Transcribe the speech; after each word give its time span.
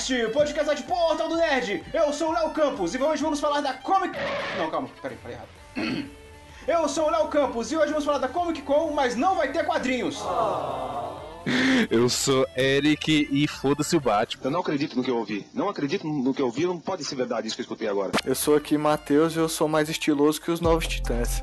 Cast, 0.00 0.14
podcast 0.32 0.76
de 0.76 0.82
Portal 0.84 1.28
do 1.28 1.36
Nerd. 1.36 1.84
Eu 1.92 2.10
sou 2.10 2.30
o 2.30 2.32
Léo 2.32 2.50
Campos 2.52 2.94
e 2.94 2.98
hoje 2.98 3.22
vamos 3.22 3.38
falar 3.38 3.60
da 3.60 3.74
Comic... 3.74 4.16
Não, 4.56 4.70
calma, 4.70 4.88
peraí, 5.02 5.18
falei 5.18 5.36
errado. 5.36 6.08
Eu 6.66 6.88
sou 6.88 7.08
o 7.08 7.10
Léo 7.10 7.28
Campos 7.28 7.70
e 7.70 7.76
hoje 7.76 7.88
vamos 7.88 8.06
falar 8.06 8.16
da 8.16 8.28
Comic 8.28 8.62
Con, 8.62 8.92
mas 8.92 9.14
não 9.14 9.34
vai 9.34 9.52
ter 9.52 9.66
quadrinhos. 9.66 10.18
Eu 11.90 12.08
sou 12.08 12.46
Eric 12.56 13.28
e 13.30 13.46
foda-se 13.46 13.94
o 13.94 14.00
Batman. 14.00 14.44
Eu 14.44 14.50
não 14.50 14.60
acredito 14.60 14.96
no 14.96 15.04
que 15.04 15.10
eu 15.10 15.18
ouvi. 15.18 15.46
Não 15.52 15.68
acredito 15.68 16.06
no 16.06 16.32
que 16.32 16.40
eu 16.40 16.46
ouvi, 16.46 16.64
não 16.64 16.78
pode 16.78 17.04
ser 17.04 17.14
verdade 17.14 17.48
isso 17.48 17.56
que 17.56 17.60
eu 17.60 17.64
escutei 17.64 17.88
agora. 17.88 18.12
Eu 18.24 18.34
sou 18.34 18.56
aqui 18.56 18.78
Matheus 18.78 19.34
e 19.34 19.38
eu 19.38 19.50
sou 19.50 19.68
mais 19.68 19.90
estiloso 19.90 20.40
que 20.40 20.50
os 20.50 20.62
novos 20.62 20.86
titãs. 20.86 21.42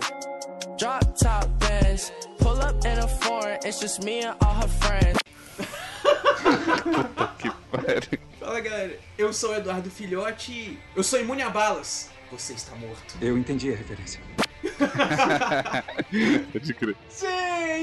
Drop 0.80 1.06
top 1.20 1.48
bands, 1.60 2.12
pull 2.40 2.58
up 2.58 2.88
in 2.88 2.98
a 2.98 3.08
foreign, 3.08 3.60
it's 3.64 3.80
just 3.80 4.04
me 4.04 4.24
and 4.24 4.36
all 4.44 4.56
her 4.56 4.68
friends. 4.68 5.20
Puta 6.84 7.32
que 7.38 7.57
pariu. 7.72 8.20
Fala 8.40 8.60
galera, 8.60 9.00
eu 9.18 9.34
sou 9.34 9.52
o 9.52 9.56
Eduardo 9.56 9.90
Filhote, 9.90 10.78
eu 10.96 11.04
sou 11.04 11.20
imune 11.20 11.42
a 11.42 11.50
balas. 11.50 12.10
Você 12.32 12.54
está 12.54 12.76
morto. 12.76 13.16
Eu 13.22 13.38
entendi 13.38 13.72
a 13.72 13.76
referência. 13.76 14.20
Pode 16.52 16.74
crer. 16.74 16.96
Sim, 17.10 17.28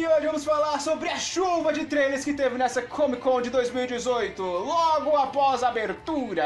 e 0.01 0.07
hoje 0.07 0.27
vamos 0.27 0.45
falar 0.45 0.79
sobre 0.81 1.09
a 1.09 1.17
chuva 1.17 1.73
de 1.73 1.87
trailers 1.87 2.25
que 2.25 2.35
teve 2.35 2.59
nessa 2.59 2.83
Comic 2.83 3.23
Con 3.23 3.41
de 3.41 3.49
2018, 3.51 4.43
logo 4.43 5.17
após 5.17 5.63
a 5.63 5.69
abertura. 5.69 6.45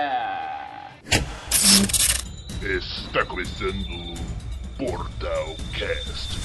Está 2.63 3.25
começando 3.27 4.15
Portal 4.77 5.57
Cast. 5.73 6.39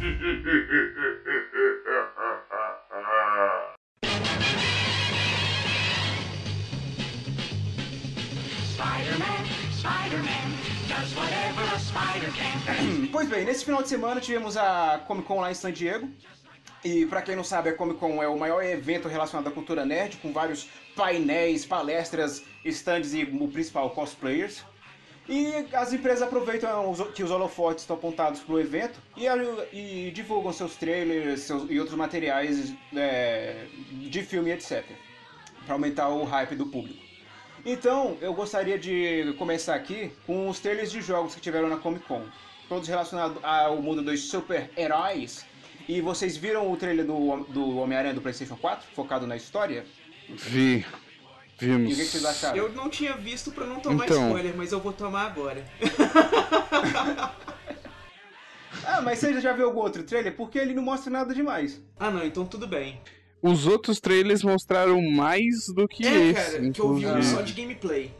Pois 13.10 13.28
bem, 13.28 13.44
nesse 13.44 13.64
final 13.64 13.82
de 13.82 13.88
semana 13.88 14.20
tivemos 14.20 14.56
a 14.56 15.02
Comic 15.06 15.26
Con 15.26 15.40
lá 15.40 15.50
em 15.50 15.54
San 15.54 15.72
Diego. 15.72 16.08
E 16.84 17.06
pra 17.06 17.22
quem 17.22 17.36
não 17.36 17.44
sabe, 17.44 17.68
a 17.68 17.74
Comic 17.74 17.98
Con 18.00 18.22
é 18.22 18.26
o 18.28 18.38
maior 18.38 18.62
evento 18.64 19.06
relacionado 19.08 19.46
à 19.48 19.50
cultura 19.50 19.84
nerd, 19.84 20.16
com 20.16 20.32
vários 20.32 20.68
painéis, 20.96 21.64
palestras, 21.64 22.42
stands 22.64 23.14
e 23.14 23.22
o 23.24 23.48
principal, 23.48 23.90
cosplayers. 23.90 24.64
E 25.28 25.52
as 25.72 25.92
empresas 25.92 26.22
aproveitam 26.22 26.92
que 27.14 27.22
os 27.22 27.30
holofotes 27.30 27.84
estão 27.84 27.94
apontados 27.96 28.40
pro 28.40 28.58
evento 28.58 28.98
e, 29.16 29.26
e 29.72 30.10
divulgam 30.10 30.52
seus 30.52 30.74
trailers 30.74 31.42
seus- 31.42 31.70
e 31.70 31.78
outros 31.78 31.96
materiais 31.96 32.74
é, 32.94 33.66
de 33.92 34.22
filme, 34.22 34.50
etc. 34.50 34.84
Pra 35.64 35.74
aumentar 35.74 36.08
o 36.08 36.24
hype 36.24 36.56
do 36.56 36.66
público. 36.66 37.01
Então, 37.64 38.16
eu 38.20 38.34
gostaria 38.34 38.78
de 38.78 39.34
começar 39.38 39.74
aqui 39.74 40.10
com 40.26 40.48
os 40.48 40.58
trailers 40.58 40.90
de 40.90 41.00
jogos 41.00 41.34
que 41.34 41.40
tiveram 41.40 41.68
na 41.68 41.76
Comic 41.76 42.04
Con. 42.06 42.24
Todos 42.68 42.88
relacionados 42.88 43.38
ao 43.42 43.80
mundo 43.80 44.02
dos 44.02 44.28
super-heróis. 44.28 45.44
E 45.88 46.00
vocês 46.00 46.36
viram 46.36 46.70
o 46.70 46.76
trailer 46.76 47.04
do, 47.06 47.44
do 47.44 47.76
Homem-Aranha 47.78 48.14
do 48.14 48.20
PlayStation 48.20 48.56
4, 48.56 48.88
focado 48.94 49.26
na 49.26 49.36
história? 49.36 49.84
Vi. 50.28 50.84
E 51.60 51.64
Vimos. 51.66 51.92
o 51.92 51.96
que, 51.96 52.02
que 52.02 52.10
vocês 52.10 52.24
acharam? 52.24 52.56
Eu 52.56 52.72
não 52.72 52.88
tinha 52.88 53.12
visto 53.12 53.52
pra 53.52 53.64
não 53.66 53.78
tomar 53.78 54.06
Então. 54.06 54.26
spoiler, 54.28 54.54
mas 54.56 54.72
eu 54.72 54.80
vou 54.80 54.92
tomar 54.92 55.26
agora. 55.26 55.64
Ah, 58.84 59.00
mas 59.00 59.20
você 59.20 59.40
já 59.40 59.52
viu 59.52 59.66
algum 59.66 59.78
outro 59.78 60.02
trailer? 60.02 60.34
Porque 60.34 60.58
ele 60.58 60.74
não 60.74 60.82
mostra 60.82 61.08
nada 61.10 61.32
demais. 61.32 61.80
Ah 62.00 62.10
não, 62.10 62.24
então 62.26 62.44
tudo 62.44 62.66
bem. 62.66 63.00
Os 63.42 63.66
outros 63.66 63.98
trailers 64.00 64.42
mostraram 64.44 65.02
mais 65.02 65.66
do 65.74 65.88
que 65.88 66.06
é, 66.06 66.26
esse, 66.30 66.34
cara, 66.58 66.70
que 66.70 66.80
eu 66.80 66.94
vi 66.94 67.06
um 67.06 67.08
inclusive. 67.10 67.34
só 67.36 67.42
de 67.42 67.52
gameplay. 67.52 68.10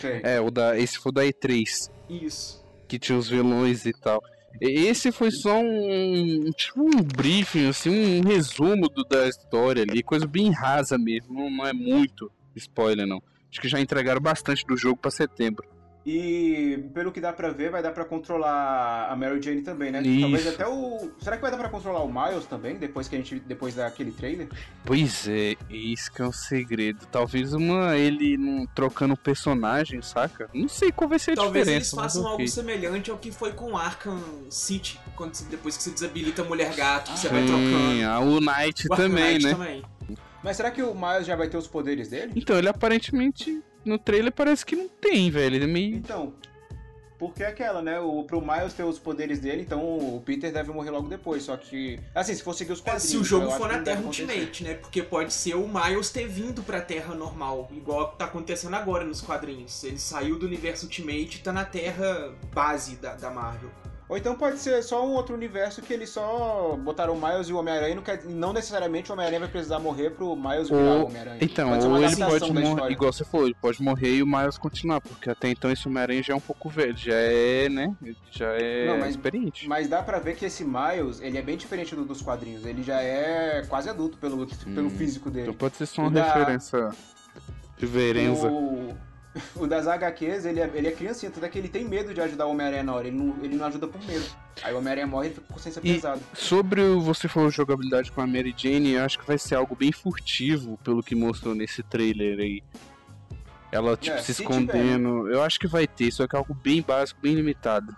Sei. 0.00 0.20
É, 0.22 0.40
o 0.40 0.50
da, 0.50 0.78
esse 0.78 0.96
foi 0.98 1.10
o 1.10 1.12
da 1.12 1.24
E3, 1.24 1.90
Isso. 2.08 2.64
que 2.86 2.98
tinha 2.98 3.18
os 3.18 3.28
vilões 3.28 3.84
e 3.84 3.92
tal. 3.92 4.22
Esse 4.60 5.10
foi 5.12 5.30
só 5.32 5.58
um, 5.60 6.50
tipo 6.56 6.80
um 6.82 7.02
briefing, 7.02 7.68
assim, 7.68 8.20
um 8.20 8.24
resumo 8.28 8.88
do- 8.88 9.04
da 9.04 9.28
história 9.28 9.82
ali, 9.82 10.02
coisa 10.02 10.26
bem 10.26 10.52
rasa 10.52 10.96
mesmo, 10.98 11.34
não, 11.34 11.50
não 11.50 11.66
é 11.66 11.72
muito 11.72 12.30
spoiler 12.56 13.06
não. 13.06 13.22
Acho 13.50 13.60
que 13.60 13.68
já 13.68 13.80
entregaram 13.80 14.20
bastante 14.20 14.64
do 14.66 14.76
jogo 14.76 14.96
pra 15.00 15.10
setembro. 15.10 15.66
E 16.04 16.82
pelo 16.94 17.12
que 17.12 17.20
dá 17.20 17.30
pra 17.30 17.50
ver, 17.50 17.70
vai 17.70 17.82
dar 17.82 17.92
pra 17.92 18.06
controlar 18.06 19.08
a 19.10 19.14
Mary 19.14 19.40
Jane 19.42 19.60
também, 19.60 19.90
né? 19.92 20.00
Isso. 20.00 20.20
Talvez 20.22 20.46
até 20.46 20.66
o. 20.66 21.10
Será 21.20 21.36
que 21.36 21.42
vai 21.42 21.50
dar 21.50 21.58
pra 21.58 21.68
controlar 21.68 22.02
o 22.02 22.08
Miles 22.10 22.46
também, 22.46 22.76
depois 22.76 23.06
que 23.06 23.16
a 23.16 23.18
gente. 23.18 23.38
depois 23.40 23.74
daquele 23.74 24.10
trailer? 24.10 24.48
Pois 24.84 25.28
é, 25.28 25.56
isso 25.68 26.10
que 26.10 26.22
é 26.22 26.26
um 26.26 26.32
segredo. 26.32 27.06
Talvez 27.12 27.52
uma 27.52 27.96
ele 27.98 28.38
não 28.38 28.66
trocando 28.66 29.14
personagem, 29.14 30.00
saca? 30.00 30.48
Não 30.54 30.68
sei 30.68 30.90
qual 30.90 31.08
vai 31.08 31.18
ser 31.18 31.32
a 31.32 31.36
Talvez 31.36 31.68
eles 31.68 31.86
diferença. 31.88 31.96
mas 31.96 32.04
façam 32.06 32.22
ok. 32.22 32.32
algo 32.32 32.48
semelhante 32.48 33.10
ao 33.10 33.18
que 33.18 33.30
foi 33.30 33.52
com 33.52 33.76
Arkham 33.76 34.18
City, 34.48 34.98
quando 35.14 35.32
depois 35.50 35.76
que 35.76 35.82
você 35.82 35.90
desabilita 35.90 36.40
a 36.40 36.44
Mulher 36.46 36.74
Gato, 36.74 37.12
que 37.12 37.18
você 37.18 37.28
vai 37.28 37.42
Sim, 37.42 37.48
trocando. 37.48 38.06
a 38.10 38.20
o 38.20 38.40
Knight 38.40 38.86
O 38.90 38.96
também, 38.96 39.34
Knight 39.34 39.44
né? 39.44 39.52
também. 39.52 39.82
Mas 40.42 40.56
será 40.56 40.70
que 40.70 40.82
o 40.82 40.94
Miles 40.94 41.26
já 41.26 41.36
vai 41.36 41.48
ter 41.50 41.58
os 41.58 41.66
poderes 41.66 42.08
dele? 42.08 42.32
Então, 42.34 42.56
ele 42.56 42.68
aparentemente 42.70 43.62
no 43.84 43.98
trailer 43.98 44.32
parece 44.32 44.64
que 44.64 44.76
não 44.76 44.88
tem, 44.88 45.30
velho. 45.30 45.56
Ele 45.56 45.64
é 45.64 45.68
meio. 45.68 45.96
Então. 45.96 46.32
Porque 47.18 47.42
é 47.42 47.48
aquela, 47.48 47.82
né? 47.82 48.00
O, 48.00 48.24
pro 48.24 48.40
Miles 48.40 48.72
ter 48.72 48.82
os 48.82 48.98
poderes 48.98 49.38
dele, 49.38 49.60
então 49.60 49.82
o 49.82 50.22
Peter 50.24 50.50
deve 50.50 50.72
morrer 50.72 50.88
logo 50.90 51.06
depois. 51.06 51.42
Só 51.42 51.54
que. 51.54 52.00
Assim, 52.14 52.34
se 52.34 52.42
for 52.42 52.54
seguir 52.54 52.72
os 52.72 52.78
É, 52.80 52.82
quadrinhos. 52.82 53.10
se 53.10 53.16
o 53.18 53.22
jogo 53.24 53.50
for 53.50 53.70
na 53.70 53.80
Terra. 53.82 54.00
Ultimate, 54.00 54.64
né? 54.64 54.72
Porque 54.74 55.02
pode 55.02 55.30
ser 55.34 55.54
o 55.54 55.68
Miles 55.68 56.08
ter 56.08 56.26
vindo 56.26 56.62
pra 56.62 56.80
Terra 56.80 57.14
normal, 57.14 57.68
igual 57.72 58.12
tá 58.12 58.24
acontecendo 58.24 58.74
agora 58.74 59.04
nos 59.04 59.20
quadrinhos. 59.20 59.84
Ele 59.84 59.98
saiu 59.98 60.38
do 60.38 60.46
universo 60.46 60.86
Ultimate 60.86 61.36
e 61.36 61.42
tá 61.42 61.52
na 61.52 61.64
Terra 61.66 62.32
base 62.54 62.96
da, 62.96 63.12
da 63.14 63.28
Marvel. 63.30 63.68
Ou 64.10 64.16
então 64.18 64.34
pode 64.34 64.58
ser 64.58 64.82
só 64.82 65.06
um 65.06 65.12
outro 65.12 65.36
universo 65.36 65.80
que 65.80 65.92
eles 65.92 66.10
só 66.10 66.76
botaram 66.82 67.14
o 67.14 67.16
Miles 67.16 67.46
e 67.48 67.52
o 67.52 67.58
Homem-Aranha. 67.58 67.94
Não, 67.94 68.02
quer- 68.02 68.24
não 68.24 68.52
necessariamente 68.52 69.08
o 69.08 69.12
Homem-Aranha 69.12 69.38
vai 69.38 69.48
precisar 69.48 69.78
morrer 69.78 70.10
pro 70.10 70.34
Miles 70.34 70.68
virar 70.68 70.80
o 70.80 70.98
Ou, 71.02 71.06
Homem-Aranha. 71.06 71.38
então, 71.40 71.70
ou 71.70 71.96
ele 72.02 72.16
pode 72.16 72.52
morrer, 72.52 72.90
igual 72.90 73.12
você 73.12 73.24
falou, 73.24 73.46
ele 73.46 73.54
pode 73.62 73.80
morrer 73.80 74.16
e 74.16 74.20
o 74.22 74.26
Miles 74.26 74.58
continuar, 74.58 75.00
porque 75.00 75.30
até 75.30 75.48
então 75.48 75.70
esse 75.70 75.86
Homem-Aranha 75.86 76.24
já 76.24 76.32
é 76.32 76.36
um 76.36 76.40
pouco 76.40 76.68
velho, 76.68 76.96
já 76.96 77.14
é, 77.14 77.68
né? 77.68 77.94
Já 78.32 78.48
é 78.60 78.88
Não, 78.88 78.98
mas- 78.98 79.10
experiente. 79.10 79.68
Mas 79.68 79.86
dá 79.88 80.02
pra 80.02 80.18
ver 80.18 80.34
que 80.34 80.44
esse 80.44 80.64
Miles, 80.64 81.20
ele 81.20 81.38
é 81.38 81.42
bem 81.42 81.56
diferente 81.56 81.94
do 81.94 82.04
dos 82.04 82.20
quadrinhos. 82.20 82.66
Ele 82.66 82.82
já 82.82 83.00
é 83.00 83.64
quase 83.68 83.88
adulto 83.88 84.18
pelo, 84.18 84.44
pelo 84.44 84.88
Hum, 84.88 84.90
físico 84.90 85.30
dele. 85.30 85.42
Então 85.44 85.54
pode 85.54 85.76
ser 85.76 85.86
só 85.86 86.02
uma 86.02 86.10
da- 86.10 86.24
referência 86.24 86.90
reverenza. 87.78 88.48
O, 88.50 88.92
o 89.54 89.66
das 89.66 89.86
HQs, 89.86 90.44
ele 90.44 90.60
é, 90.60 90.70
ele 90.74 90.88
é 90.88 90.92
criancinha, 90.92 91.30
tanto 91.30 91.44
é 91.46 91.48
que 91.48 91.58
ele 91.58 91.68
tem 91.68 91.84
medo 91.84 92.12
de 92.12 92.20
ajudar 92.20 92.46
o 92.46 92.50
Homem-Aranha 92.50 92.82
na 92.82 92.94
hora. 92.94 93.06
Ele 93.08 93.16
não, 93.16 93.44
ele 93.44 93.56
não 93.56 93.64
ajuda 93.66 93.86
por 93.86 94.00
medo. 94.04 94.24
Aí 94.62 94.74
o 94.74 94.78
Homem-Aranha 94.78 95.06
morre 95.06 95.26
e 95.26 95.28
ele 95.28 95.34
fica 95.36 95.46
com 95.46 95.54
consciência 95.54 95.80
E- 95.84 95.94
pesada. 95.94 96.20
Sobre 96.34 96.80
o 96.82 97.00
você 97.00 97.28
falou 97.28 97.50
jogabilidade 97.50 98.10
com 98.10 98.20
a 98.20 98.26
Mary 98.26 98.54
Jane, 98.56 98.92
eu 98.92 99.04
acho 99.04 99.18
que 99.18 99.26
vai 99.26 99.38
ser 99.38 99.54
algo 99.54 99.76
bem 99.76 99.92
furtivo, 99.92 100.78
pelo 100.82 101.02
que 101.02 101.14
mostrou 101.14 101.54
nesse 101.54 101.82
trailer 101.82 102.38
aí. 102.40 102.62
Ela, 103.72 103.96
tipo, 103.96 104.16
É, 104.16 104.18
se 104.20 104.34
se 104.34 104.42
escondendo. 104.42 105.28
Eu 105.28 105.42
acho 105.42 105.58
que 105.60 105.68
vai 105.68 105.86
ter, 105.86 106.10
só 106.10 106.26
que 106.26 106.34
é 106.34 106.38
algo 106.38 106.52
bem 106.52 106.82
básico, 106.82 107.20
bem 107.22 107.34
limitado. 107.34 107.94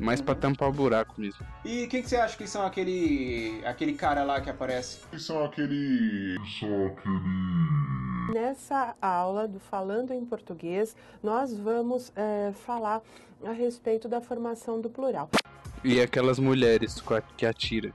Mais 0.00 0.20
pra 0.20 0.34
Uhum. 0.34 0.40
tampar 0.40 0.68
o 0.68 0.72
buraco 0.72 1.14
mesmo. 1.20 1.46
E 1.64 1.86
quem 1.86 2.02
que 2.02 2.08
você 2.08 2.16
acha 2.16 2.36
que 2.36 2.46
são 2.46 2.64
aquele. 2.64 3.60
aquele 3.64 3.92
cara 3.92 4.24
lá 4.24 4.40
que 4.40 4.48
aparece? 4.50 5.00
São 5.18 5.44
aquele. 5.44 6.36
São 6.58 6.86
aquele. 6.86 8.32
Nessa 8.32 8.94
aula 9.02 9.46
do 9.48 9.58
Falando 9.58 10.12
em 10.12 10.24
Português, 10.24 10.94
nós 11.22 11.52
vamos 11.56 12.12
eh, 12.14 12.52
falar 12.64 13.02
a 13.44 13.50
respeito 13.52 14.08
da 14.08 14.20
formação 14.20 14.80
do 14.80 14.88
plural. 14.88 15.28
E 15.82 16.00
aquelas 16.00 16.38
mulheres 16.38 17.02
que 17.36 17.44
atira. 17.44 17.92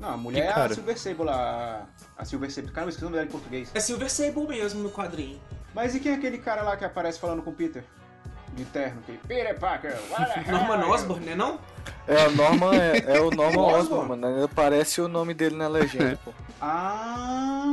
Não, 0.00 0.10
a 0.10 0.16
mulher 0.16 0.40
Que 0.42 0.46
é 0.46 0.50
a 0.50 0.54
cara? 0.54 0.74
Silver 0.74 0.98
Sable 0.98 1.24
lá. 1.24 1.86
A 2.16 2.24
Silver 2.24 2.50
Sable. 2.50 2.70
Caramba, 2.70 2.90
esqueci 2.90 3.04
o 3.04 3.08
nome 3.10 3.16
dela 3.16 3.28
em 3.28 3.32
português. 3.32 3.70
É 3.74 3.80
Silver 3.80 4.10
Sable 4.10 4.46
mesmo 4.46 4.82
no 4.82 4.90
quadrinho. 4.90 5.38
Mas 5.74 5.94
e 5.94 6.00
quem 6.00 6.12
é 6.12 6.14
aquele 6.14 6.38
cara 6.38 6.62
lá 6.62 6.76
que 6.76 6.84
aparece 6.84 7.18
falando 7.20 7.42
com 7.42 7.50
o 7.50 7.54
Peter? 7.54 7.84
De 8.56 8.64
terno, 8.64 9.00
aquele 9.02 9.18
Peter 9.28 9.58
Parker, 9.58 9.94
what 10.10 10.32
the 10.32 10.40
hell? 10.50 10.58
Norman 10.58 10.86
Osborn, 10.86 11.24
né 11.26 11.34
não? 11.34 11.60
É, 12.08 12.26
o 12.26 12.30
Norman 12.32 12.74
é, 12.74 13.16
é 13.16 13.20
o 13.20 13.30
Norman 13.30 13.62
Osborn? 13.78 14.08
Mano. 14.08 14.26
Ainda 14.26 14.44
Aparece 14.46 15.00
o 15.00 15.08
nome 15.08 15.34
dele 15.34 15.56
na 15.56 15.68
legenda, 15.68 16.18
pô. 16.24 16.32
Ah! 16.60 17.70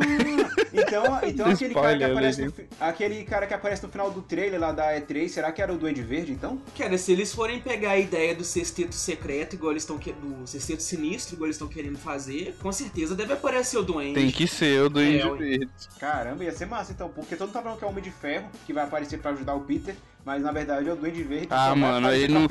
Então, 0.74 1.20
então 1.24 1.52
aquele 1.52 1.74
cara 1.74 1.98
que 1.98 2.04
aparece 2.04 2.42
né, 2.42 2.48
no, 2.48 2.54
aquele 2.80 3.24
cara 3.24 3.48
que 3.48 3.54
aparece 3.54 3.84
no 3.84 3.90
final 3.90 4.12
do 4.12 4.22
trailer 4.22 4.60
lá 4.60 4.72
da 4.72 4.94
E3, 5.00 5.30
será 5.30 5.52
que 5.52 5.62
era 5.62 5.72
o 5.72 5.78
Duende 5.78 6.02
Verde 6.02 6.32
então? 6.32 6.60
Cara, 6.78 6.98
se 6.98 7.12
eles 7.12 7.34
forem 7.34 7.62
pegar 7.62 7.92
a 7.92 7.98
ideia 7.98 8.36
do 8.36 8.44
sexteto 8.44 8.94
secreto, 8.94 9.54
igual 9.54 9.72
eles 9.72 9.84
estão 9.84 9.98
que... 9.98 10.12
do 10.12 10.46
sexteto 10.48 10.82
sinistro, 10.82 11.36
igual 11.36 11.48
eles 11.48 11.56
estão 11.56 11.68
querendo 11.68 11.98
fazer, 11.98 12.56
com 12.62 12.72
certeza 12.72 13.16
deve 13.16 13.34
aparecer 13.34 13.78
o 13.78 13.84
Duende. 13.84 14.16
Tem 14.16 14.32
que 14.32 14.48
ser 14.48 14.82
o 14.82 14.90
Duende 14.90 15.22
É. 15.22 15.30
Verde. 15.30 15.70
Caramba, 16.00 16.44
ia 16.44 16.52
ser 16.52 16.66
massa 16.66 16.92
então, 16.92 17.10
porque 17.10 17.36
todo 17.36 17.48
mundo 17.48 17.54
tá 17.54 17.62
falando 17.62 17.78
que 17.78 17.84
é 17.84 17.88
o 17.88 17.90
Homem 17.92 18.04
de 18.04 18.12
Ferro, 18.12 18.50
que 18.66 18.74
vai 18.74 18.84
aparecer 18.84 19.20
pra 19.20 19.32
ajudar 19.32 19.54
o 19.54 19.62
Peter, 19.62 19.96
mas 20.26 20.42
na 20.42 20.52
verdade 20.52 20.90
é 20.90 20.94
o 20.94 20.96
Duende 20.96 21.24
Verde 21.24 21.48
Ah, 21.50 21.76
mano, 21.76 22.12
ele 22.12 22.28
não- 22.34 22.48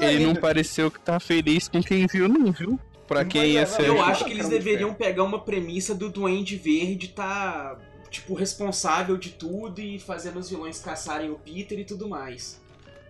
Ele 0.00 0.26
não 0.26 0.34
pareceu 0.34 0.90
que 0.90 1.00
tá 1.00 1.18
feliz 1.20 1.68
com 1.68 1.82
quem 1.82 2.06
viu, 2.06 2.28
não, 2.28 2.52
viu? 2.52 2.78
Pra 3.06 3.22
Não 3.22 3.28
quem 3.28 3.40
vai 3.42 3.50
ia 3.50 3.66
ser. 3.66 3.86
Eu 3.86 4.02
acho 4.02 4.24
que 4.24 4.30
eles 4.30 4.48
deveriam 4.48 4.94
pegar 4.94 5.24
uma 5.24 5.38
premissa 5.40 5.94
do 5.94 6.08
Duende 6.08 6.56
Verde 6.56 7.08
tá. 7.08 7.76
tipo, 8.10 8.32
responsável 8.34 9.16
de 9.16 9.30
tudo 9.30 9.80
e 9.80 9.98
fazendo 9.98 10.38
os 10.38 10.48
vilões 10.48 10.78
caçarem 10.80 11.30
o 11.30 11.34
Peter 11.34 11.78
e 11.80 11.84
tudo 11.84 12.08
mais. 12.08 12.60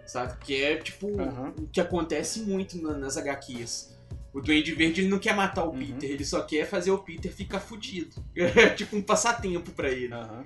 Sabe? 0.07 0.35
Que 0.43 0.63
é, 0.63 0.77
tipo, 0.77 1.07
o 1.09 1.69
que 1.71 1.81
acontece 1.81 2.41
muito 2.41 2.81
na- 2.83 2.97
nas 2.99 3.17
HQs. 3.19 3.95
O 4.33 4.41
Duende 4.41 4.75
Verde 4.75 5.03
ele 5.03 5.09
não 5.09 5.19
quer 5.19 5.35
matar 5.35 5.65
o 5.65 5.71
Uhum. 5.71 5.79
Peter, 5.79 6.11
ele 6.11 6.25
só 6.25 6.41
quer 6.43 6.67
fazer 6.67 6.91
o 6.91 6.99
Peter 6.99 7.31
ficar 7.33 7.61
fudido. 7.61 8.17
É 8.35 8.71
tipo 8.71 8.97
um 8.97 9.03
passatempo 9.03 9.71
pra 9.73 9.91
ele. 9.91 10.13
Aham. 10.13 10.45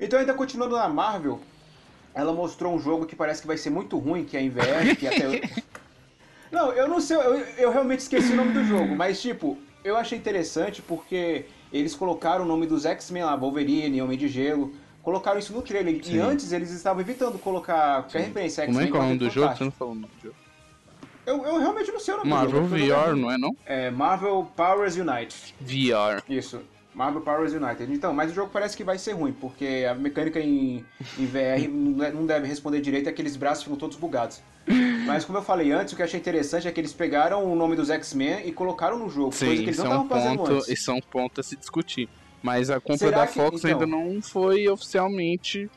Então, 0.00 0.18
ainda 0.20 0.34
continuando 0.34 0.76
na 0.76 0.88
Marvel, 0.88 1.40
ela 2.16 2.32
mostrou 2.32 2.74
um 2.74 2.78
jogo 2.80 3.04
que 3.06 3.14
parece 3.14 3.42
que 3.42 3.46
vai 3.46 3.58
ser 3.58 3.68
muito 3.70 3.98
ruim, 3.98 4.24
que 4.24 4.36
é 4.36 4.48
VR, 4.48 4.96
que 4.98 5.06
até. 5.06 5.42
Não, 6.50 6.72
eu 6.72 6.86
não 6.88 7.00
sei, 7.00 7.16
eu, 7.16 7.34
eu 7.58 7.72
realmente 7.72 8.00
esqueci 8.00 8.32
o 8.32 8.36
nome 8.36 8.52
do 8.52 8.64
jogo, 8.64 8.94
mas 8.94 9.20
tipo, 9.20 9.58
eu 9.84 9.96
achei 9.96 10.16
interessante 10.16 10.80
porque 10.80 11.44
eles 11.72 11.92
colocaram 11.94 12.44
o 12.44 12.48
nome 12.48 12.66
dos 12.66 12.86
X-Men 12.86 13.24
lá, 13.24 13.34
Wolverine, 13.36 14.00
Homem 14.00 14.16
de 14.16 14.28
Gelo, 14.28 14.72
colocaram 15.02 15.40
isso 15.40 15.52
no 15.52 15.60
trailer. 15.60 16.02
Sim. 16.04 16.14
E 16.14 16.18
antes 16.20 16.52
eles 16.52 16.70
estavam 16.70 17.00
evitando 17.02 17.36
colocar 17.38 18.02
qualquer 18.04 18.20
referência 18.26 18.62
a 18.62 18.66
Como 18.66 18.78
é 18.78 18.84
X-Men. 18.84 18.92
que 18.92 18.96
é 18.96 19.00
o 19.00 19.02
nome 19.08 19.18
do 19.18 19.28
jogo? 19.30 19.56
Você 19.56 19.64
não 19.64 19.70
falou 19.72 19.92
o 19.92 19.96
nome 19.96 20.12
do 20.14 20.22
jogo. 20.22 20.36
Eu, 21.26 21.44
eu 21.44 21.58
realmente 21.58 21.90
não 21.90 21.98
sei 22.00 22.14
o 22.14 22.16
nome 22.18 22.30
Marvel 22.30 22.62
do 22.62 22.78
jogo. 22.78 22.92
eu 22.92 22.96
VR, 22.96 23.08
não- 23.10 23.16
não 23.16 23.30
é 23.32 23.38
não? 23.38 23.56
É 23.66 23.90
Marvel 23.90 24.48
Powers 24.56 24.96
Unite. 24.96 25.52
VR. 25.60 26.22
Isso. 26.28 26.60
Marvel 26.96 27.20
Powers 27.20 27.52
United. 27.52 27.92
Então, 27.92 28.12
mas 28.14 28.30
o 28.32 28.34
jogo 28.34 28.50
parece 28.50 28.74
que 28.74 28.82
vai 28.82 28.96
ser 28.96 29.12
ruim, 29.12 29.30
porque 29.32 29.86
a 29.88 29.94
mecânica 29.94 30.40
em, 30.40 30.82
em 31.18 31.26
VR 31.26 31.68
não 31.70 32.02
é- 32.04 32.10
deve 32.10 32.48
responder 32.48 32.80
direito 32.80 33.06
e 33.06 33.10
aqueles 33.10 33.36
braços 33.36 33.64
ficam 33.64 33.76
todos 33.78 33.96
bugados. 33.98 34.40
Mas 35.06 35.24
como 35.24 35.38
eu 35.38 35.42
falei 35.42 35.70
antes, 35.70 35.92
o 35.92 35.96
que 35.96 36.02
eu 36.02 36.06
achei 36.06 36.18
interessante 36.18 36.66
é 36.66 36.72
que 36.72 36.80
eles 36.80 36.92
pegaram 36.92 37.44
o 37.44 37.54
nome 37.54 37.76
dos 37.76 37.90
X-Men 37.90 38.48
e 38.48 38.50
colocaram 38.50 38.98
no 38.98 39.08
jogo, 39.10 39.30
coisa 39.30 39.44
que 39.44 39.56
Sim, 39.58 39.62
eles 39.62 39.76
isso 39.76 39.84
não 39.84 39.92
é 39.92 39.98
um 39.98 40.02
estavam 40.04 40.22
fazendo 40.22 40.38
ponto, 40.38 40.52
antes. 40.54 40.68
isso 40.68 40.90
é 40.90 40.94
um 40.94 41.00
ponto 41.00 41.40
a 41.40 41.44
se 41.44 41.54
discutir. 41.56 42.08
Mas 42.42 42.70
a 42.70 42.80
compra 42.80 42.96
Será 42.98 43.18
da 43.18 43.26
que- 43.26 43.34
Fox 43.34 43.58
então- 43.58 43.70
ainda 43.70 43.86
não 43.86 44.20
foi 44.22 44.66
oficialmente 44.68 45.70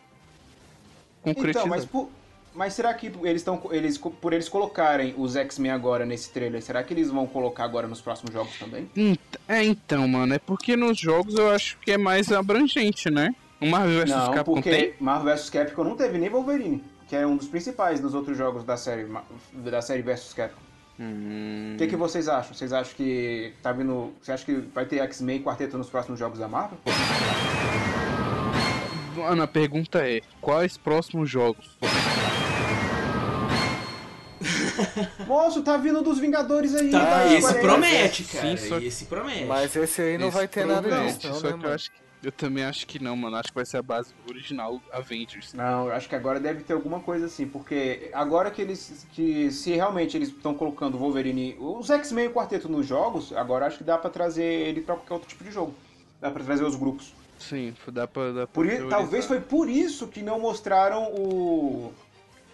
concretizada. 1.22 1.68
Então, 1.68 1.68
mas, 1.68 1.86
por- 1.86 2.10
mas 2.54 2.74
será 2.74 2.94
que 2.94 3.08
eles 3.24 3.42
estão 3.42 3.62
eles 3.72 3.98
por 3.98 4.34
eles 4.34 4.50
colocarem 4.50 5.14
os 5.18 5.36
X-Men 5.36 5.72
agora 5.72 6.06
nesse 6.06 6.32
trailer, 6.32 6.62
será 6.62 6.84
que 6.84 6.94
eles 6.94 7.10
vão 7.10 7.26
colocar 7.28 7.64
agora 7.64 7.88
nos 7.88 8.02
próximos 8.02 8.34
jogos 8.34 8.58
também? 8.60 8.90
Ent- 8.96 9.20
É, 9.48 9.64
então, 9.64 10.08
mano, 10.08 10.34
é 10.34 10.40
porque 10.40 10.76
nos 10.76 10.98
jogos 11.00 11.36
eu 11.36 11.50
acho 11.52 11.78
que 11.80 11.92
é 11.92 11.98
mais 11.98 12.32
abrangente, 12.32 13.10
né? 13.10 13.34
O 13.62 13.66
Marvel 13.68 14.00
vs 14.06 14.10
não, 14.10 14.34
Capcom 14.34 14.54
porque 14.56 14.70
tem? 14.70 14.94
Marvel 15.00 15.36
vs 15.36 15.50
Capcom 15.50 15.84
não 15.84 15.96
teve 15.96 16.18
nem 16.18 16.30
Wolverine, 16.30 16.84
que 17.08 17.16
é 17.16 17.26
um 17.28 17.36
dos 17.38 17.48
principais 17.48 18.00
dos 18.00 18.14
outros 18.14 18.38
jogos 18.38 18.64
da 18.64 18.78
série 18.78 19.06
da 19.54 19.82
série 19.82 20.02
vs 20.02 20.34
Capcom. 20.34 20.62
Hum, 21.02 21.74
O 21.76 21.78
que, 21.78 21.88
que 21.88 21.96
vocês 21.96 22.28
acham? 22.28 22.54
Vocês 22.54 22.74
acham 22.74 22.94
que 22.96 23.54
tá 23.64 23.72
vindo. 23.72 24.12
Você 24.22 24.34
acha 24.34 24.44
que 24.44 24.54
vai 24.74 24.86
ter 24.86 25.00
X-Men 25.00 25.38
e 25.38 25.44
Quarteto 25.44 25.78
nos 25.78 25.90
próximos 25.90 26.20
jogos 26.20 26.40
da 26.40 26.48
Marvel? 26.48 26.78
Mano, 29.16 29.42
a 29.44 29.48
pergunta 29.48 30.00
é: 30.08 30.22
quais 30.42 30.78
próximos 30.78 31.30
jogos? 31.30 31.78
Moço, 35.26 35.62
tá 35.64 35.78
vindo 35.78 36.02
dos 36.02 36.20
Vingadores 36.20 36.76
aí. 36.76 36.90
Tá, 36.92 37.04
vai, 37.06 37.36
esse 37.38 37.54
promete, 37.56 38.24
Sim, 38.24 38.38
cara. 38.38 38.58
só- 38.58 38.78
Esse 38.80 39.06
promete. 39.06 39.46
Mas 39.46 39.76
esse 39.76 40.02
aí 40.02 40.18
não 40.18 40.28
Esse 40.28 40.38
vai 40.38 40.48
ter 40.48 40.66
nada 40.66 40.88
promete, 40.88 41.16
disso, 41.18 41.28
não, 41.28 41.36
Só 41.36 41.48
né, 41.52 41.58
que 41.60 41.66
eu 41.66 41.74
acho 41.74 41.92
que. 41.92 42.00
Eu 42.22 42.34
também 42.34 42.66
acho 42.66 42.86
que 42.86 43.02
não, 43.02 43.16
mano. 43.16 43.38
Acho 43.38 43.48
que 43.48 43.56
vai 43.56 43.66
ser 43.66 43.78
a 43.78 43.82
base 43.82 44.14
original 44.30 44.82
Avengers. 44.92 45.54
Não, 45.54 45.86
eu 45.88 45.94
acho 45.94 46.10
que 46.10 46.16
agora 46.16 46.38
deve 46.38 46.64
ter 46.66 46.74
alguma 46.74 47.00
coisa 47.00 47.28
assim, 47.28 47.48
porque 47.48 48.10
agora 48.14 48.52
que 48.52 48.62
eles. 48.62 49.06
que 49.14 49.50
se 49.52 49.72
realmente 49.72 50.18
eles 50.18 50.28
estão 50.28 50.54
colocando 50.54 50.96
o 50.96 50.98
Wolverine. 50.98 51.56
Os 51.58 51.90
X-Men 51.90 52.26
e 52.26 52.28
o 52.28 52.32
Quarteto 52.34 52.68
nos 52.68 52.86
jogos, 52.86 53.32
agora 53.32 53.68
acho 53.68 53.78
que 53.78 53.86
dá 53.86 53.98
pra 53.98 54.10
trazer 54.10 54.44
ele 54.44 54.82
pra 54.82 54.96
qualquer 54.96 55.14
outro 55.14 55.30
tipo 55.30 55.46
de 55.46 55.52
jogo. 55.52 55.74
Dá 56.20 56.30
pra 56.30 56.44
trazer 56.44 56.66
os 56.66 56.76
grupos. 56.76 57.14
Sim, 57.40 57.74
dá 57.88 58.06
pra. 58.06 58.26
Dá 58.34 58.34
pra 58.46 58.48
Por 58.48 58.66
i- 58.66 58.90
talvez 58.90 59.24
foi 59.26 59.40
por 59.40 59.70
isso 59.70 60.06
que 60.10 60.22
não 60.22 60.42
mostraram 60.42 61.06
o. 61.14 61.94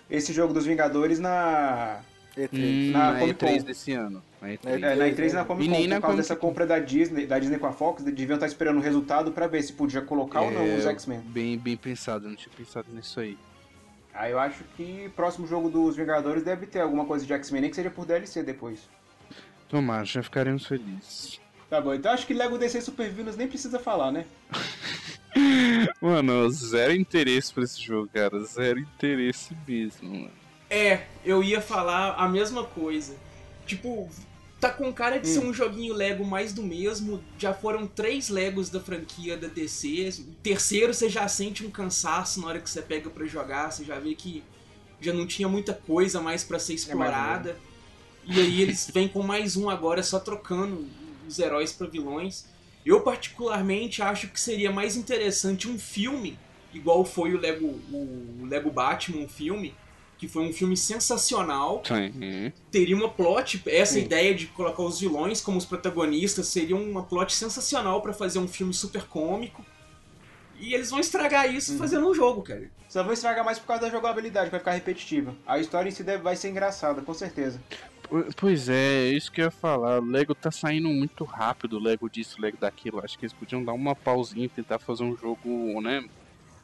esse 0.07 0.31
jogo 0.31 0.53
dos 0.53 0.67
Vingadores 0.67 1.17
na. 1.17 2.01
E3. 2.37 2.49
Hum, 2.53 2.91
na 2.91 3.11
na 3.13 3.19
Comic 3.19 3.45
E3 3.45 3.57
Con. 3.59 3.63
desse 3.65 3.91
ano. 3.93 4.23
Na 4.41 4.47
E3. 4.49 4.83
É, 4.83 4.95
na 4.95 5.05
E3 5.05 5.29
e 5.29 5.33
na 5.33 5.45
Comic 5.45 5.65
E 5.65 5.67
Con, 5.69 5.75
por 5.75 5.89
causa 5.89 6.01
Comic 6.01 6.17
dessa 6.17 6.35
compra 6.35 6.65
da 6.67 6.79
Disney, 6.79 7.25
da 7.25 7.39
Disney 7.39 7.57
com 7.57 7.67
a 7.67 7.71
Fox, 7.71 8.03
deviam 8.03 8.35
estar 8.35 8.47
esperando 8.47 8.77
o 8.77 8.81
resultado 8.81 9.31
pra 9.31 9.47
ver 9.47 9.61
se 9.63 9.73
podia 9.73 10.01
colocar 10.01 10.41
ou 10.41 10.51
não 10.51 10.61
É, 10.61 10.75
os 10.75 10.85
X-Men. 10.85 11.19
Bem, 11.21 11.57
bem 11.57 11.77
pensado, 11.77 12.25
eu 12.25 12.29
não 12.29 12.35
tinha 12.35 12.53
pensado 12.55 12.87
nisso 12.93 13.19
aí. 13.19 13.37
Aí 14.13 14.31
eu 14.31 14.39
acho 14.39 14.63
que 14.77 15.09
próximo 15.15 15.45
jogo 15.45 15.69
dos 15.69 15.97
Vingadores 15.97 16.43
deve 16.43 16.65
ter 16.65 16.79
alguma 16.79 17.05
coisa 17.05 17.25
de 17.25 17.33
X-Men, 17.33 17.61
nem 17.61 17.69
que 17.69 17.75
seja 17.75 17.89
por 17.89 18.05
DLC 18.05 18.43
depois. 18.43 18.89
Tomara, 19.67 20.05
já 20.05 20.23
ficaremos 20.23 20.65
felizes. 20.65 21.39
Tá 21.69 21.81
bom, 21.81 21.93
então 21.93 22.11
acho 22.11 22.25
que 22.27 22.33
Lego 22.33 22.57
DC 22.57 22.79
Super 22.81 23.09
Villains 23.09 23.35
nem 23.35 23.47
precisa 23.47 23.79
falar, 23.79 24.11
né? 24.11 24.25
Mano, 25.99 26.49
zero 26.49 26.93
interesse 26.93 27.53
pra 27.53 27.63
esse 27.63 27.81
jogo, 27.81 28.09
cara. 28.13 28.39
Zero 28.45 28.79
interesse 28.79 29.55
mesmo, 29.67 30.09
mano. 30.09 30.44
É, 30.75 31.05
eu 31.23 31.41
ia 31.41 31.61
falar 31.61 32.15
a 32.15 32.27
mesma 32.27 32.65
coisa. 32.65 33.15
Tipo, 33.65 34.09
tá 34.59 34.69
com 34.69 34.91
cara 34.91 35.19
de 35.19 35.27
ser 35.29 35.39
Hum. 35.39 35.49
um 35.49 35.53
joguinho 35.53 35.93
Lego 35.93 36.25
mais 36.25 36.51
do 36.51 36.61
mesmo. 36.61 37.23
Já 37.39 37.53
foram 37.53 37.87
três 37.87 38.27
Legos 38.27 38.69
da 38.69 38.81
franquia 38.81 39.37
da 39.37 39.47
DC. 39.47 40.13
O 40.27 40.33
terceiro 40.43 40.93
você 40.93 41.07
já 41.07 41.27
sente 41.29 41.65
um 41.65 41.71
cansaço 41.71 42.41
na 42.41 42.47
hora 42.47 42.59
que 42.59 42.69
você 42.69 42.81
pega 42.81 43.09
pra 43.09 43.25
jogar. 43.25 43.71
Você 43.71 43.85
já 43.85 43.97
vê 43.99 44.13
que 44.15 44.43
já 44.99 45.13
não 45.13 45.25
tinha 45.25 45.47
muita 45.47 45.73
coisa 45.73 46.19
mais 46.19 46.43
pra 46.43 46.59
ser 46.59 46.73
explorada. 46.73 47.57
E 48.25 48.37
aí 48.39 48.61
eles 48.61 48.89
vêm 48.93 49.07
com 49.07 49.23
mais 49.23 49.55
um 49.55 49.69
agora, 49.69 50.03
só 50.03 50.19
trocando 50.19 50.85
os 51.25 51.39
heróis 51.39 51.71
pra 51.71 51.87
vilões. 51.87 52.45
Eu 52.85 52.99
particularmente 53.01 54.01
acho 54.01 54.27
que 54.27 54.39
seria 54.39 54.71
mais 54.71 54.95
interessante 54.97 55.67
um 55.69 55.79
filme, 55.79 56.37
igual 56.73 57.03
foi 57.05 57.33
o 57.33 57.39
Lego, 57.39 57.65
o 57.91 58.45
Lego 58.45 58.69
Batman, 58.69 59.21
um 59.23 59.27
filme, 59.27 59.73
que 60.25 60.31
foi 60.31 60.43
um 60.43 60.51
filme 60.53 60.75
sensacional. 60.75 61.81
Sim. 61.85 62.51
Teria 62.71 62.95
uma 62.95 63.09
plot, 63.09 63.61
essa 63.67 63.93
Sim. 63.93 64.01
ideia 64.05 64.33
de 64.33 64.47
colocar 64.47 64.83
os 64.83 64.99
vilões 64.99 65.41
como 65.41 65.57
os 65.57 65.65
protagonistas 65.65 66.47
seria 66.47 66.75
uma 66.75 67.03
plot 67.03 67.33
sensacional 67.33 68.01
pra 68.01 68.13
fazer 68.13 68.39
um 68.39 68.47
filme 68.47 68.73
super 68.73 69.03
cômico. 69.03 69.65
E 70.59 70.73
eles 70.73 70.89
vão 70.89 70.99
estragar 70.99 71.53
isso 71.53 71.73
Uhum. 71.73 71.77
fazendo 71.77 72.09
um 72.09 72.13
jogo, 72.13 72.41
cara. 72.41 72.69
Só 72.89 73.03
vou 73.03 73.11
estragar 73.13 73.43
mais 73.43 73.59
por 73.59 73.67
causa 73.67 73.83
da 73.83 73.89
jogabilidade, 73.89 74.49
vai 74.49 74.59
ficar 74.59 74.71
repetitiva. 74.71 75.35
A 75.45 75.59
história 75.59 75.89
em 75.89 75.91
si 75.91 76.01
deve, 76.03 76.23
vai 76.23 76.35
ser 76.35 76.49
engraçada, 76.49 77.01
com 77.01 77.13
certeza. 77.13 77.61
Po- 78.03 78.25
Pois 78.37 78.69
é, 78.69 79.09
é 79.09 79.09
isso 79.09 79.29
que 79.31 79.41
eu 79.41 79.45
ia 79.45 79.51
falar. 79.51 80.01
O 80.01 80.05
Lego 80.05 80.33
tá 80.33 80.49
saindo 80.51 80.87
muito 80.87 81.23
rápido, 81.25 81.73
o 81.77 81.79
Lego 81.83 82.09
disso, 82.09 82.37
o 82.37 82.41
Lego 82.41 82.57
daquilo. 82.57 83.01
Acho 83.03 83.17
que 83.19 83.25
eles 83.25 83.33
podiam 83.33 83.63
dar 83.65 83.73
uma 83.73 83.95
pausinha 83.95 84.45
e 84.45 84.49
tentar 84.49 84.79
fazer 84.79 85.03
um 85.03 85.17
jogo, 85.17 85.81
né, 85.81 86.05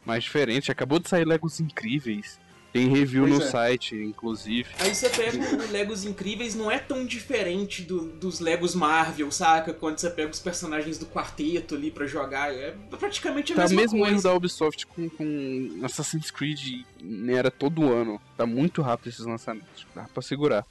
mais 0.05 0.23
diferente. 0.23 0.71
Acabou 0.71 0.97
de 0.99 1.09
sair 1.09 1.25
Legos 1.27 1.59
incríveis. 1.59 2.39
Tem 2.73 2.87
review 2.87 3.23
Pois 3.27 3.37
no 3.39 3.43
é. 3.43 3.49
site, 3.49 3.95
inclusive. 3.95 4.69
Aí 4.79 4.95
você 4.95 5.09
pega 5.09 5.37
o 5.37 5.71
Legos 5.71 6.05
Incríveis, 6.05 6.55
não 6.55 6.71
é 6.71 6.79
tão 6.79 7.05
diferente 7.05 7.81
do- 7.81 8.05
dos 8.13 8.39
Legos 8.39 8.73
Marvel, 8.73 9.29
saca? 9.31 9.73
Quando 9.73 9.97
você 9.97 10.09
pega 10.09 10.31
os 10.31 10.39
personagens 10.39 10.97
do 10.97 11.05
quarteto 11.05 11.75
ali 11.75 11.91
pra 11.91 12.07
jogar, 12.07 12.53
é 12.53 12.73
praticamente 12.97 13.51
a 13.51 13.55
Tá 13.57 13.61
mesma 13.63 13.81
mesmo 13.81 13.97
erro 13.99 14.07
coisa. 14.13 14.29
da 14.29 14.35
Ubisoft 14.35 14.87
com, 14.87 15.09
com 15.09 15.79
Assassin's 15.83 16.31
Creed 16.31 16.83
né, 17.01 17.33
era 17.33 17.51
todo 17.51 17.91
ano. 17.91 18.21
Tá 18.37 18.45
muito 18.45 18.81
rápido 18.81 19.09
esses 19.09 19.25
lançamentos. 19.25 19.85
Dá 19.93 20.03
pra 20.03 20.21
segurar. 20.21 20.65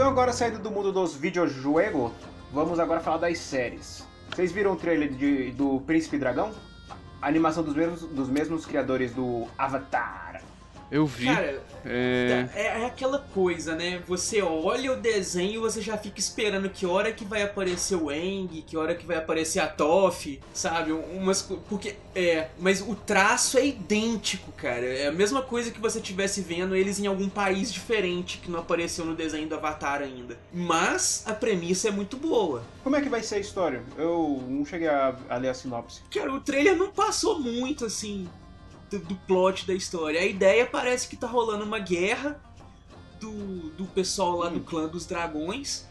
Então 0.00 0.08
agora 0.08 0.32
saindo 0.32 0.58
do 0.58 0.70
mundo 0.70 0.90
dos 0.90 1.14
videojuegos, 1.14 2.12
vamos 2.50 2.80
agora 2.80 3.00
falar 3.00 3.18
das 3.18 3.36
séries. 3.36 4.08
Vocês 4.30 4.50
viram 4.50 4.72
o 4.72 4.76
trailer 4.76 5.12
de- 5.12 5.50
do 5.50 5.78
Príncipe 5.82 6.16
Dragão? 6.16 6.54
A 7.20 7.28
animação 7.28 7.62
dos 7.62 7.74
mesmos, 7.74 8.00
dos 8.04 8.30
mesmos 8.30 8.64
criadores 8.64 9.12
do 9.12 9.46
Avatar. 9.58 10.40
Eu 10.90 11.06
vi. 11.06 11.26
Cara, 11.26 11.62
é... 11.84 12.48
é, 12.54 12.66
é 12.82 12.86
aquela 12.86 13.18
coisa, 13.18 13.76
né? 13.76 14.02
Você 14.08 14.42
olha 14.42 14.92
o 14.92 14.96
desenho 14.96 15.54
e 15.54 15.58
você 15.58 15.80
já 15.80 15.96
fica 15.96 16.18
esperando 16.18 16.68
que 16.68 16.84
hora 16.84 17.12
que 17.12 17.24
vai 17.24 17.42
aparecer 17.42 17.94
o 17.96 18.10
Eng, 18.10 18.62
que 18.66 18.76
hora 18.76 18.94
que 18.94 19.06
vai 19.06 19.16
aparecer 19.16 19.60
a 19.60 19.68
Toph, 19.68 20.26
sabe? 20.52 20.92
Umas, 20.92 21.42
porque 21.42 21.94
é, 22.14 22.48
mas 22.58 22.80
o 22.80 22.94
traço 22.94 23.56
é 23.56 23.66
idêntico, 23.66 24.50
cara. 24.52 24.84
É 24.84 25.06
a 25.06 25.12
mesma 25.12 25.42
coisa 25.42 25.70
que 25.70 25.80
você 25.80 25.98
estivesse 25.98 26.40
vendo 26.40 26.74
eles 26.74 26.98
em 26.98 27.06
algum 27.06 27.28
país 27.28 27.72
diferente 27.72 28.38
que 28.38 28.50
não 28.50 28.58
apareceu 28.58 29.04
no 29.04 29.14
desenho 29.14 29.48
do 29.48 29.54
Avatar 29.54 30.02
ainda. 30.02 30.36
Mas 30.52 31.22
a 31.26 31.32
premissa 31.32 31.88
é 31.88 31.90
muito 31.90 32.16
boa. 32.16 32.62
Como 32.82 32.96
é 32.96 33.00
que 33.00 33.08
vai 33.08 33.22
ser 33.22 33.36
a 33.36 33.38
história? 33.38 33.82
Eu 33.96 34.42
não 34.48 34.64
cheguei 34.64 34.88
a, 34.88 35.14
a 35.28 35.36
ler 35.36 35.50
a 35.50 35.54
sinopse. 35.54 36.02
Cara, 36.10 36.32
o 36.32 36.40
trailer 36.40 36.76
não 36.76 36.90
passou 36.90 37.38
muito 37.38 37.84
assim 37.84 38.28
do, 38.90 38.98
do 38.98 39.14
plot 39.14 39.66
da 39.66 39.74
história. 39.74 40.20
A 40.20 40.24
ideia 40.26 40.66
parece 40.66 41.08
que 41.08 41.16
tá 41.16 41.26
rolando 41.26 41.64
uma 41.64 41.78
guerra 41.78 42.40
do, 43.20 43.70
do 43.70 43.84
pessoal 43.86 44.36
lá 44.38 44.48
do 44.48 44.58
Hum. 44.58 44.64
clã 44.64 44.88
dos 44.88 45.06
dragões 45.06 45.86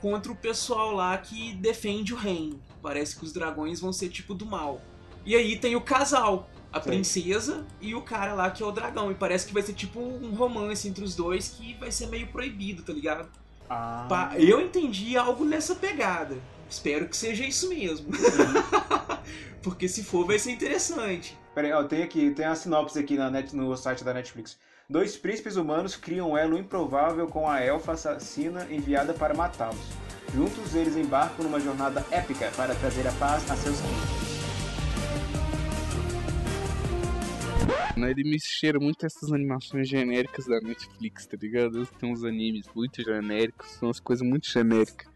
contra 0.00 0.30
o 0.30 0.36
pessoal 0.36 0.92
lá 0.92 1.16
que 1.18 1.52
defende 1.54 2.12
o 2.12 2.16
reino. 2.16 2.60
Parece 2.82 3.16
que 3.16 3.24
os 3.24 3.32
dragões 3.32 3.80
vão 3.80 3.92
ser 3.92 4.08
tipo 4.08 4.34
do 4.34 4.44
mal. 4.46 4.80
E 5.24 5.34
aí 5.34 5.56
tem 5.58 5.74
o 5.74 5.80
casal, 5.80 6.50
a 6.70 6.80
Sei. 6.80 6.92
princesa 6.92 7.66
e 7.80 7.94
o 7.94 8.02
cara 8.02 8.34
lá 8.34 8.50
que 8.50 8.62
é 8.62 8.66
o 8.66 8.70
dragão. 8.72 9.10
E 9.10 9.14
parece 9.14 9.46
que 9.46 9.54
vai 9.54 9.62
ser 9.62 9.72
tipo 9.72 9.98
um 9.98 10.34
romance 10.34 10.86
entre 10.86 11.02
os 11.02 11.14
dois 11.16 11.48
que 11.48 11.74
vai 11.74 11.90
ser 11.90 12.06
meio 12.08 12.26
proibido, 12.26 12.82
tá 12.82 12.92
ligado? 12.92 13.28
Ah. 13.68 14.34
Eu 14.36 14.60
entendi 14.60 15.16
algo 15.16 15.44
nessa 15.44 15.74
pegada. 15.74 16.36
Espero 16.68 17.08
que 17.08 17.16
seja 17.16 17.44
isso 17.46 17.68
mesmo. 17.70 18.08
Porque 19.62 19.88
se 19.88 20.04
for, 20.04 20.26
vai 20.26 20.38
ser 20.38 20.50
interessante. 20.52 21.38
Peraí, 21.54 21.72
ó, 21.72 21.84
tem 21.84 22.02
aqui, 22.02 22.32
tem 22.32 22.46
a 22.46 22.54
sinopse 22.56 22.98
aqui 22.98 23.16
na 23.16 23.30
net, 23.30 23.54
no 23.54 23.76
site 23.76 24.02
da 24.02 24.12
Netflix. 24.12 24.58
Dois 24.90 25.16
príncipes 25.16 25.54
humanos 25.54 25.94
criam 25.94 26.32
um 26.32 26.36
elo 26.36 26.58
improvável 26.58 27.28
com 27.28 27.48
a 27.48 27.60
elfa 27.60 27.92
assassina 27.92 28.66
enviada 28.68 29.14
para 29.14 29.34
matá-los. 29.34 29.78
Juntos 30.34 30.74
eles 30.74 30.96
embarcam 30.96 31.44
numa 31.44 31.60
jornada 31.60 32.04
épica 32.10 32.50
para 32.56 32.74
trazer 32.74 33.06
a 33.06 33.12
paz 33.12 33.48
a 33.48 33.54
seus. 33.54 33.78
Né, 37.96 38.10
Ele 38.10 38.24
me 38.24 38.40
cheira 38.40 38.80
muito 38.80 39.06
essas 39.06 39.32
animações 39.32 39.88
genéricas 39.88 40.46
da 40.46 40.60
Netflix, 40.60 41.24
tá 41.24 41.36
ligado? 41.40 41.86
Tem 41.86 42.12
uns 42.12 42.24
animes 42.24 42.66
muito 42.74 43.00
genéricos, 43.00 43.70
são 43.70 43.86
umas 43.86 44.00
coisas 44.00 44.26
muito 44.26 44.50
genéricas. 44.50 45.06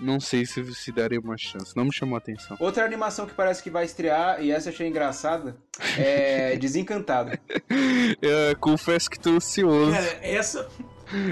Não 0.00 0.20
sei 0.20 0.46
se, 0.46 0.74
se 0.74 0.92
darei 0.92 1.18
uma 1.18 1.36
chance, 1.36 1.76
não 1.76 1.84
me 1.84 1.92
chamou 1.92 2.14
a 2.14 2.18
atenção. 2.18 2.56
Outra 2.60 2.84
animação 2.84 3.26
que 3.26 3.34
parece 3.34 3.62
que 3.62 3.70
vai 3.70 3.84
estrear, 3.84 4.42
e 4.42 4.50
essa 4.50 4.68
eu 4.68 4.72
achei 4.72 4.86
engraçada, 4.86 5.56
é 5.98 6.56
Desencantado. 6.58 7.38
Eu 8.22 8.56
confesso 8.60 9.10
que 9.10 9.18
tô 9.18 9.30
ansioso. 9.30 9.92
Cara, 9.92 10.18
essa. 10.22 10.68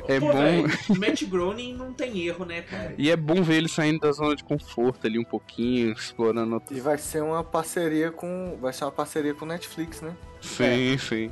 É 0.08 0.18
Pô, 0.18 0.28
bom. 0.28 0.38
velho, 0.38 0.68
Matt 0.98 1.24
Groening 1.24 1.74
não 1.74 1.92
tem 1.92 2.26
erro, 2.26 2.46
né, 2.46 2.62
cara? 2.62 2.94
E 2.96 3.10
é 3.10 3.16
bom 3.16 3.42
ver 3.42 3.56
ele 3.56 3.68
saindo 3.68 4.00
da 4.00 4.10
zona 4.10 4.34
de 4.34 4.42
conforto 4.42 5.06
ali 5.06 5.18
um 5.18 5.24
pouquinho, 5.24 5.92
explorando 5.92 6.54
outro. 6.54 6.74
E 6.74 6.80
vai 6.80 6.96
ser 6.96 7.22
uma 7.22 7.44
parceria 7.44 8.10
com. 8.10 8.56
Vai 8.60 8.72
ser 8.72 8.84
uma 8.84 8.92
parceria 8.92 9.34
com 9.34 9.44
Netflix, 9.44 10.00
né? 10.00 10.16
Sim, 10.40 10.96
sim. 10.96 11.30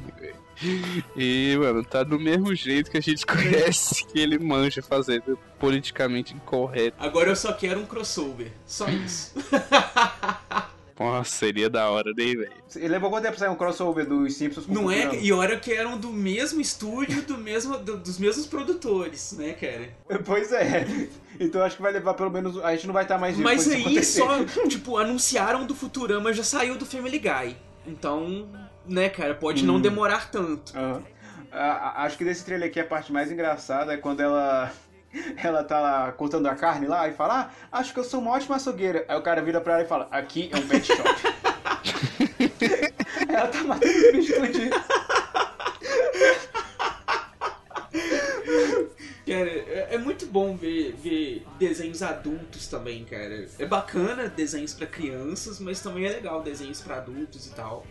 E, 1.16 1.56
mano, 1.58 1.84
tá 1.84 2.02
do 2.02 2.18
mesmo 2.18 2.54
jeito 2.54 2.90
que 2.90 2.96
a 2.98 3.00
gente 3.02 3.24
conhece 3.26 4.04
que 4.06 4.18
ele 4.18 4.38
manja 4.38 4.82
fazendo 4.82 5.38
politicamente 5.58 6.34
incorreto. 6.34 6.96
Agora 6.98 7.30
eu 7.30 7.36
só 7.36 7.52
quero 7.52 7.80
um 7.80 7.86
crossover. 7.86 8.52
Só 8.66 8.88
isso. 8.88 9.32
Nossa, 10.98 11.28
seria 11.28 11.68
da 11.68 11.90
hora, 11.90 12.10
né, 12.16 12.24
velho? 12.24 12.52
Ele 12.76 12.86
levou 12.88 13.10
quanto 13.10 13.24
tempo 13.24 13.36
pra 13.36 13.46
sair 13.46 13.52
um 13.52 13.56
crossover 13.56 14.06
dos 14.06 14.34
Simpsons 14.36 14.64
com 14.64 14.72
Não 14.72 14.88
é? 14.88 15.02
Futurama? 15.02 15.22
E 15.26 15.32
olha 15.32 15.58
que 15.58 15.72
eram 15.72 15.98
do 15.98 16.10
mesmo 16.10 16.60
estúdio, 16.60 17.20
do 17.22 17.36
mesmo, 17.36 17.76
do- 17.78 17.96
dos 17.96 18.16
mesmos 18.16 18.46
produtores, 18.46 19.32
né, 19.32 19.54
cara? 19.54 19.88
Pois 20.24 20.52
é. 20.52 20.86
Então 21.40 21.62
acho 21.62 21.74
que 21.76 21.82
vai 21.82 21.90
levar 21.92 22.14
pelo 22.14 22.30
menos. 22.30 22.62
A 22.62 22.70
gente 22.76 22.86
não 22.86 22.94
vai 22.94 23.02
estar 23.02 23.18
mais 23.18 23.34
vivo 23.36 23.42
Mas 23.48 23.68
aí 23.68 23.80
acontecer. 23.82 24.20
só, 24.20 24.44
tipo, 24.68 24.96
anunciaram 24.96 25.66
do 25.66 25.74
Futurama, 25.74 26.32
já 26.32 26.44
saiu 26.44 26.76
do 26.78 26.86
Family 26.86 27.18
Guy. 27.18 27.56
Então, 27.84 28.48
né, 28.86 29.08
cara, 29.08 29.34
pode 29.34 29.64
não 29.64 29.76
Hum. 29.76 29.80
demorar 29.80 30.30
tanto. 30.30 30.72
A- 30.76 31.00
a- 31.52 32.02
acho 32.04 32.18
que 32.18 32.24
desse 32.24 32.44
trailer 32.44 32.68
aqui 32.68 32.80
a 32.80 32.84
parte 32.84 33.12
mais 33.12 33.30
engraçada 33.30 33.92
é 33.92 33.96
quando 33.96 34.20
ela. 34.20 34.72
Ela 35.44 35.62
tá 35.62 35.78
lá 35.78 36.10
cortando 36.10 36.46
a 36.46 36.56
carne 36.56 36.88
lá 36.88 37.06
e 37.08 37.12
fala: 37.12 37.52
Ah, 37.70 37.78
acho 37.78 37.94
que 37.94 38.00
eu 38.00 38.04
sou 38.04 38.20
uma 38.20 38.32
ótima 38.32 38.56
açougueira. 38.56 39.04
Aí 39.06 39.16
o 39.16 39.22
cara 39.22 39.40
vira 39.40 39.60
pra 39.60 39.74
ela 39.74 39.82
e 39.84 39.86
fala: 39.86 40.08
Aqui 40.10 40.50
é 40.52 40.56
um 40.56 40.66
pet 40.66 40.84
shop. 40.88 40.98
ela 43.28 43.46
tá 43.46 43.62
matando 43.62 44.08
o 44.08 44.12
bicho 44.12 44.34
todinho. 44.34 44.70
Cara, 49.26 49.48
é, 49.50 49.88
é 49.92 49.98
muito 49.98 50.26
bom 50.26 50.56
ver, 50.56 50.94
ver 50.98 51.46
desenhos 51.58 52.02
adultos 52.02 52.66
também, 52.66 53.04
cara. 53.04 53.46
É 53.58 53.64
bacana 53.64 54.28
desenhos 54.28 54.74
pra 54.74 54.86
crianças, 54.86 55.58
mas 55.60 55.80
também 55.80 56.04
é 56.04 56.10
legal 56.10 56.42
desenhos 56.42 56.80
pra 56.80 56.96
adultos 56.96 57.46
e 57.46 57.50
tal. 57.50 57.86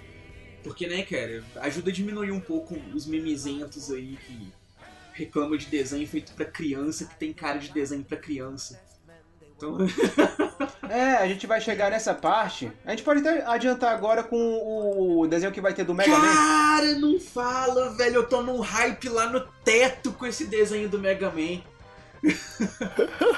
Porque, 0.63 0.87
né, 0.87 1.03
cara, 1.03 1.43
ajuda 1.61 1.89
a 1.89 1.93
diminuir 1.93 2.31
um 2.31 2.39
pouco 2.39 2.75
os 2.93 3.05
mimizentos 3.05 3.91
aí 3.91 4.17
que 4.25 4.53
reclamam 5.13 5.57
de 5.57 5.65
desenho 5.67 6.07
feito 6.07 6.33
pra 6.33 6.45
criança, 6.45 7.05
que 7.05 7.15
tem 7.15 7.33
cara 7.33 7.59
de 7.59 7.71
desenho 7.71 8.03
pra 8.03 8.17
criança. 8.17 8.81
Então, 9.55 9.77
É, 10.89 11.15
a 11.15 11.27
gente 11.27 11.47
vai 11.47 11.59
chegar 11.59 11.89
nessa 11.89 12.13
parte. 12.13 12.71
A 12.85 12.91
gente 12.91 13.01
pode 13.01 13.21
até 13.21 13.43
adiantar 13.47 13.93
agora 13.93 14.23
com 14.23 14.37
o 14.37 15.25
desenho 15.27 15.51
que 15.51 15.61
vai 15.61 15.73
ter 15.73 15.83
do 15.83 15.93
Mega 15.93 16.15
Man. 16.15 16.33
cara, 16.33 16.93
não 16.99 17.19
fala, 17.19 17.89
velho. 17.95 18.17
Eu 18.17 18.27
tô 18.27 18.43
num 18.43 18.59
hype 18.59 19.09
lá 19.09 19.27
no 19.27 19.41
teto 19.63 20.11
com 20.11 20.25
esse 20.25 20.45
desenho 20.45 20.87
do 20.87 20.99
Mega 20.99 21.31
Man. 21.31 21.61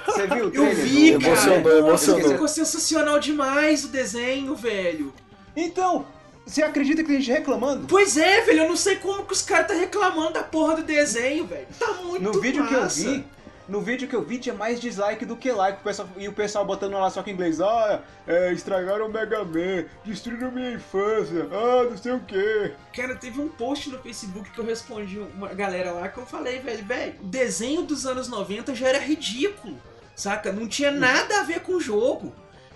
Você 0.06 0.28
viu 0.28 0.50
o 0.50 0.54
Eu 0.54 0.76
vi, 0.76 1.14
do... 1.14 1.20
cara. 1.22 1.32
Emocionou, 1.32 1.78
emocionou. 1.78 2.30
ficou 2.32 2.48
sensacional 2.48 3.20
demais 3.20 3.86
o 3.86 3.88
desenho, 3.88 4.54
velho. 4.56 5.14
Então, 5.56 6.06
você 6.46 6.64
acredita 6.64 7.02
que 7.04 7.10
tem 7.10 7.20
gente 7.22 7.32
reclamando? 7.38 7.88
Pois 7.88 8.18
é, 8.18 8.42
velho, 8.42 8.64
eu 8.64 8.70
não 8.70 8.76
sei 8.78 8.98
como 8.98 9.26
que 9.26 9.34
os 9.34 9.42
caras 9.42 9.68
tá 9.68 9.74
reclamando 9.74 10.34
da 10.34 10.44
porra 10.44 10.76
do 10.76 10.84
desenho, 10.84 11.46
velho. 11.46 11.68
Tá 11.80 11.94
muito 12.04 12.22
No 12.22 12.40
vídeo 12.40 12.68
que 12.68 12.74
eu 12.74 12.82
massa. 12.82 13.02
vi, 13.02 13.26
no 13.68 13.82
vídeo 13.82 14.08
que 14.08 14.16
eu 14.16 14.22
vi 14.22 14.38
tinha 14.38 14.54
mais 14.54 14.80
dislike 14.80 15.26
do 15.26 15.36
que 15.36 15.52
like. 15.52 15.80
O 15.80 15.84
pessoal, 15.84 16.08
e 16.18 16.28
o 16.28 16.34
pessoal 16.34 16.64
botando 16.64 16.94
lá 16.94 17.10
só 17.10 17.24
que 17.24 17.32
em 17.32 17.34
inglês. 17.34 17.60
Ah, 17.60 18.00
é, 18.28 18.54
estragaram 18.54 19.08
o 19.08 19.12
Mega 19.12 19.44
Man, 19.44 19.86
destruíram 20.04 20.52
minha 20.52 20.72
infância, 20.74 21.48
ah, 21.52 21.88
não 21.90 21.98
sei 21.98 22.12
o 22.12 22.20
que. 22.20 22.72
Cara, 22.96 23.16
teve 23.16 23.42
um 23.42 23.48
post 23.48 23.90
no 23.90 23.98
Facebook 24.00 24.52
que 24.52 24.60
eu 24.60 24.66
respondi 24.66 25.18
uma 25.18 25.48
galera 25.54 25.92
lá 25.94 26.08
que 26.10 26.20
eu 26.20 26.26
falei, 26.28 26.60
velho, 26.60 26.86
velho, 26.86 27.16
o 27.22 27.26
desenho 27.26 27.82
dos 27.82 28.06
anos 28.06 28.28
90 28.28 28.76
já 28.76 28.88
era 28.90 29.00
ridículo, 29.00 29.78
saca? 30.16 30.52
Não 30.52 30.68
tinha 30.68 30.92
nada 30.92 31.40
a 31.40 31.44
ver 31.44 31.62
com 31.62 31.74
o 31.74 31.82
jogo. 31.82 32.32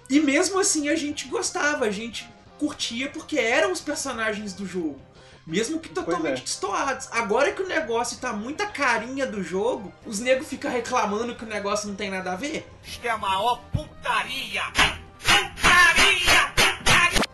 E 0.09 0.19
mesmo 0.19 0.59
assim 0.59 0.89
a 0.89 0.95
gente 0.95 1.27
gostava, 1.27 1.85
a 1.85 1.91
gente 1.91 2.27
curtia 2.59 3.09
porque 3.09 3.39
eram 3.39 3.71
os 3.71 3.79
personagens 3.79 4.53
do 4.53 4.67
jogo. 4.67 4.99
Mesmo 5.47 5.79
que 5.79 5.89
totalmente 5.89 6.41
é. 6.41 6.43
destoados. 6.43 7.07
Agora 7.11 7.51
que 7.51 7.63
o 7.63 7.67
negócio 7.67 8.19
tá 8.19 8.31
muita 8.31 8.67
carinha 8.67 9.25
do 9.25 9.41
jogo, 9.41 9.91
os 10.05 10.19
negros 10.19 10.47
ficam 10.47 10.69
reclamando 10.69 11.33
que 11.33 11.43
o 11.43 11.47
negócio 11.47 11.87
não 11.87 11.95
tem 11.95 12.11
nada 12.11 12.33
a 12.33 12.35
ver. 12.35 12.69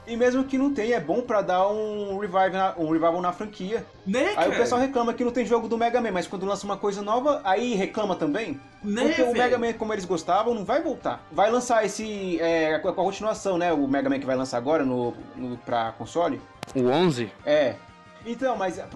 E 0.08 0.16
mesmo 0.16 0.44
que 0.44 0.58
não 0.58 0.74
tenha, 0.74 0.98
é 0.98 1.00
bom 1.00 1.22
pra 1.22 1.42
dar 1.42 1.68
um 1.68 2.18
revival 2.20 2.50
na, 2.52 2.76
um 2.78 2.86
revival 2.86 3.22
na 3.22 3.34
franquia. 3.34 3.86
Né, 4.06 4.28
Aí 4.30 4.36
cara? 4.36 4.50
o 4.50 4.56
pessoal 4.56 4.80
reclama 4.80 5.14
que 5.14 5.24
não 5.24 5.32
tem 5.32 5.46
jogo 5.46 5.68
do 5.68 5.78
Mega 5.78 6.00
Man, 6.00 6.12
mas 6.12 6.28
quando 6.28 6.46
lança 6.46 6.66
uma 6.66 6.78
coisa 6.78 7.02
nova, 7.02 7.42
aí 7.44 7.74
reclama 7.74 8.16
também. 8.16 8.60
Né, 8.84 9.04
Porque 9.04 9.22
o 9.24 9.26
velho? 9.26 9.38
Mega 9.38 9.58
Man, 9.58 9.74
como 9.74 9.94
eles 9.94 10.06
gostavam, 10.06 10.54
não 10.54 10.64
vai 10.64 10.82
voltar. 10.82 11.26
Vai 11.32 11.50
lançar 11.50 11.84
esse. 11.84 12.40
É, 12.40 12.78
com 12.80 12.90
a 12.90 12.94
continuação, 12.94 13.58
né? 13.58 13.74
O 13.74 13.88
Mega 13.88 14.10
Man 14.10 14.20
que 14.20 14.26
vai 14.26 14.36
lançar 14.36 14.58
agora 14.58 14.86
no, 14.86 15.14
no, 15.36 15.58
pra 15.58 15.92
console. 15.94 16.40
O 16.76 16.88
11? 16.88 17.32
É. 17.46 17.76
Então, 18.26 18.56
mas 18.56 18.78
é, 18.78 18.88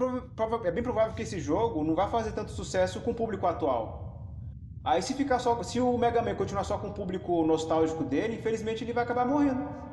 é 0.64 0.70
bem 0.70 0.82
provável 0.82 1.12
que 1.14 1.22
esse 1.22 1.40
jogo 1.40 1.84
não 1.84 1.94
vai 1.94 2.08
fazer 2.08 2.32
tanto 2.32 2.50
sucesso 2.52 3.00
com 3.00 3.10
o 3.10 3.14
público 3.14 3.46
atual. 3.46 4.10
Aí 4.84 5.02
se 5.02 5.14
ficar 5.14 5.38
só. 5.38 5.62
Se 5.62 5.80
o 5.80 5.98
Mega 5.98 6.22
Man 6.22 6.34
continuar 6.34 6.64
só 6.64 6.78
com 6.78 6.88
o 6.88 6.92
público 6.92 7.44
nostálgico 7.44 8.02
dele, 8.02 8.36
infelizmente 8.36 8.82
ele 8.82 8.92
vai 8.92 9.04
acabar 9.04 9.26
morrendo. 9.26 9.89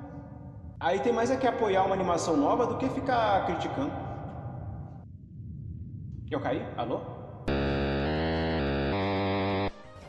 Aí 0.80 1.00
tem 1.00 1.12
mais 1.12 1.32
é 1.32 1.38
que 1.38 1.48
apoiar 1.48 1.84
uma 1.84 1.96
animação 1.96 2.38
nova 2.38 2.68
do 2.68 2.78
que 2.78 2.88
ficar 2.90 3.48
criticando. 3.48 3.92
Eu 6.30 6.40
caí? 6.40 6.64
Alô? 6.78 7.02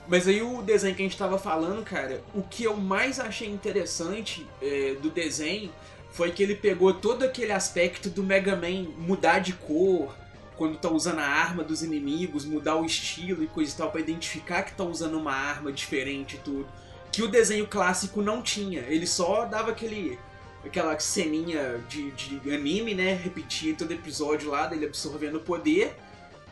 Mas 0.06 0.28
aí 0.28 0.42
o 0.42 0.60
desenho 0.60 0.94
que 0.94 1.02
a 1.02 1.06
gente 1.06 1.16
tava 1.16 1.38
falando, 1.38 1.82
cara, 1.82 2.22
o 2.34 2.42
que 2.42 2.64
eu 2.64 2.76
mais 2.76 3.18
achei 3.18 3.48
interessante 3.48 4.46
é, 4.60 4.94
do 5.00 5.08
desenho 5.08 5.70
foi 6.10 6.32
que 6.32 6.42
ele 6.42 6.54
pegou 6.54 6.92
todo 6.92 7.25
aquele 7.25 7.52
aspecto 7.52 8.10
do 8.10 8.22
Mega 8.22 8.54
Man 8.54 8.90
mudar 8.98 9.38
de 9.38 9.54
cor, 9.54 10.14
quando 10.54 10.76
tá 10.76 10.90
usando 10.90 11.20
a 11.20 11.26
arma 11.26 11.64
dos 11.64 11.82
inimigos, 11.82 12.44
mudar 12.44 12.76
o 12.76 12.84
estilo 12.84 13.42
e 13.42 13.46
coisa 13.46 13.72
e 13.72 13.76
tal, 13.76 13.90
pra 13.90 14.00
identificar 14.00 14.64
que 14.64 14.75
tá 14.75 14.84
usando 14.84 15.16
uma 15.16 15.32
arma 15.32 15.72
diferente 15.72 16.37
e 16.37 16.40
tudo. 16.40 16.66
Que 17.10 17.22
o 17.22 17.28
desenho 17.28 17.66
clássico 17.66 18.20
não 18.20 18.42
tinha. 18.42 18.80
Ele 18.80 19.06
só 19.06 19.46
dava 19.46 19.70
aquele. 19.70 20.18
Aquela 20.64 20.98
ceninha 20.98 21.82
de, 21.88 22.10
de 22.10 22.54
anime, 22.54 22.94
né? 22.94 23.14
Repetia 23.14 23.74
todo 23.74 23.92
episódio 23.92 24.50
lá, 24.50 24.66
dele 24.66 24.86
absorvendo 24.86 25.36
o 25.36 25.40
poder. 25.40 25.96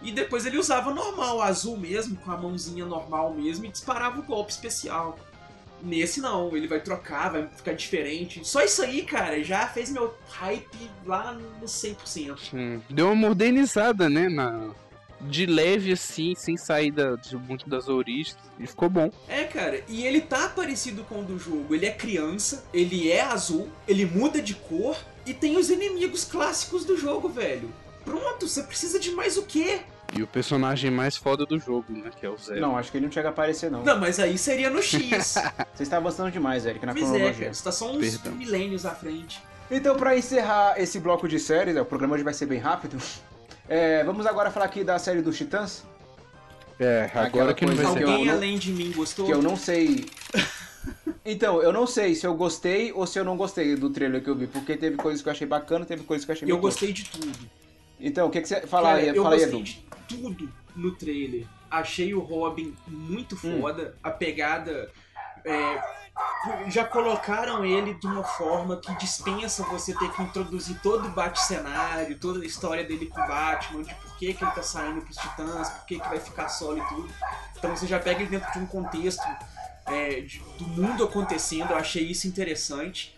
E 0.02 0.12
depois 0.12 0.44
ele 0.46 0.58
usava 0.58 0.92
normal, 0.92 1.40
azul 1.40 1.76
mesmo, 1.76 2.16
com 2.16 2.30
a 2.30 2.36
mãozinha 2.36 2.84
normal 2.84 3.32
mesmo, 3.34 3.64
e 3.64 3.68
disparava 3.68 4.20
o 4.20 4.22
golpe 4.22 4.52
especial. 4.52 5.18
Nesse 5.82 6.20
não, 6.20 6.56
ele 6.56 6.66
vai 6.66 6.80
trocar, 6.80 7.30
vai 7.30 7.48
ficar 7.48 7.72
diferente. 7.72 8.46
Só 8.46 8.62
isso 8.62 8.82
aí, 8.82 9.02
cara, 9.02 9.42
já 9.42 9.66
fez 9.66 9.90
meu 9.90 10.14
hype 10.28 10.90
lá 11.04 11.32
no 11.32 11.66
100%. 11.66 12.38
Sim. 12.50 12.82
Deu 12.88 13.06
uma 13.06 13.14
modernizada, 13.14 14.08
né? 14.08 14.28
Na... 14.28 14.70
De 15.20 15.46
leve 15.46 15.92
assim, 15.92 16.34
sem 16.34 16.56
sair 16.56 16.90
da, 16.90 17.16
de 17.16 17.36
muito 17.36 17.68
das 17.68 17.88
origens. 17.88 18.36
E 18.58 18.66
ficou 18.66 18.88
bom. 18.88 19.10
É, 19.28 19.44
cara, 19.44 19.82
e 19.88 20.06
ele 20.06 20.20
tá 20.20 20.48
parecido 20.48 21.04
com 21.04 21.20
o 21.20 21.24
do 21.24 21.38
jogo. 21.38 21.74
Ele 21.74 21.86
é 21.86 21.90
criança, 21.92 22.64
ele 22.72 23.10
é 23.10 23.22
azul, 23.22 23.68
ele 23.88 24.04
muda 24.04 24.40
de 24.42 24.54
cor 24.54 24.96
e 25.24 25.32
tem 25.34 25.56
os 25.56 25.70
inimigos 25.70 26.24
clássicos 26.24 26.84
do 26.84 26.96
jogo, 26.96 27.28
velho. 27.28 27.70
Pronto, 28.04 28.46
você 28.46 28.62
precisa 28.62 29.00
de 29.00 29.10
mais 29.10 29.36
o 29.36 29.42
quê? 29.42 29.80
E 30.16 30.22
o 30.22 30.26
personagem 30.26 30.90
mais 30.90 31.16
foda 31.16 31.44
do 31.44 31.58
jogo, 31.58 31.92
né? 31.92 32.10
Que 32.18 32.24
é 32.24 32.30
o 32.30 32.38
Zero. 32.38 32.60
Não, 32.60 32.78
acho 32.78 32.92
que 32.92 32.98
ele 32.98 33.06
não 33.06 33.12
chega 33.12 33.28
a 33.28 33.32
aparecer, 33.32 33.70
não. 33.70 33.82
Não, 33.82 33.98
mas 33.98 34.20
aí 34.20 34.38
seria 34.38 34.70
no 34.70 34.80
X. 34.80 35.34
Você 35.74 35.82
está 35.82 35.96
avançando 35.96 36.30
demais, 36.30 36.64
Eric, 36.64 36.86
na 36.86 36.92
pois 36.92 37.04
é, 37.04 37.08
cronologia. 37.08 37.40
cara, 37.40 37.54
você 37.54 37.64
tá 37.64 37.72
só 37.72 37.90
uns 37.90 38.16
Perdão. 38.16 38.32
milênios 38.34 38.86
à 38.86 38.94
frente. 38.94 39.42
Então, 39.68 39.96
pra 39.96 40.16
encerrar 40.16 40.80
esse 40.80 41.00
bloco 41.00 41.26
de 41.26 41.40
séries, 41.40 41.74
né, 41.74 41.80
o 41.80 41.84
programa 41.84 42.14
hoje 42.14 42.22
vai 42.22 42.32
ser 42.32 42.46
bem 42.46 42.60
rápido. 42.60 42.96
É, 43.68 44.04
vamos 44.04 44.26
agora 44.26 44.50
falar 44.50 44.66
aqui 44.66 44.82
da 44.84 44.98
série 44.98 45.22
dos 45.22 45.36
Titãs, 45.36 45.84
É, 46.78 47.04
Aquela 47.04 47.26
agora 47.26 47.54
que 47.54 47.64
não 47.64 47.74
vai 47.74 47.86
ser. 47.86 48.04
Alguém 48.04 48.24
não- 48.26 48.34
além 48.34 48.58
de 48.58 48.70
mim 48.70 48.92
gostou? 48.92 49.24
que 49.26 49.32
eu 49.32 49.40
não 49.42 49.56
sei. 49.56 50.06
Então, 51.24 51.60
eu 51.60 51.72
não 51.72 51.84
sei 51.88 52.14
se 52.14 52.24
eu 52.24 52.32
gostei 52.34 52.92
ou 52.92 53.04
se 53.04 53.18
eu 53.18 53.24
não 53.24 53.36
gostei 53.36 53.74
do 53.74 53.90
trailer 53.90 54.22
que 54.22 54.30
eu 54.30 54.36
vi, 54.36 54.46
porque 54.46 54.76
teve 54.76 54.96
coisas 54.96 55.20
que 55.20 55.28
eu 55.28 55.32
achei 55.32 55.44
bacana, 55.46 55.84
teve 55.84 56.04
coisas 56.04 56.24
que 56.24 56.30
eu 56.30 56.34
achei 56.36 56.48
Eu 56.48 56.58
gostei 56.58 56.92
de 56.92 57.04
tudo. 57.06 57.32
Então, 57.98 58.28
o 58.28 58.30
que, 58.30 58.40
que 58.40 58.46
você. 58.46 58.60
Fala 58.68 58.90
Cara, 58.90 59.00
aí, 59.00 59.08
eu 59.08 59.22
fala 59.24 59.34
aí, 59.34 59.40
gostei 59.40 59.58
Edu. 59.58 59.64
de 59.64 59.84
tudo 60.08 60.52
no 60.76 60.92
trailer. 60.94 61.44
Achei 61.68 62.14
o 62.14 62.20
Robin 62.20 62.72
muito 62.86 63.34
Hum. 63.42 63.60
foda. 63.60 63.96
A 64.00 64.10
pegada. 64.12 64.88
É, 65.46 66.70
já 66.70 66.84
colocaram 66.84 67.64
ele 67.64 67.94
de 67.94 68.06
uma 68.06 68.24
forma 68.24 68.76
que 68.78 68.94
dispensa 68.96 69.62
você 69.64 69.94
ter 69.94 70.10
que 70.12 70.22
introduzir 70.22 70.78
todo 70.82 71.06
o 71.06 71.10
bate-cenário, 71.10 72.18
toda 72.18 72.40
a 72.42 72.46
história 72.46 72.84
dele 72.84 73.06
com 73.06 73.20
o 73.20 73.26
Batman, 73.26 73.82
de 73.82 73.94
por 73.94 74.16
que, 74.16 74.32
que 74.34 74.44
ele 74.44 74.50
tá 74.52 74.62
saindo 74.62 75.00
pros 75.02 75.16
titãs, 75.16 75.68
por 75.70 75.86
que, 75.86 75.98
que 76.00 76.08
vai 76.08 76.18
ficar 76.20 76.48
solo 76.48 76.78
e 76.78 76.88
tudo. 76.88 77.08
Então 77.56 77.76
você 77.76 77.86
já 77.86 77.98
pega 77.98 78.20
ele 78.20 78.30
dentro 78.30 78.50
de 78.52 78.58
um 78.58 78.66
contexto 78.66 79.22
é, 79.86 80.20
de- 80.20 80.40
do 80.58 80.66
mundo 80.66 81.04
acontecendo, 81.04 81.70
eu 81.70 81.76
achei 81.76 82.04
isso 82.04 82.26
interessante. 82.26 83.16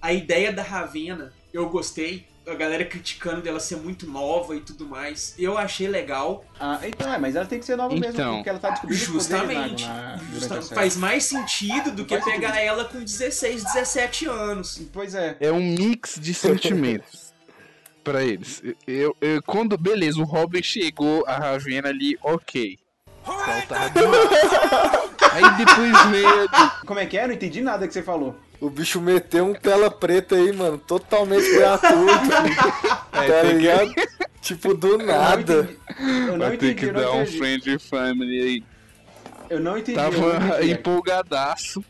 A 0.00 0.12
ideia 0.12 0.52
da 0.52 0.62
Ravena, 0.62 1.32
eu 1.52 1.68
gostei. 1.68 2.28
A 2.50 2.54
galera 2.54 2.84
criticando 2.84 3.42
dela 3.42 3.60
ser 3.60 3.76
muito 3.76 4.06
nova 4.08 4.56
e 4.56 4.60
tudo 4.60 4.86
mais. 4.86 5.34
Eu 5.38 5.58
achei 5.58 5.86
legal. 5.88 6.44
Ah, 6.58 6.80
então 6.82 7.12
é, 7.12 7.18
mas 7.18 7.36
ela 7.36 7.44
tem 7.46 7.58
que 7.58 7.64
ser 7.66 7.76
nova 7.76 7.94
mesmo, 7.94 8.12
Então. 8.12 8.36
porque 8.36 8.48
ela 8.48 8.58
tá 8.58 8.70
descobrindo 8.70 9.02
Justamente. 9.04 9.86
na, 9.86 9.94
na, 9.94 10.14
durante 10.16 10.32
Justa- 10.34 10.58
a 10.58 10.62
série. 10.62 10.74
faz 10.74 10.96
mais 10.96 11.24
sentido 11.24 11.92
do 11.92 12.04
que 12.04 12.18
Faz 12.18 12.24
pegar 12.32 12.48
sentido. 12.54 12.66
ela 12.66 12.84
com 12.86 12.98
16, 13.00 13.64
17 13.64 14.26
anos. 14.26 14.80
Pois 14.92 15.14
é. 15.14 15.36
É 15.40 15.52
um 15.52 15.60
mix 15.60 16.18
de 16.20 16.32
sentimentos 16.32 17.32
pra 18.02 18.22
eles. 18.24 18.62
Eu, 18.86 19.14
eu- 19.20 19.42
quando, 19.42 19.76
beleza, 19.76 20.18
o 20.20 20.24
Robin 20.24 20.62
chegou, 20.62 21.24
a 21.26 21.36
Ravena 21.36 21.88
ali, 21.90 22.16
ok. 22.22 22.78
Faltava 23.24 23.90
demais. 23.90 24.28
Aí 25.32 25.56
depois 25.58 26.06
veio 26.10 26.48
Como 26.86 26.98
é 26.98 27.04
que 27.06 27.18
é? 27.18 27.26
Não 27.26 27.34
entendi 27.34 27.60
nada 27.60 27.86
que 27.86 27.92
você 27.92 28.02
falou. 28.02 28.34
O 28.60 28.68
bicho 28.68 29.00
meteu 29.00 29.46
um 29.46 29.54
tela 29.54 29.88
preta 29.90 30.34
aí, 30.34 30.52
mano, 30.52 30.78
totalmente 30.78 31.48
gratuito. 31.54 32.28
tá 33.12 33.22
tem 33.22 33.42
que- 33.42 33.52
ligado? 33.56 33.94
Tipo, 34.40 34.74
do 34.74 34.98
nada. 34.98 35.68
Eu 36.28 36.38
Vai 36.38 36.56
ter 36.56 36.70
entendi, 36.72 36.86
que 36.86 36.92
dar 36.92 37.12
um 37.12 37.26
friend 37.26 37.78
family 37.78 38.40
aí. 38.40 38.64
Eu 39.50 39.60
não 39.60 39.76
entendi. 39.78 39.96
não 39.98 40.10
Tava 40.10 40.56
entendi. 40.56 40.72
empolgadaço. 40.72 41.84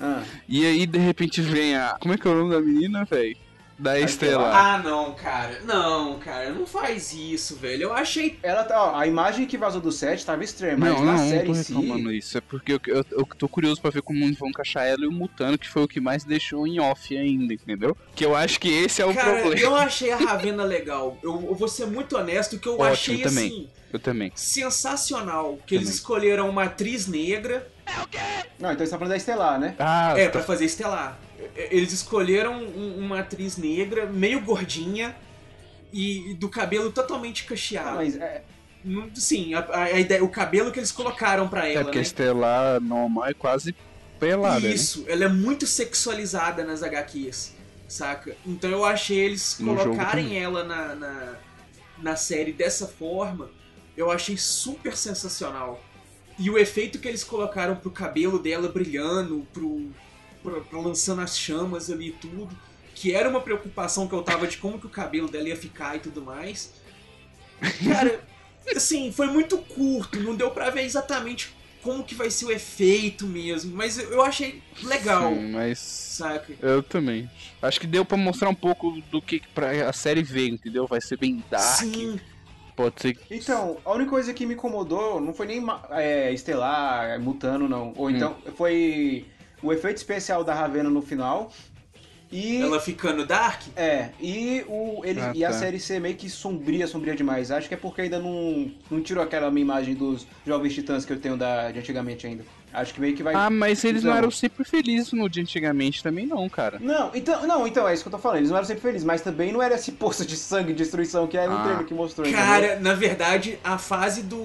Ah. 0.00 0.22
E 0.48 0.64
aí, 0.66 0.86
de 0.86 0.98
repente, 0.98 1.40
vem 1.40 1.76
a. 1.76 1.96
Como 2.00 2.14
é 2.14 2.18
que 2.18 2.26
é 2.26 2.30
o 2.30 2.34
nome 2.34 2.50
da 2.54 2.60
menina, 2.60 3.04
velho? 3.04 3.36
Da 3.82 3.98
Estelar. 3.98 4.54
Ah, 4.54 4.78
não, 4.78 5.12
cara. 5.12 5.60
Não, 5.64 6.16
cara, 6.20 6.50
não 6.52 6.64
faz 6.64 7.12
isso, 7.12 7.56
velho. 7.56 7.82
Eu 7.82 7.92
achei. 7.92 8.38
Ela 8.40 8.62
tá, 8.62 8.80
ó, 8.80 8.96
a 8.96 9.06
imagem 9.08 9.44
que 9.44 9.58
vazou 9.58 9.80
do 9.80 9.90
set 9.90 10.24
tava 10.24 10.44
estranha, 10.44 10.76
mas 10.78 10.94
Não, 10.94 11.04
na 11.04 11.12
não, 11.14 11.18
não 11.18 11.28
série 11.28 11.46
tô 11.46 11.52
em 11.52 11.54
si. 11.54 12.16
isso. 12.18 12.38
É 12.38 12.40
porque 12.40 12.74
eu, 12.74 12.80
eu, 12.86 13.04
eu 13.10 13.24
tô 13.36 13.48
curioso 13.48 13.80
pra 13.80 13.90
ver 13.90 14.02
como 14.02 14.32
vão 14.34 14.48
encaixar 14.50 14.86
ela 14.86 15.02
e 15.04 15.08
o 15.08 15.12
Mutano, 15.12 15.58
que 15.58 15.68
foi 15.68 15.82
o 15.82 15.88
que 15.88 16.00
mais 16.00 16.22
deixou 16.22 16.64
em 16.64 16.78
off 16.78 17.16
ainda, 17.16 17.52
entendeu? 17.52 17.96
Que 18.14 18.24
eu 18.24 18.36
acho 18.36 18.60
que 18.60 18.68
esse 18.68 19.02
é 19.02 19.06
o 19.06 19.12
Cara, 19.12 19.40
problema. 19.40 19.60
eu 19.60 19.74
achei 19.74 20.12
a 20.12 20.16
Ravena 20.16 20.62
legal. 20.62 21.18
Eu, 21.20 21.44
eu 21.48 21.54
vou 21.56 21.66
ser 21.66 21.86
muito 21.86 22.16
honesto 22.16 22.60
que 22.60 22.68
eu 22.68 22.74
Ótimo, 22.74 22.86
achei 22.92 23.18
também. 23.18 23.46
assim. 23.48 23.68
Eu 23.92 23.98
também. 23.98 24.32
Sensacional. 24.34 25.58
Que 25.66 25.74
eles 25.74 25.86
Também. 25.88 25.96
escolheram 25.98 26.48
uma 26.48 26.64
atriz 26.64 27.06
negra 27.06 27.68
Não, 28.58 28.72
então 28.72 28.86
você 28.86 28.90
tá 28.92 28.96
falando 28.98 29.10
da 29.10 29.16
Estelar, 29.16 29.58
né? 29.60 29.74
Ah, 29.78 30.14
É, 30.16 30.26
tá- 30.26 30.30
pra 30.30 30.42
fazer 30.42 30.64
Estelar. 30.64 31.18
Eles 31.56 31.92
escolheram 31.92 32.62
um- 32.62 32.98
uma 32.98 33.20
atriz 33.20 33.56
negra, 33.56 34.06
meio 34.06 34.40
gordinha, 34.40 35.14
e 35.92 36.34
do 36.34 36.48
cabelo 36.48 36.90
totalmente 36.90 37.44
cacheado. 37.44 37.96
mas 37.96 38.16
é, 38.16 38.42
Sim, 39.14 39.54
a, 39.54 39.60
a- 39.60 39.82
a 39.84 40.00
ideia, 40.00 40.24
o 40.24 40.28
cabelo 40.28 40.72
que 40.72 40.80
eles 40.80 40.90
colocaram 40.90 41.48
pra 41.48 41.68
é 41.68 41.74
ela, 41.74 41.84
porque 41.84 41.98
a 41.98 42.00
né? 42.00 42.06
Estelar 42.06 42.80
normal 42.80 43.26
é 43.26 43.34
quase 43.34 43.74
pelada, 44.18 44.60
né? 44.60 44.74
Isso, 44.74 45.04
ela 45.06 45.24
é 45.24 45.28
muito 45.28 45.66
sexualizada 45.66 46.64
nas 46.64 46.82
HQs, 46.82 47.54
saca? 47.86 48.34
Então 48.44 48.68
eu 48.70 48.84
achei 48.84 49.18
eles 49.18 49.56
No 49.60 49.76
colocarem 49.76 50.36
ela 50.42 50.64
na, 50.64 50.94
na, 50.96 51.34
na 51.98 52.16
série 52.16 52.52
dessa 52.52 52.88
forma, 52.88 53.50
eu 53.96 54.10
achei 54.10 54.36
super 54.36 54.96
sensacional. 54.96 55.80
E 56.38 56.50
o 56.50 56.58
efeito 56.58 56.98
que 56.98 57.06
eles 57.06 57.22
colocaram 57.22 57.76
pro 57.76 57.90
cabelo 57.90 58.38
dela 58.38 58.68
brilhando, 58.68 59.46
pro, 59.52 59.90
pra, 60.42 60.60
pra 60.60 60.78
lançando 60.80 61.20
as 61.22 61.38
chamas 61.38 61.90
ali 61.90 62.08
e 62.08 62.12
tudo, 62.12 62.48
que 62.94 63.14
era 63.14 63.28
uma 63.28 63.40
preocupação 63.40 64.06
que 64.08 64.14
eu 64.14 64.22
tava 64.22 64.46
de 64.46 64.56
como 64.58 64.78
que 64.78 64.86
o 64.86 64.90
cabelo 64.90 65.28
dela 65.28 65.48
ia 65.48 65.56
ficar 65.56 65.96
e 65.96 66.00
tudo 66.00 66.22
mais. 66.22 66.72
Cara, 67.84 68.20
assim, 68.74 69.12
foi 69.12 69.26
muito 69.28 69.58
curto, 69.58 70.20
não 70.20 70.34
deu 70.34 70.50
pra 70.50 70.70
ver 70.70 70.82
exatamente 70.82 71.52
como 71.82 72.04
que 72.04 72.14
vai 72.14 72.30
ser 72.30 72.44
o 72.44 72.52
efeito 72.52 73.26
mesmo, 73.26 73.74
mas 73.76 73.98
eu- 73.98 74.22
achei 74.22 74.62
legal, 74.84 75.34
Sim, 75.34 75.50
mas 75.50 75.78
saca? 75.80 76.52
eu 76.62 76.80
também. 76.80 77.28
Acho 77.60 77.80
que 77.80 77.88
deu 77.88 78.04
pra 78.04 78.16
mostrar 78.16 78.48
um 78.48 78.54
pouco 78.54 79.00
do 79.10 79.20
que 79.20 79.42
pra 79.52 79.88
a 79.88 79.92
série 79.92 80.22
ver, 80.22 80.48
entendeu? 80.48 80.86
Vai 80.86 81.00
ser 81.00 81.16
bem 81.18 81.42
dark. 81.50 81.80
Sim, 81.80 82.20
Pode 82.74 83.02
ser. 83.02 83.18
Então, 83.30 83.76
a 83.84 83.92
única 83.92 84.10
coisa 84.10 84.32
que 84.32 84.46
me 84.46 84.54
incomodou 84.54 85.20
não 85.20 85.34
foi 85.34 85.46
nem 85.46 85.62
é, 85.90 86.32
Estelar, 86.32 87.20
Mutano, 87.20 87.68
não. 87.68 87.92
Ou 87.96 88.08
então, 88.10 88.36
foi 88.56 89.26
o 89.62 89.72
efeito 89.72 89.96
especial 89.98 90.42
da 90.44 90.54
Ravena 90.54 90.90
no 90.90 91.02
final. 91.02 91.50
E. 92.34 92.62
ela 92.62 92.80
ficando 92.80 93.26
dark, 93.26 93.60
É, 93.76 94.08
e, 94.18 94.64
o, 94.66 95.02
ele, 95.04 95.20
Ah, 95.20 95.32
e 95.34 95.44
a 95.44 95.50
tá. 95.50 95.58
série 95.58 95.78
ser 95.78 96.00
meio 96.00 96.14
que 96.16 96.30
sombria, 96.30 96.86
sombria 96.86 97.14
demais. 97.14 97.50
Acho 97.50 97.68
que 97.68 97.74
é 97.74 97.76
porque 97.76 98.00
ainda 98.00 98.18
não, 98.18 98.70
não 98.90 99.02
tirou 99.02 99.22
aquela 99.22 99.50
minha 99.50 99.60
imagem 99.62 99.94
dos 99.94 100.26
Jovens 100.46 100.72
Titãs 100.74 101.04
que 101.04 101.12
eu 101.12 101.20
tenho 101.20 101.36
da, 101.36 101.70
de 101.70 101.78
antigamente 101.80 102.26
ainda. 102.26 102.42
Acho 102.72 102.94
que 102.94 103.02
meio 103.02 103.14
que 103.14 103.22
vai. 103.22 103.34
Ah, 103.34 103.50
mas 103.50 103.84
eles 103.84 104.02
não 104.02 104.14
eram 104.16 104.30
sempre 104.30 104.64
felizes 104.64 105.12
no 105.12 105.28
de 105.28 105.42
antigamente 105.42 106.02
também, 106.02 106.24
não, 106.26 106.48
cara. 106.48 106.78
Não, 106.80 107.10
então, 107.14 107.46
não, 107.46 107.66
então 107.66 107.86
é 107.86 107.92
isso 107.92 108.02
que 108.02 108.08
eu 108.08 108.12
tô 108.12 108.18
falando. 108.18 108.38
Eles 108.38 108.48
não 108.48 108.56
eram 108.56 108.66
sempre 108.66 108.80
felizes, 108.80 109.04
mas 109.04 109.20
também 109.20 109.52
não 109.52 109.60
era 109.62 109.74
esse 109.74 109.92
poço 109.92 110.24
de 110.24 110.34
sangue 110.34 110.72
e 110.72 110.74
destruição 110.74 111.26
que 111.26 111.36
era 111.36 111.52
Ah. 111.52 111.62
trailer 111.64 111.84
que 111.84 111.92
mostrou. 111.92 112.26
entendeu? 112.26 112.42
cara, 112.46 112.80
na 112.80 112.94
verdade, 112.94 113.58
a 113.62 113.76
fase 113.76 114.22
do 114.22 114.38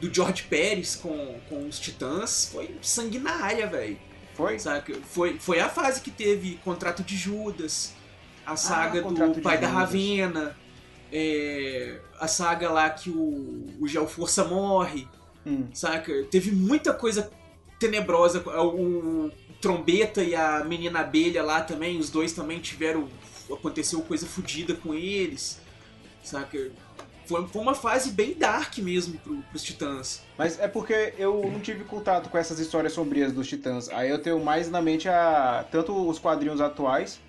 do 0.00 0.12
George 0.12 0.44
Pérez 0.44 0.96
com, 0.96 1.38
com 1.48 1.68
os 1.68 1.78
Titãs 1.78 2.50
foi 2.52 2.74
sanguinária, 2.82 3.66
velho. 3.66 3.98
Foi? 4.34 4.58
Saca? 4.58 4.94
Foi, 5.10 5.38
foi 5.38 5.60
a 5.60 5.68
fase 5.68 6.00
que 6.00 6.10
teve 6.10 6.54
Contrato 6.64 7.02
de 7.02 7.16
Judas, 7.16 7.92
a 8.46 8.56
saga 8.56 9.00
Ah, 9.00 9.02
do 9.02 9.40
Pai 9.42 9.58
da 9.58 9.66
Judas. 9.68 9.82
Ravena, 9.82 10.56
é, 11.12 12.00
a 12.18 12.26
saga 12.26 12.70
lá 12.70 12.88
que 12.88 13.10
o, 13.10 13.66
o 13.80 13.86
Geoforça 13.86 14.44
morre, 14.44 15.06
Hum. 15.46 15.68
saca? 15.72 16.12
Teve 16.30 16.52
muita 16.52 16.92
coisa 16.92 17.30
tenebrosa. 17.78 18.42
O, 18.60 19.26
o 19.26 19.32
Trombeta 19.60 20.22
e 20.22 20.34
a 20.34 20.62
Menina 20.64 21.00
Abelha 21.00 21.42
lá 21.42 21.60
também, 21.62 21.98
os 21.98 22.10
dois 22.10 22.32
também 22.32 22.60
tiveram. 22.60 23.08
Aconteceu 23.50 24.00
coisa 24.02 24.26
fodida 24.26 24.74
com 24.74 24.94
eles, 24.94 25.60
saca? 26.22 26.70
Foi, 27.30 27.46
foi 27.46 27.62
uma 27.62 27.76
fase 27.76 28.10
bem 28.10 28.34
dark 28.34 28.76
mesmo 28.78 29.16
pro, 29.20 29.36
pros 29.36 29.62
Titãs. 29.62 30.20
Mas 30.36 30.58
é 30.58 30.66
porque 30.66 31.14
eu 31.16 31.48
não 31.48 31.60
tive 31.60 31.84
contato 31.84 32.28
com 32.28 32.36
essas 32.36 32.58
histórias 32.58 32.92
sombrias 32.92 33.32
dos 33.32 33.46
Titãs. 33.46 33.88
Aí 33.90 34.10
eu 34.10 34.20
tenho 34.20 34.40
mais 34.40 34.68
na 34.68 34.82
mente 34.82 35.08
a 35.08 35.64
tanto 35.70 35.92
os 36.08 36.18
quadrinhos 36.18 36.60
atuais. 36.60 37.20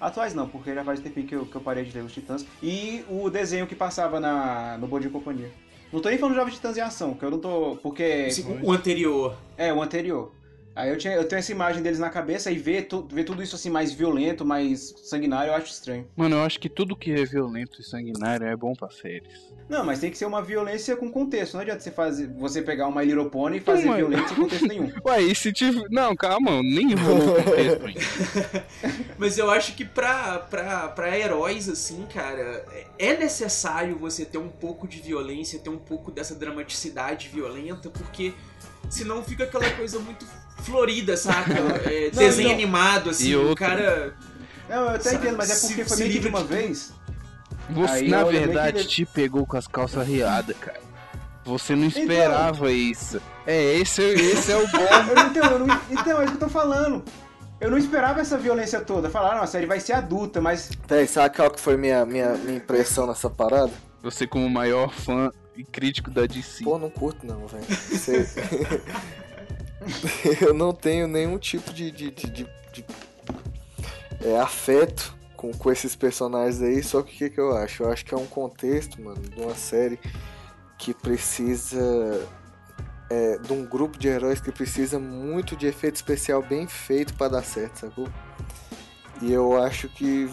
Atuais 0.00 0.34
não, 0.34 0.48
porque 0.48 0.74
já 0.74 0.82
faz 0.82 0.98
tempinho 0.98 1.28
que 1.28 1.36
eu, 1.36 1.46
que 1.46 1.54
eu 1.54 1.60
parei 1.60 1.84
de 1.84 1.96
ler 1.96 2.02
os 2.02 2.12
Titãs. 2.12 2.44
E 2.60 3.04
o 3.08 3.30
desenho 3.30 3.64
que 3.64 3.76
passava 3.76 4.18
na, 4.18 4.76
no 4.76 4.88
Bom 4.88 4.98
Dia 4.98 5.08
Companhia. 5.08 5.52
Não 5.92 6.00
tô 6.00 6.08
nem 6.08 6.18
falando 6.18 6.34
de 6.34 6.40
Jovens 6.40 6.54
Titãs 6.56 6.76
em 6.76 6.80
Ação, 6.80 7.14
que 7.14 7.24
eu 7.24 7.30
não 7.30 7.38
tô. 7.38 7.76
Porque. 7.80 8.26
O 8.60 8.72
anterior. 8.72 9.36
É, 9.56 9.72
o 9.72 9.80
anterior. 9.80 10.32
Aí 10.76 10.90
eu, 10.90 10.98
tinha, 10.98 11.14
eu 11.14 11.24
tenho 11.28 11.38
essa 11.38 11.52
imagem 11.52 11.82
deles 11.82 12.00
na 12.00 12.10
cabeça 12.10 12.50
e 12.50 12.58
ver, 12.58 12.88
tu, 12.88 13.06
ver 13.12 13.22
tudo 13.22 13.40
isso 13.42 13.54
assim 13.54 13.70
mais 13.70 13.92
violento, 13.92 14.44
mais 14.44 14.92
sanguinário, 15.04 15.50
eu 15.50 15.54
acho 15.54 15.66
estranho. 15.72 16.08
Mano, 16.16 16.34
eu 16.36 16.42
acho 16.42 16.58
que 16.58 16.68
tudo 16.68 16.96
que 16.96 17.12
é 17.12 17.24
violento 17.24 17.80
e 17.80 17.84
sanguinário 17.84 18.44
é 18.46 18.56
bom 18.56 18.72
pra 18.74 18.90
séries. 18.90 19.52
Não, 19.68 19.84
mas 19.84 20.00
tem 20.00 20.10
que 20.10 20.18
ser 20.18 20.26
uma 20.26 20.42
violência 20.42 20.96
com 20.96 21.08
contexto. 21.10 21.54
Não 21.54 21.60
adianta 21.60 21.80
você, 21.80 21.92
fazer, 21.92 22.26
você 22.36 22.60
pegar 22.60 22.88
uma 22.88 23.04
Little 23.04 23.30
Pony 23.30 23.58
e 23.58 23.60
fazer 23.60 23.86
Mas- 23.86 23.96
violência 23.98 24.28
sem 24.28 24.36
contexto 24.36 24.66
nenhum. 24.66 24.92
Ué, 25.06 25.22
e 25.22 25.34
se 25.34 25.52
tiver. 25.52 25.86
Não, 25.90 26.16
calma, 26.16 26.60
nem 26.62 26.92
rolou 26.94 27.36
contexto 27.36 27.86
ainda. 27.86 28.66
Mas 29.16 29.38
eu 29.38 29.50
acho 29.50 29.74
que 29.76 29.84
pra, 29.84 30.40
pra, 30.40 30.88
pra 30.88 31.16
heróis, 31.16 31.68
assim, 31.68 32.04
cara, 32.12 32.64
é 32.98 33.16
necessário 33.16 33.96
você 33.96 34.24
ter 34.24 34.38
um 34.38 34.48
pouco 34.48 34.88
de 34.88 35.00
violência, 35.00 35.58
ter 35.60 35.70
um 35.70 35.78
pouco 35.78 36.10
dessa 36.10 36.34
dramaticidade 36.34 37.28
violenta, 37.28 37.88
porque 37.90 38.32
senão 38.90 39.22
fica 39.22 39.44
aquela 39.44 39.70
coisa 39.70 39.98
muito 40.00 40.26
florida, 40.64 41.16
saca? 41.16 41.52
É, 41.90 42.10
Não, 42.12 42.18
desenho 42.18 42.48
não. 42.48 42.54
animado, 42.54 43.10
assim, 43.10 43.28
E 43.28 43.36
o 43.36 43.40
outro- 43.48 43.56
cara. 43.66 44.14
Não, 44.68 44.82
eu 44.84 44.88
até 44.90 45.10
Sabe, 45.10 45.16
entendo, 45.16 45.36
mas 45.36 45.50
é 45.50 45.54
se- 45.54 45.66
porque 45.68 45.84
foi 45.84 45.96
se 45.96 46.02
meio 46.02 46.14
que 46.14 46.18
de 46.20 46.28
uma 46.28 46.40
de 46.42 46.46
vez. 46.48 46.92
Você, 47.70 47.92
Aí 47.92 48.08
na 48.08 48.24
verdade, 48.24 48.82
que- 48.82 48.88
te 48.88 49.06
pegou 49.06 49.46
com 49.46 49.56
as 49.56 49.66
calças 49.66 50.06
riadas, 50.06 50.56
cara. 50.58 50.80
Você 51.44 51.76
não 51.76 51.86
esperava 51.86 52.72
isso. 52.72 53.20
É, 53.46 53.74
esse, 53.76 54.00
esse 54.02 54.50
é 54.50 54.56
o 54.56 54.66
bom. 54.68 54.78
Eu 55.10 55.14
não 55.14 55.26
entendo, 55.28 55.46
eu 55.52 55.58
não, 55.66 55.80
então, 55.90 56.20
é 56.20 56.24
isso 56.24 56.32
que 56.36 56.42
eu 56.42 56.48
tô 56.48 56.48
falando. 56.48 57.04
Eu 57.60 57.70
não 57.70 57.76
esperava 57.78 58.20
essa 58.20 58.36
violência 58.38 58.80
toda. 58.80 59.08
Falaram, 59.10 59.42
a 59.42 59.46
série 59.46 59.66
vai 59.66 59.78
ser 59.80 59.92
adulta, 59.92 60.40
mas 60.40 60.70
Véi, 60.88 61.06
sabe 61.06 61.36
qual 61.36 61.50
que 61.50 61.60
foi 61.60 61.76
minha, 61.76 62.04
minha, 62.06 62.34
minha 62.34 62.56
impressão 62.56 63.06
nessa 63.06 63.28
parada? 63.30 63.70
Você 64.02 64.26
como 64.26 64.48
maior 64.48 64.90
fã 64.92 65.30
e 65.56 65.62
crítico 65.64 66.10
da 66.10 66.24
DC. 66.26 66.64
Pô, 66.64 66.78
não 66.78 66.88
curto 66.90 67.26
não, 67.26 67.46
velho. 67.46 67.64
Você- 67.68 68.26
eu 70.40 70.54
não 70.54 70.72
tenho 70.72 71.06
nenhum 71.06 71.38
tipo 71.38 71.72
de, 71.72 71.90
de, 71.90 72.10
de, 72.10 72.30
de- 72.30 72.46
de, 72.72 72.84
é, 74.22 74.38
afeto 74.40 75.14
com, 75.36 75.52
com 75.52 75.70
esses 75.70 75.94
personagens 75.94 76.62
aí, 76.62 76.82
só 76.82 77.02
que 77.02 77.14
o 77.14 77.18
que, 77.18 77.30
que 77.30 77.40
eu 77.40 77.56
acho? 77.56 77.82
Eu 77.82 77.90
acho 77.92 78.04
que 78.04 78.14
é 78.14 78.16
um 78.16 78.26
contexto, 78.26 79.00
mano, 79.00 79.20
de 79.20 79.40
uma 79.40 79.54
série 79.54 79.98
que 80.78 80.94
precisa. 80.94 82.26
é, 83.10 83.38
de 83.38 83.52
um 83.52 83.64
grupo 83.66 83.98
de 83.98 84.08
heróis 84.08 84.40
que 84.40 84.50
precisa 84.50 84.98
muito 84.98 85.54
de 85.56 85.66
efeito 85.66 85.96
especial 85.96 86.42
bem 86.42 86.66
feito 86.66 87.14
pra 87.14 87.28
dar 87.28 87.42
certo, 87.44 87.80
sacou? 87.80 88.08
E 89.22 89.32
eu 89.32 89.60
acho 89.62 89.88
que, 89.88 90.28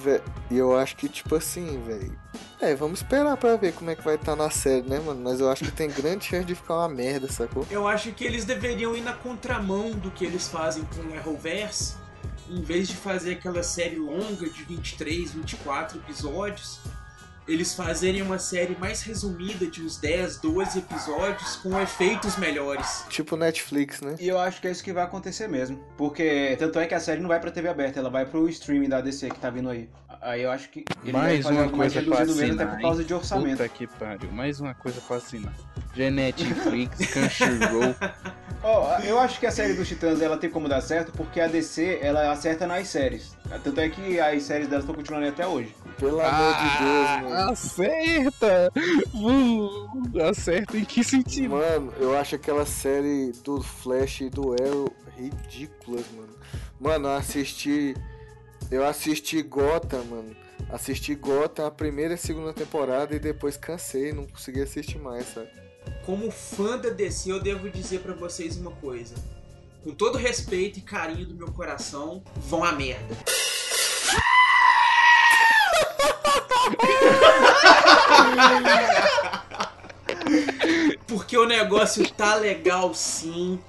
eu 0.49 0.77
acho 0.77 0.95
que 0.95 1.07
tipo 1.07 1.35
assim, 1.35 1.81
velho. 1.83 2.17
É, 2.59 2.75
vamos 2.75 2.99
esperar 2.99 3.35
pra 3.37 3.55
ver 3.55 3.73
como 3.73 3.89
é 3.89 3.95
que 3.95 4.03
vai 4.03 4.15
estar 4.15 4.35
na 4.35 4.49
série, 4.49 4.87
né, 4.87 4.99
mano? 4.99 5.21
Mas 5.23 5.39
eu 5.39 5.49
acho 5.49 5.63
que 5.63 5.71
tem 5.71 5.89
grande 5.89 6.25
chance 6.25 6.45
de 6.45 6.53
ficar 6.53 6.75
uma 6.75 6.89
merda, 6.89 7.27
sacou? 7.31 7.65
Eu 7.71 7.87
acho 7.87 8.11
que 8.11 8.23
eles 8.23 8.45
deveriam 8.45 8.95
ir 8.95 9.01
na 9.01 9.13
contramão 9.13 9.91
do 9.91 10.11
que 10.11 10.25
eles 10.25 10.47
fazem 10.47 10.83
com 10.83 11.01
o 11.01 11.17
Arrowverse. 11.17 11.95
Em 12.49 12.61
vez 12.61 12.87
de 12.87 12.95
fazer 12.95 13.33
aquela 13.33 13.63
série 13.63 13.95
longa 13.95 14.49
de 14.49 14.63
23, 14.63 15.31
24 15.31 15.97
episódios, 15.99 16.79
eles 17.51 17.73
fazerem 17.73 18.21
uma 18.21 18.39
série 18.39 18.75
mais 18.79 19.01
resumida 19.01 19.67
de 19.67 19.81
uns 19.81 19.97
10, 19.97 20.37
12 20.37 20.79
episódios 20.79 21.57
com 21.57 21.79
efeitos 21.79 22.37
melhores. 22.37 23.05
Tipo 23.09 23.35
Netflix, 23.35 24.01
né? 24.01 24.15
E 24.19 24.27
eu 24.27 24.39
acho 24.39 24.61
que 24.61 24.67
é 24.67 24.71
isso 24.71 24.83
que 24.83 24.93
vai 24.93 25.03
acontecer 25.03 25.47
mesmo. 25.47 25.77
Porque 25.97 26.55
tanto 26.57 26.79
é 26.79 26.87
que 26.87 26.93
a 26.93 26.99
série 26.99 27.19
não 27.19 27.27
vai 27.27 27.39
pra 27.39 27.51
TV 27.51 27.67
aberta, 27.67 27.99
ela 27.99 28.09
vai 28.09 28.25
pro 28.25 28.47
streaming 28.47 28.89
da 28.89 29.01
DC 29.01 29.29
que 29.29 29.39
tá 29.39 29.49
vindo 29.49 29.69
aí. 29.69 29.89
Aí 30.21 30.43
eu 30.43 30.51
acho 30.51 30.69
que 30.69 30.85
ele 31.03 31.11
vai 31.11 31.21
Mais 31.21 31.43
fazer 31.43 31.55
uma 31.55 31.61
mais 31.65 31.93
coisa 31.93 32.09
pra 32.09 32.19
reduzido 32.19 32.41
mesmo, 32.41 32.53
até 32.53 32.63
assinar, 32.63 32.75
por 32.75 32.81
causa 32.81 33.01
hein? 33.01 33.07
de 33.07 33.13
orçamento. 33.13 33.57
Puta 33.57 33.69
que 33.69 33.87
pariu. 33.87 34.31
Mais 34.31 34.59
uma 34.59 34.73
coisa 34.75 35.01
pra 35.01 35.17
assinar. 35.17 35.53
Já 35.95 36.03
é 36.05 36.11
Netflix, 36.11 36.97
Crunchyroll. 37.11 37.95
Ó, 38.63 38.99
eu 38.99 39.19
acho 39.19 39.39
que 39.39 39.47
a 39.47 39.51
série 39.51 39.73
dos 39.73 39.87
Titãs 39.87 40.21
ela 40.21 40.37
tem 40.37 40.49
como 40.49 40.69
dar 40.69 40.81
certo 40.81 41.11
porque 41.13 41.41
a 41.41 41.47
DC 41.47 41.99
ela 42.01 42.31
acerta 42.31 42.67
nas 42.67 42.87
séries. 42.87 43.35
Tanto 43.63 43.79
é 43.79 43.89
que 43.89 44.19
as 44.19 44.43
séries 44.43 44.67
delas 44.67 44.83
estão 44.83 44.95
continuando 44.95 45.27
até 45.27 45.47
hoje. 45.47 45.75
Pelo 46.01 46.19
amor 46.19 46.53
de 46.55 46.77
Deus, 46.79 47.21
mano. 47.21 47.35
Ah, 47.35 47.49
acerta! 47.51 48.73
Uh, 49.13 50.19
acerta 50.27 50.75
em 50.75 50.83
que 50.83 51.03
sentido? 51.03 51.51
Mano, 51.51 51.93
eu 51.99 52.17
acho 52.17 52.33
aquela 52.33 52.65
série 52.65 53.31
do 53.43 53.61
Flash 53.61 54.21
e 54.21 54.29
do 54.31 54.53
Arrow 54.53 54.91
ridículas, 55.15 56.03
mano. 56.15 56.33
Mano, 56.79 57.07
eu 57.07 57.11
assisti. 57.11 57.95
Eu 58.71 58.83
assisti 58.83 59.43
Gotham, 59.43 60.03
mano. 60.05 60.35
Assisti 60.71 61.13
Gotham 61.13 61.67
a 61.67 61.71
primeira 61.71 62.13
e 62.13 62.15
a 62.15 62.17
segunda 62.17 62.51
temporada 62.51 63.15
e 63.15 63.19
depois 63.19 63.55
cansei, 63.55 64.11
não 64.11 64.25
consegui 64.25 64.63
assistir 64.63 64.97
mais, 64.97 65.27
sabe? 65.27 65.49
Como 66.03 66.31
fã 66.31 66.79
da 66.79 66.89
DC, 66.89 67.31
eu 67.31 67.39
devo 67.39 67.69
dizer 67.69 67.99
pra 67.99 68.13
vocês 68.15 68.57
uma 68.57 68.71
coisa. 68.71 69.13
Com 69.83 69.91
todo 69.91 70.17
respeito 70.17 70.79
e 70.79 70.81
carinho 70.81 71.27
do 71.27 71.35
meu 71.35 71.51
coração, 71.51 72.23
vão 72.37 72.63
a 72.63 72.71
merda. 72.71 73.15
Porque 81.07 81.37
o 81.37 81.45
negócio 81.45 82.09
tá 82.11 82.35
legal 82.35 82.93
sim, 82.93 83.59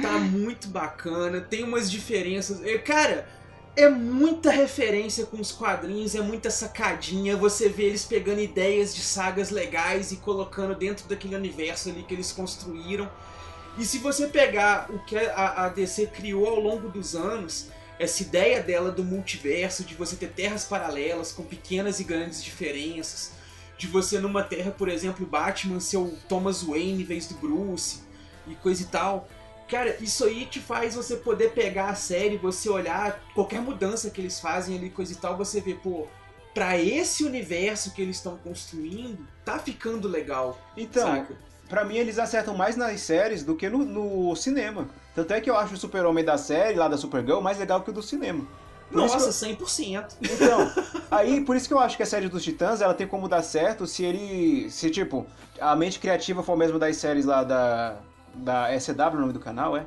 tá 0.00 0.12
muito 0.12 0.68
bacana, 0.68 1.40
tem 1.40 1.62
umas 1.64 1.90
diferenças. 1.90 2.60
E, 2.64 2.78
Cara, 2.78 3.28
é 3.76 3.88
muita 3.88 4.50
referência 4.50 5.26
com 5.26 5.38
os 5.38 5.52
quadrinhos, 5.52 6.14
é 6.14 6.20
muita 6.22 6.50
sacadinha. 6.50 7.36
Você 7.36 7.68
vê 7.68 7.84
eles 7.84 8.04
pegando 8.04 8.40
ideias 8.40 8.94
de 8.94 9.02
sagas 9.02 9.50
legais 9.50 10.12
e 10.12 10.16
colocando 10.16 10.74
dentro 10.74 11.06
daquele 11.06 11.36
universo 11.36 11.90
ali 11.90 12.02
que 12.02 12.14
eles 12.14 12.32
construíram. 12.32 13.08
E 13.78 13.84
se 13.84 13.98
você 13.98 14.28
pegar 14.28 14.86
o 14.90 14.98
que 15.00 15.16
a 15.18 15.68
DC 15.68 16.06
criou 16.06 16.46
ao 16.46 16.58
longo 16.58 16.88
dos 16.88 17.14
anos, 17.14 17.68
essa 17.98 18.22
ideia 18.22 18.62
dela 18.62 18.90
do 18.90 19.02
multiverso, 19.02 19.84
de 19.84 19.94
você 19.94 20.16
ter 20.16 20.28
terras 20.28 20.64
paralelas 20.64 21.32
com 21.32 21.42
pequenas 21.42 21.98
e 22.00 22.04
grandes 22.04 22.42
diferenças, 22.42 23.32
de 23.78 23.86
você 23.86 24.18
numa 24.18 24.42
terra, 24.42 24.70
por 24.70 24.88
exemplo, 24.88 25.26
Batman 25.26 25.80
ser 25.80 25.98
o 25.98 26.16
Thomas 26.28 26.62
Wayne 26.62 27.02
em 27.02 27.04
vez 27.04 27.26
do 27.26 27.34
Bruce 27.34 28.00
e 28.46 28.54
coisa 28.54 28.82
e 28.82 28.86
tal. 28.86 29.28
Cara, 29.68 29.96
isso 30.00 30.24
aí 30.24 30.46
te 30.46 30.60
faz 30.60 30.94
você 30.94 31.16
poder 31.16 31.50
pegar 31.52 31.88
a 31.88 31.94
série, 31.94 32.36
você 32.36 32.68
olhar 32.68 33.20
qualquer 33.34 33.60
mudança 33.60 34.10
que 34.10 34.20
eles 34.20 34.38
fazem 34.38 34.76
ali, 34.76 34.90
coisa 34.90 35.12
e 35.12 35.16
tal, 35.16 35.36
você 35.36 35.60
vê, 35.60 35.74
pô, 35.74 36.06
pra 36.54 36.78
esse 36.78 37.24
universo 37.24 37.92
que 37.92 38.00
eles 38.00 38.16
estão 38.16 38.36
construindo, 38.38 39.26
tá 39.44 39.58
ficando 39.58 40.06
legal. 40.06 40.58
Então, 40.76 41.26
pra 41.68 41.84
mim 41.84 41.96
eles 41.96 42.18
acertam 42.18 42.56
mais 42.56 42.76
nas 42.76 43.00
séries 43.00 43.42
do 43.42 43.56
que 43.56 43.68
no, 43.68 43.84
no 43.84 44.36
cinema. 44.36 44.88
Tanto 45.16 45.32
é 45.32 45.40
que 45.40 45.50
eu 45.50 45.56
acho 45.56 45.74
o 45.74 45.76
Super-Homem 45.76 46.24
da 46.24 46.38
série, 46.38 46.76
lá 46.78 46.86
da 46.86 46.96
Supergirl, 46.96 47.40
mais 47.40 47.58
legal 47.58 47.80
que 47.80 47.90
o 47.90 47.92
do 47.92 48.02
cinema. 48.02 48.44
Por 48.92 49.02
isso 49.04 49.14
Nossa, 49.14 49.46
que 49.46 49.56
100%. 49.56 50.16
eu- 50.22 50.34
Então, 50.34 50.72
aí 51.10 51.40
por 51.44 51.56
isso 51.56 51.66
que 51.66 51.74
eu 51.74 51.80
acho 51.80 51.96
que 51.96 52.02
a 52.04 52.06
série 52.06 52.28
dos 52.28 52.44
Titãs 52.44 52.80
ela 52.80 52.94
tem 52.94 53.06
como 53.08 53.26
dar 53.28 53.42
certo 53.42 53.84
se 53.86 54.04
ele. 54.04 54.70
Se 54.70 54.90
tipo, 54.90 55.26
a 55.60 55.74
mente 55.74 55.98
criativa 55.98 56.40
for 56.42 56.56
mesmo 56.56 56.78
das 56.78 56.96
séries 56.96 57.24
lá 57.24 57.42
da. 57.42 57.96
Da 58.34 58.68
SW, 58.78 58.92
o 59.14 59.20
nome 59.20 59.32
do 59.32 59.40
canal, 59.40 59.74
é? 59.76 59.86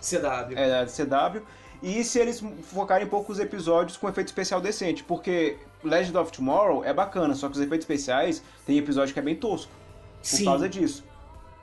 CW. 0.00 0.56
é, 0.56 0.84
da 0.84 0.86
CW. 0.86 1.42
E 1.82 2.04
se 2.04 2.18
eles 2.20 2.42
focarem 2.62 3.08
poucos 3.08 3.40
episódios 3.40 3.96
com 3.96 4.08
efeito 4.08 4.28
especial 4.28 4.60
decente, 4.60 5.02
porque 5.02 5.58
Legend 5.82 6.16
of 6.16 6.30
Tomorrow 6.30 6.84
é 6.84 6.92
bacana, 6.94 7.34
só 7.34 7.48
que 7.48 7.54
os 7.54 7.60
efeitos 7.60 7.80
especiais 7.84 8.40
tem 8.64 8.78
episódio 8.78 9.12
que 9.12 9.18
é 9.18 9.22
bem 9.22 9.34
tosco 9.34 9.70
por 10.20 10.24
Sim. 10.28 10.44
causa 10.44 10.68
disso. 10.68 11.02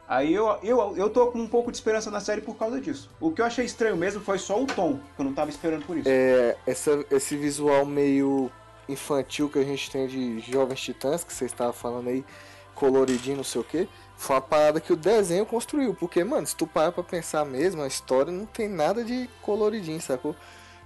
Aí 0.10 0.34
eu, 0.34 0.58
eu, 0.64 0.98
eu 0.98 1.08
tô 1.08 1.28
com 1.28 1.38
um 1.38 1.48
pouco 1.48 1.70
de 1.70 1.78
esperança 1.78 2.10
na 2.10 2.20
série 2.20 2.42
por 2.42 2.56
causa 2.56 2.82
disso. 2.82 3.12
O 3.22 3.32
que 3.32 3.42
eu 3.42 3.46
achei 3.46 3.64
estranho 3.64 3.96
mesmo 3.96 4.20
foi 4.20 4.40
só 4.40 4.60
o 4.60 4.66
tom, 4.66 5.00
que 5.16 5.22
eu 5.22 5.26
não 5.26 5.36
tava 5.36 5.52
esperando 5.52 5.86
por 5.86 5.96
isso. 5.96 6.10
É, 6.10 6.58
essa, 6.66 7.06
esse 7.12 7.38
visual 7.38 7.86
meio 7.86 8.52
infantil 8.90 9.48
que 9.50 9.60
a 9.60 9.64
gente 9.64 9.92
tem 9.92 10.08
de 10.08 10.40
Jovens 10.40 10.82
Titãs, 10.82 11.24
que 11.24 11.32
você 11.32 11.46
estava 11.46 11.72
falando 11.72 12.08
aí, 12.08 12.26
coloridinho, 12.74 13.38
não 13.38 13.44
sei 13.44 13.62
o 13.62 13.64
que, 13.64 13.88
foi 14.18 14.36
uma 14.36 14.42
parada 14.42 14.82
que 14.82 14.92
o 14.92 14.98
desenho 14.98 15.46
construiu. 15.46 15.94
Porque, 15.94 16.24
mano, 16.24 16.48
se 16.48 16.56
tu 16.56 16.66
parar 16.66 16.92
pra 16.92 17.04
pensar 17.04 17.46
mesmo, 17.46 17.84
a 17.84 17.88
história 17.88 18.32
não 18.32 18.48
tem 18.48 18.68
nada 18.68 19.04
de 19.04 19.30
coloridinho, 19.44 20.02
sacou? 20.02 20.36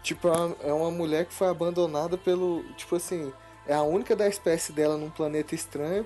Tipo, 0.01 0.27
é 0.27 0.31
uma, 0.31 0.55
é 0.65 0.73
uma 0.73 0.91
mulher 0.91 1.25
que 1.25 1.33
foi 1.33 1.47
abandonada 1.47 2.17
pelo. 2.17 2.61
Tipo 2.75 2.97
assim, 2.97 3.31
é 3.65 3.73
a 3.73 3.83
única 3.83 4.17
da 4.17 4.27
espécie 4.27 4.73
dela 4.73 4.97
num 4.97 5.09
planeta 5.09 5.55
estranho. 5.55 6.05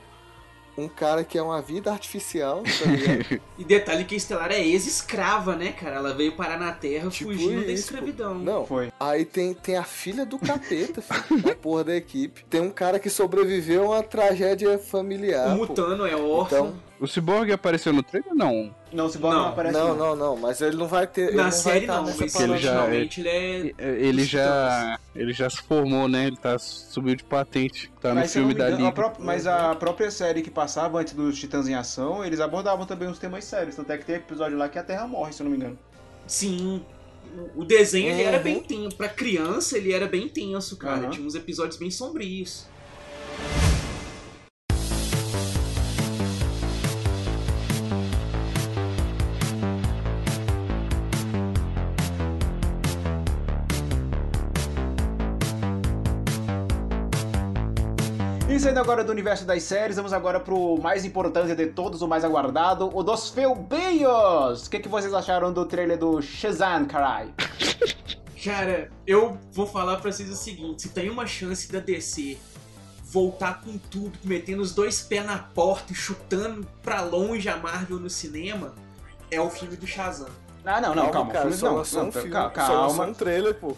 Um 0.78 0.88
cara 0.88 1.24
que 1.24 1.38
é 1.38 1.42
uma 1.42 1.60
vida 1.62 1.92
artificial, 1.92 2.62
tá 2.64 2.92
ligado? 2.92 3.42
E 3.58 3.64
detalhe 3.64 4.06
que 4.06 4.14
a 4.14 4.18
Estelar 4.18 4.52
é 4.52 4.64
ex-escrava, 4.64 5.56
né, 5.56 5.72
cara? 5.72 5.96
Ela 5.96 6.14
veio 6.14 6.34
parar 6.34 6.60
na 6.60 6.72
Terra 6.72 7.10
Tipo 7.10 7.32
fugindo 7.32 7.66
da 7.66 7.72
isso, 7.72 7.86
escravidão. 7.86 8.36
Não, 8.36 8.66
Foi. 8.68 8.92
Aí 9.00 9.26
tem, 9.26 9.56
tem 9.56 9.76
a 9.76 9.84
filha 9.84 10.24
do 10.26 10.38
capeta, 10.38 11.02
filho, 11.02 11.42
da 11.42 11.56
porra 11.56 11.86
da 11.86 11.96
equipe. 11.96 12.46
Tem 12.48 12.62
um 12.62 12.70
cara 12.70 13.00
que 13.00 13.10
sobreviveu 13.10 13.86
a 13.92 13.96
uma 13.98 14.04
tragédia 14.04 14.78
familiar. 14.78 15.56
o 15.56 15.60
pô. 15.60 15.66
Mutano 15.66 16.06
é 16.06 16.16
órfão. 16.16 16.68
Então, 16.68 16.87
O 17.00 17.06
Cyborg 17.06 17.52
apareceu 17.52 17.94
no 17.94 18.02
trailer? 18.02 18.34
Não. 18.34 18.74
Não, 18.92 19.06
o 19.06 19.10
Cyborg 19.10 19.36
não, 19.36 19.44
Não, 19.44 19.50
aparece 19.50 19.78
não, 19.78 19.96
não, 19.96 20.16
não, 20.16 20.38
mas 20.38 20.60
ele 20.62 20.76
não 20.78 20.88
vai 20.88 21.06
ter. 21.06 21.28
ele 21.28 21.38
Na 21.38 21.44
não 21.44 21.52
série 21.52 21.86
vai 21.86 21.96
tá 21.96 22.02
não, 22.02 22.04
mas 22.18 22.34
parada. 22.34 22.54
ele 22.54 22.58
já- 22.62 22.88
ele 22.96 23.76
é... 23.78 23.90
Ele 24.08 24.22
Os 24.24 24.28
já. 24.28 25.00
Ele 25.16 25.34
já 25.34 25.48
se 25.50 25.62
formou, 25.62 26.08
né? 26.08 26.26
Ele 26.26 26.38
tá, 26.38 26.58
subiu 26.58 27.16
de 27.16 27.24
patente. 27.24 27.92
Tá 28.02 28.10
no 28.10 28.16
Mas, 28.16 28.24
não 28.26 28.34
filme 28.34 28.48
me 28.54 28.54
da 28.60 28.66
a 28.66 28.70
Liga. 28.70 29.14
mas 29.20 29.46
a 29.46 29.76
própria 29.76 30.10
série 30.10 30.42
que 30.42 30.50
passava 30.50 31.00
antes 31.00 31.14
dos 31.14 31.38
Titãs 31.40 31.68
em 31.68 31.76
Ação, 31.76 32.26
eles 32.26 32.40
abordavam 32.40 32.86
também 32.88 33.08
uns 33.08 33.20
temas 33.20 33.44
sérios. 33.46 33.76
Tanto 33.76 33.92
é 33.92 33.98
que 33.98 34.06
tem 34.06 34.16
episódio 34.16 34.58
lá 34.58 34.68
que 34.68 34.80
a 34.80 34.84
Terra 34.84 35.06
morre, 35.08 35.34
se 35.34 35.42
eu 35.42 35.46
não 35.46 35.52
me 35.52 35.58
engano. 35.58 35.78
Sim. 36.26 36.84
O 37.56 37.64
desenho 37.64 38.10
ele 38.10 38.24
era 38.24 38.38
Uhum. 38.38 38.44
bem 38.44 38.60
tenso. 38.64 38.96
Pra 38.96 39.10
criança 39.10 39.78
ele 39.78 39.92
era 39.94 40.08
bem 40.08 40.28
tenso, 40.28 40.78
cara. 40.78 41.02
Aham. 41.02 41.10
Tinha 41.12 41.28
uns 41.28 41.36
episódios 41.36 41.78
bem 41.78 41.92
sombrios. 41.92 42.66
E 58.58 58.60
saindo 58.60 58.80
agora 58.80 59.04
do 59.04 59.12
universo 59.12 59.46
das 59.46 59.62
séries, 59.62 59.98
vamos 59.98 60.12
agora 60.12 60.40
pro 60.40 60.80
mais 60.82 61.06
importante 61.06 61.54
de 61.54 61.68
todos, 61.68 62.02
o 62.02 62.08
mais 62.08 62.24
aguardado, 62.24 62.90
o 62.92 63.04
dos 63.04 63.30
Felbeios! 63.30 64.66
O 64.66 64.70
que, 64.72 64.80
que 64.80 64.90
vocês 64.90 65.14
acharam 65.14 65.54
do 65.54 65.64
trailer 65.64 65.96
do 65.96 66.20
Shazam, 66.24 66.86
carai? 66.86 67.32
Cara, 68.44 68.90
eu 69.06 69.38
vou 69.52 69.68
falar 69.68 69.98
pra 69.98 70.12
vocês 70.12 70.28
o 70.32 70.36
seguinte: 70.36 70.82
se 70.82 70.90
tem 70.90 71.08
uma 71.12 71.28
chance 71.28 71.72
da 71.72 71.78
DC 71.78 72.36
voltar 73.04 73.62
com 73.62 73.78
tudo, 73.78 74.18
metendo 74.24 74.64
os 74.64 74.74
dois 74.74 75.02
pés 75.04 75.24
na 75.24 75.38
porta 75.38 75.94
e 75.94 75.96
chutando 75.96 76.66
pra 76.82 77.02
longe 77.02 77.48
a 77.48 77.58
Marvel 77.58 78.00
no 78.00 78.10
cinema, 78.10 78.74
é 79.30 79.40
o 79.40 79.52
filme 79.52 79.76
do 79.76 79.86
Shazam. 79.86 80.30
Ah, 80.66 80.82
não, 80.82 80.96
não, 80.96 81.12
calma. 81.12 81.32
cara, 81.32 81.42
filme, 81.44 81.58
só 81.58 81.68
não, 81.68 81.76
lançou 81.76 82.02
não, 82.02 82.10
um 82.10 82.12
filme, 82.12 82.32
calma, 82.32 82.54
só 82.56 82.88
calma. 82.88 83.06
um 83.06 83.14
trailer, 83.14 83.54
pô. 83.54 83.78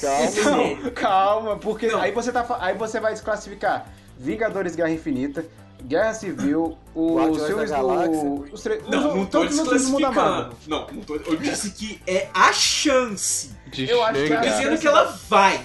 Calma, 0.00 0.24
Então, 0.30 0.90
calma, 0.96 1.56
porque 1.58 1.88
Não. 1.88 2.00
aí 2.00 2.10
você 2.10 2.32
tá 2.32 2.56
aí 2.60 2.74
você 2.74 2.98
vai 2.98 3.12
desclassificar 3.12 3.86
Vingadores 4.18 4.74
Guerra 4.76 4.90
Infinita, 4.90 5.44
Guerra 5.82 6.14
Civil, 6.14 6.78
os 6.94 7.16
Guardiões 7.16 7.46
filmes 7.46 7.70
da 7.70 7.80
do 7.82 8.48
os 8.52 8.62
tre- 8.62 8.80
Não, 8.88 9.08
os- 9.10 9.14
não 9.16 9.26
tô 9.26 9.40
os 9.42 9.50
desclassificando. 9.50 10.56
Não, 10.66 10.86
não 10.86 11.02
tô, 11.02 11.16
eu 11.16 11.36
disse 11.36 11.70
que 11.72 12.00
é 12.06 12.28
a 12.32 12.52
chance. 12.52 13.50
De 13.70 13.88
Eu 13.88 14.02
acho 14.02 14.24
que 14.24 14.32
a- 14.32 14.40
Dizendo 14.40 14.78
que 14.78 14.86
ela 14.86 15.04
vai. 15.28 15.60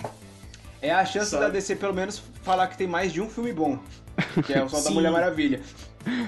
É 0.81 0.91
a 0.91 1.05
chance 1.05 1.31
Sabe? 1.31 1.43
da 1.43 1.49
DC 1.49 1.75
pelo 1.75 1.93
menos 1.93 2.21
falar 2.43 2.67
que 2.67 2.77
tem 2.77 2.87
mais 2.87 3.11
de 3.13 3.21
um 3.21 3.29
filme 3.29 3.51
bom, 3.53 3.79
que 4.45 4.53
é 4.53 4.63
o 4.63 4.69
Sol 4.69 4.81
da. 4.83 4.91
Mulher 4.91 5.11
Maravilha. 5.11 5.61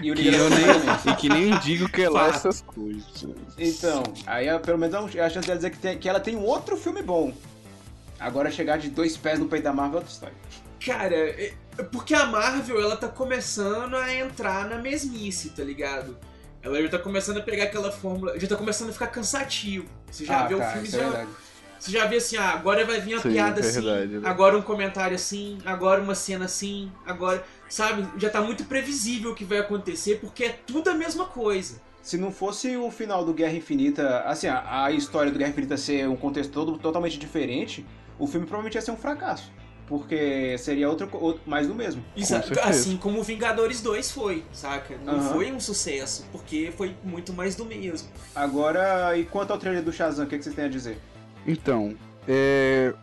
E 0.01 0.11
o 0.11 0.15
Que 0.15 0.27
eu 0.27 0.49
nem, 0.49 1.13
e 1.13 1.15
que 1.15 1.29
nem 1.29 1.57
digo 1.59 1.87
que 1.89 2.03
é 2.03 2.09
lá 2.09 2.27
essas 2.27 2.61
coisas. 2.61 3.25
Então, 3.57 4.03
aí 4.27 4.47
é, 4.47 4.59
pelo 4.59 4.77
menos 4.77 5.15
é 5.15 5.19
é 5.19 5.23
a 5.23 5.29
chance 5.29 5.47
dela 5.47 5.57
dizer 5.57 5.69
que, 5.71 5.77
tem- 5.79 5.97
que 5.97 6.07
ela 6.09 6.19
tem 6.19 6.35
um 6.35 6.43
outro 6.43 6.75
filme 6.77 7.01
bom. 7.01 7.33
Agora 8.19 8.51
chegar 8.51 8.77
de 8.77 8.89
dois 8.89 9.15
pés 9.17 9.39
no 9.39 9.47
peito 9.47 9.63
da 9.63 9.73
Marvel 9.73 9.95
é 9.95 10.01
outra 10.01 10.11
história. 10.13 10.35
Cara, 10.85 11.15
é- 11.15 11.45
é 11.45 11.53
porque 11.91 12.13
a 12.13 12.25
Marvel, 12.25 12.81
ela 12.81 12.97
tá 12.97 13.07
começando 13.07 13.95
a 13.95 14.13
entrar 14.13 14.69
na 14.69 14.77
mesmice, 14.77 15.49
tá 15.49 15.63
ligado? 15.63 16.17
Ela 16.61 16.81
já 16.81 16.89
tá 16.89 16.99
começando 16.99 17.37
a 17.37 17.41
pegar 17.41 17.65
aquela 17.65 17.91
fórmula, 17.91 18.39
já 18.39 18.47
tá 18.47 18.55
começando 18.55 18.89
a 18.89 18.93
ficar 18.93 19.07
cansativo. 19.07 19.87
Você 20.11 20.25
já 20.25 20.41
ah, 20.41 20.47
vê 20.47 20.55
o 20.55 20.59
cara, 20.59 20.71
filme 20.73 20.87
é 20.87 20.91
já, 20.91 20.97
verdade. 20.99 21.29
Você 21.79 21.91
já 21.91 22.05
vê 22.05 22.17
assim, 22.17 22.37
ah, 22.37 22.49
agora 22.51 22.85
vai 22.85 23.01
vir 23.01 23.15
a 23.15 23.19
Sim, 23.19 23.31
piada 23.31 23.59
verdade, 23.59 23.77
assim, 23.77 24.09
verdade. 24.09 24.27
agora 24.27 24.55
um 24.55 24.61
comentário 24.61 25.15
assim, 25.15 25.57
agora 25.65 25.99
uma 25.99 26.13
cena 26.13 26.45
assim, 26.45 26.91
agora. 27.05 27.43
Sabe? 27.67 28.07
Já 28.19 28.29
tá 28.29 28.41
muito 28.41 28.65
previsível 28.65 29.31
o 29.31 29.35
que 29.35 29.43
vai 29.43 29.57
acontecer, 29.57 30.19
porque 30.19 30.43
é 30.43 30.49
tudo 30.49 30.91
a 30.91 30.93
mesma 30.93 31.25
coisa. 31.25 31.81
Se 32.03 32.17
não 32.17 32.31
fosse 32.31 32.77
o 32.77 32.91
final 32.91 33.25
do 33.25 33.33
Guerra 33.33 33.53
Infinita, 33.53 34.19
assim, 34.21 34.47
a, 34.47 34.85
a 34.85 34.91
história 34.91 35.31
do 35.31 35.39
Guerra 35.39 35.51
Infinita 35.51 35.77
ser 35.77 36.07
um 36.07 36.15
contexto 36.15 36.51
todo 36.51 36.77
totalmente 36.77 37.17
diferente, 37.17 37.85
o 38.19 38.27
filme 38.27 38.45
provavelmente 38.45 38.75
ia 38.75 38.81
ser 38.81 38.91
um 38.91 38.97
fracasso. 38.97 39.51
Porque 39.91 40.57
seria 40.57 40.89
outro, 40.89 41.09
outro 41.11 41.41
mais 41.45 41.67
do 41.67 41.75
mesmo. 41.75 42.01
Exa- 42.15 42.41
certeza. 42.41 42.61
assim 42.65 42.95
como 42.95 43.19
o 43.19 43.23
Vingadores 43.23 43.81
2 43.81 44.09
foi, 44.09 44.41
saca? 44.53 44.95
Não 45.03 45.15
Aham. 45.15 45.33
foi 45.33 45.51
um 45.51 45.59
sucesso, 45.59 46.25
porque 46.31 46.71
foi 46.77 46.95
muito 47.03 47.33
mais 47.33 47.55
do 47.55 47.65
mesmo. 47.65 48.07
Agora, 48.33 49.17
e 49.17 49.25
quanto 49.25 49.51
ao 49.51 49.57
trailer 49.57 49.83
do 49.83 49.91
Shazam, 49.91 50.25
o 50.25 50.29
que, 50.29 50.37
que 50.37 50.43
vocês 50.45 50.55
têm 50.55 50.63
a 50.63 50.69
dizer? 50.69 50.97
Então, 51.45 51.93
é. 52.25 52.93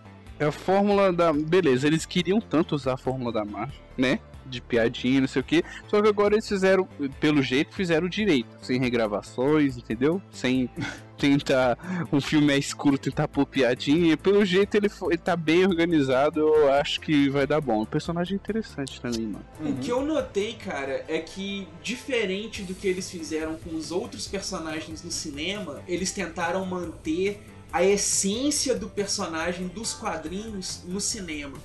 É 0.41 0.47
a 0.47 0.53
fórmula 0.53 1.13
da. 1.13 1.31
Beleza, 1.33 1.87
eles 1.87 2.07
queriam 2.07 2.41
tanto 2.41 2.75
usar 2.75 2.95
a 2.95 2.97
fórmula 2.97 3.33
da 3.33 3.45
Marvel, 3.45 3.75
né? 3.99 4.19
De 4.49 4.61
piadinha, 4.61 5.21
não 5.21 5.29
sei 5.29 5.41
o 5.41 5.45
que. 5.45 5.65
Só 5.89 6.01
que 6.01 6.09
agora 6.09 6.35
eles 6.35 6.49
fizeram, 6.49 6.89
pelo 7.21 7.43
jeito, 7.43 7.75
fizeram 7.75 8.09
direito. 8.09 8.49
Sem 8.63 8.81
regravações, 8.81 9.77
entendeu? 9.77 10.23
Sem 10.31 10.71
tentar. 11.19 11.77
Um 12.13 12.21
filme 12.21 12.53
é 12.53 12.59
escuro, 12.59 12.97
tentar 12.97 13.29
pôr 13.29 13.45
piadinha. 13.45 14.17
Pelo 14.17 14.45
jeito 14.45 14.77
ele, 14.77 14.89
foi, 14.89 15.15
ele 15.15 15.23
tá 15.23 15.37
bem 15.37 15.67
organizado. 15.67 16.41
Eu 16.41 16.73
acho 16.73 17.01
que 17.01 17.29
vai 17.29 17.47
dar 17.47 17.61
bom. 17.61 17.83
O 17.83 17.87
personagem 17.87 18.35
é 18.35 18.37
interessante 18.37 19.01
também, 19.01 19.27
mano. 19.27 19.45
Uhum. 19.61 19.71
O 19.73 19.77
que 19.77 19.91
eu 19.91 20.05
notei, 20.05 20.55
cara, 20.55 21.05
é 21.09 21.19
que 21.19 21.69
diferente 21.83 22.63
do 22.63 22.75
que 22.75 22.89
eles 22.89 23.11
fizeram 23.11 23.57
com 23.57 23.75
os 23.75 23.91
outros 23.91 24.27
personagens 24.27 25.03
no 25.03 25.11
cinema, 25.11 25.83
eles 25.87 26.13
tentaram 26.13 26.65
manter 26.65 27.43
a 27.73 27.85
essência 27.85 28.75
do 28.75 28.89
personagem 28.89 29.67
dos 29.69 29.93
quadrinhos 29.93 30.83
no 30.87 31.01
cinema, 31.01 31.59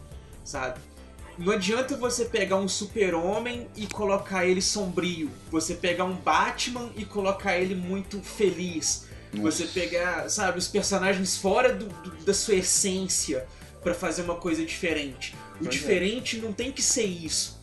sabe? 0.44 0.80
Não 1.38 1.52
adianta 1.54 1.98
você 1.98 2.26
pegar 2.26 2.58
um 2.58 2.68
super-homem 2.68 3.68
e 3.76 3.88
colocar 3.88 4.46
ele 4.46 4.62
sombrio. 4.62 5.32
Você 5.52 5.74
pegar 5.74 6.06
um 6.06 6.14
Batman 6.16 6.92
e 6.96 7.06
colocar 7.06 7.58
ele 7.58 7.74
muito 7.76 8.22
feliz. 8.22 9.06
Você 9.34 9.66
pegar, 9.66 10.30
sabe, 10.30 10.60
os 10.60 10.68
personagens 10.68 11.36
fora 11.38 11.74
do- 11.74 11.88
do- 11.88 12.24
da 12.24 12.34
sua 12.36 12.54
essência 12.56 13.48
pra 13.82 13.94
fazer 13.96 14.22
uma 14.22 14.36
coisa 14.36 14.64
diferente. 14.64 15.34
O 15.56 15.58
Pois 15.64 15.68
é. 15.68 15.70
diferente 15.72 16.38
não 16.38 16.54
tem 16.54 16.72
que 16.72 16.84
ser 16.84 17.06
isso. 17.06 17.60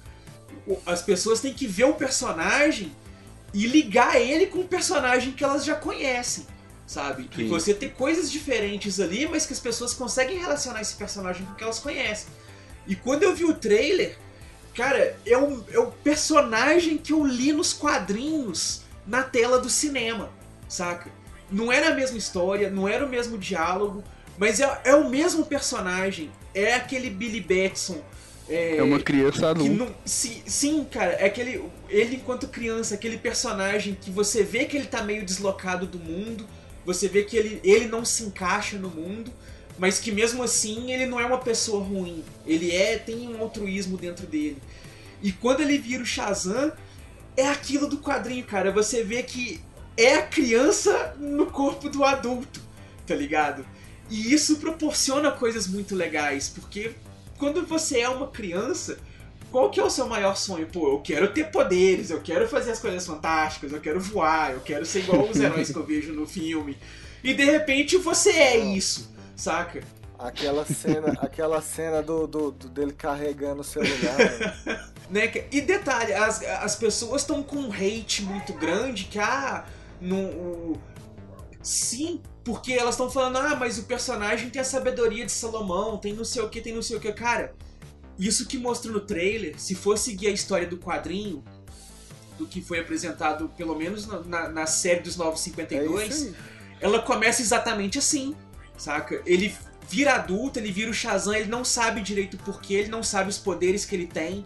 As 0.85 1.01
pessoas 1.01 1.41
têm 1.41 1.55
que 1.55 1.67
ver 1.69 1.85
o 1.85 1.95
personagem 1.95 2.93
e 3.55 3.67
ligar 3.69 4.21
ele 4.21 4.47
com 4.47 4.59
o 4.61 4.69
personagem 4.69 5.33
que 5.33 5.45
elas 5.45 5.65
já 5.65 5.77
conhecem, 5.77 6.45
sabe? 6.89 7.29
E 7.33 7.43
Sim. 7.43 7.49
você 7.49 7.73
ter 7.73 7.91
coisas 7.93 8.31
diferentes 8.31 8.99
ali, 8.99 9.29
mas 9.29 9.47
que 9.47 9.53
as 9.53 9.61
pessoas 9.61 9.95
conseguem 9.95 10.39
relacionar 10.39 10.81
esse 10.81 10.95
personagem 10.95 11.47
com 11.47 11.53
o 11.53 11.55
que 11.55 11.63
elas 11.65 11.79
conhecem. 11.79 12.27
E 12.91 12.97
quando 12.97 13.23
eu 13.23 13.33
vi 13.33 13.45
o 13.45 13.55
trailer, 13.55 14.19
cara, 14.75 15.17
é 15.25 15.39
o, 15.39 15.65
é 15.71 15.79
o 15.79 15.93
personagem 15.93 16.99
que 16.99 17.13
eu 17.13 17.25
li 17.25 17.53
nos 17.53 17.73
quadrinhos 17.73 18.83
na 19.07 19.23
tela 19.23 19.61
do 19.61 19.71
cinema, 19.71 20.29
saca? 20.69 21.09
Não 21.49 21.71
era 21.71 21.91
a 21.91 21.95
mesma 21.95 22.19
história, 22.19 22.69
não 22.69 22.89
era 22.89 23.07
o 23.07 23.09
mesmo 23.09 23.39
diálogo, 23.39 24.03
mas 24.37 24.59
é, 24.59 24.81
é 24.83 24.95
o 24.97 25.09
mesmo 25.09 25.47
personagem. 25.47 26.33
É 26.53 26.75
aquele 26.75 27.09
Billy 27.09 27.41
Batson. 27.41 28.03
É 28.49 28.83
uma 28.83 28.99
criança 28.99 29.51
adulta. 29.51 29.73
não, 29.73 29.95
sim, 30.05 30.43
sim, 30.45 30.85
cara, 30.85 31.13
é 31.13 31.27
aquele. 31.27 31.63
Ele 31.89 32.17
enquanto 32.17 32.49
criança, 32.49 32.97
aquele 32.97 33.19
personagem 33.19 33.97
que 34.01 34.11
você 34.11 34.43
vê 34.43 34.65
que 34.65 34.77
ele 34.77 34.87
tá 34.87 35.05
meio 35.05 35.25
deslocado 35.25 35.87
do 35.87 35.99
mundo, 35.99 36.45
você 36.85 37.07
vê 37.07 37.23
que 37.23 37.37
ele, 37.37 37.61
ele 37.63 37.87
não 37.87 38.05
se 38.05 38.25
encaixa 38.25 38.77
no 38.77 38.89
mundo, 38.89 39.33
mas 39.81 39.99
que 39.99 40.13
mesmo 40.13 40.43
assim 40.43 40.93
ele 40.93 41.07
não 41.07 41.19
é 41.19 41.25
uma 41.25 41.39
pessoa 41.39 41.83
ruim. 41.83 42.23
Ele 42.47 42.71
é, 42.71 42.99
tem 42.99 43.27
um 43.35 43.41
altruísmo 43.41 43.97
dentro 43.97 44.27
dele. 44.27 44.59
E 45.23 45.33
quando 45.33 45.63
ele 45.63 45.79
vira 45.79 46.03
o 46.03 46.07
Shazam, 46.07 46.71
é 47.35 47.49
aquilo 47.49 47.89
do 47.89 47.97
quadrinho, 47.97 48.45
cara. 48.45 48.71
Você 48.73 49.03
vê 49.03 49.23
que 49.23 49.59
é 49.97 50.17
a 50.17 50.23
criança 50.27 51.17
no 51.19 51.47
corpo 51.47 51.89
do 51.89 52.05
adulto, 52.05 52.61
tá 53.07 53.15
ligado? 53.15 53.65
E 54.11 54.35
isso 54.35 54.57
proporciona 54.57 55.31
coisas 55.31 55.67
muito 55.67 55.95
legais, 55.97 56.51
porque 56.51 56.93
quando 57.39 57.65
você 57.65 58.01
é 58.01 58.09
uma 58.09 58.29
criança, 58.29 58.99
qual 59.51 59.71
que 59.71 59.81
é 59.81 59.83
o 59.85 59.89
seu 59.89 60.07
maior 60.07 60.37
sonho? 60.37 60.67
Pô, 60.67 60.93
eu 60.93 61.01
quero 61.01 61.33
ter 61.33 61.51
poderes, 61.51 62.11
eu 62.11 62.21
quero 62.21 62.47
fazer 62.47 62.73
as 62.73 62.81
coisas 62.81 63.07
fantásticas, 63.07 63.73
eu 63.73 63.81
quero 63.81 63.99
voar, 63.99 64.53
eu 64.53 64.61
quero 64.61 64.85
ser 64.85 65.01
igual 65.01 65.27
os 65.27 65.41
heróis 65.41 65.71
que 65.71 65.79
eu 65.79 65.87
vejo 65.87 66.13
no 66.13 66.27
filme. 66.27 66.77
E 67.23 67.35
de 67.35 67.45
repente 67.45 67.97
você 67.97 68.31
é 68.31 68.59
isso, 68.59 69.10
saca? 69.41 69.83
Aquela 70.19 70.65
cena, 70.67 71.13
aquela 71.23 71.63
cena 71.63 72.03
do, 72.03 72.27
do, 72.27 72.51
do- 72.51 72.69
dele 72.69 72.93
carregando 72.93 73.63
o 73.63 73.65
celular. 73.65 74.91
Né? 75.11 75.29
E 75.51 75.61
detalhe, 75.61 76.13
as, 76.13 76.41
as 76.41 76.77
pessoas 76.77 77.23
estão 77.23 77.43
com 77.43 77.57
um 77.57 77.73
hate 77.73 78.23
muito 78.23 78.53
grande 78.53 79.07
que, 79.07 79.19
ah, 79.19 79.67
no, 80.01 80.17
o- 80.17 80.81
sim, 81.61 82.23
porque 82.45 82.73
elas 82.75 82.95
estão 82.95 83.11
falando, 83.11 83.39
ah, 83.39 83.57
mas 83.57 83.77
o 83.77 83.83
personagem 83.87 84.49
tem 84.51 84.63
a 84.63 84.65
sabedoria 84.65 85.27
de 85.27 85.33
Salomão, 85.33 85.99
tem 85.99 86.13
não 86.13 86.25
sei 86.25 86.43
o 86.43 86.49
que, 86.49 86.61
tem 86.61 86.73
não 86.73 86.81
sei 86.81 86.97
o 86.97 87.01
que. 87.01 87.13
Cara, 87.13 87.57
isso 88.21 88.47
que 88.47 88.57
mostra 88.57 88.93
no 88.93 89.01
trailer, 89.01 89.59
se 89.59 89.75
for 89.75 89.99
seguir 89.99 90.29
a 90.29 90.31
história 90.31 90.69
do 90.69 90.77
quadrinho, 90.77 91.43
do 92.39 92.47
que 92.47 92.61
foi 92.63 92.79
apresentado, 92.79 93.49
pelo 93.57 93.75
menos 93.75 94.07
na, 94.07 94.49
na, 94.49 94.67
série 94.67 95.01
dos 95.01 95.17
Novos 95.17 95.41
É 95.41 95.45
52, 95.45 96.15
isso 96.15 96.27
aí. 96.29 96.35
ela 96.81 97.03
começa 97.03 97.43
exatamente 97.43 97.99
assim, 97.99 98.37
saca? 98.81 99.23
Ele 99.27 99.55
vira 99.89 100.15
adulto, 100.15 100.59
ele 100.59 100.71
vira 100.73 100.91
o 100.91 100.95
Shazam, 100.95 101.35
ele 101.35 101.49
não 101.49 101.65
sabe 101.65 102.01
direito 102.01 102.35
o 102.35 102.39
porquê, 102.39 102.75
ele 102.75 102.89
não 102.89 103.03
sabe 103.03 103.31
os 103.31 103.39
poderes 103.39 103.85
que 103.85 103.95
ele 103.95 104.07
tem. 104.07 104.45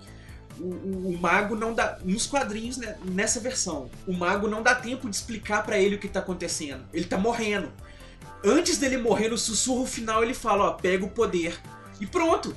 O, 0.59 0.65
o- 0.65 1.09
o 1.11 1.19
mago 1.19 1.57
não 1.57 1.75
dá. 1.75 1.99
Nos 2.05 2.27
quadrinhos, 2.27 2.77
né, 2.77 2.97
nessa 3.05 3.41
versão, 3.41 3.91
o 4.07 4.13
mago 4.13 4.47
não 4.49 4.63
dá 4.63 4.75
tempo 4.75 5.09
de 5.11 5.17
explicar 5.17 5.65
pra 5.65 5.79
ele 5.79 5.97
o 5.97 5.99
que 5.99 6.09
tá 6.09 6.21
acontecendo. 6.21 6.85
Ele 6.93 7.05
tá 7.05 7.19
morrendo. 7.19 7.73
Antes 8.45 8.79
dele 8.79 8.97
morrer, 8.99 9.29
no 9.29 9.39
sussurro 9.39 9.87
final, 9.87 10.23
ele 10.23 10.35
fala: 10.35 10.65
ó, 10.65 10.73
pega 10.73 11.05
o 11.05 11.11
poder. 11.11 11.59
E 12.01 12.07
pronto. 12.07 12.55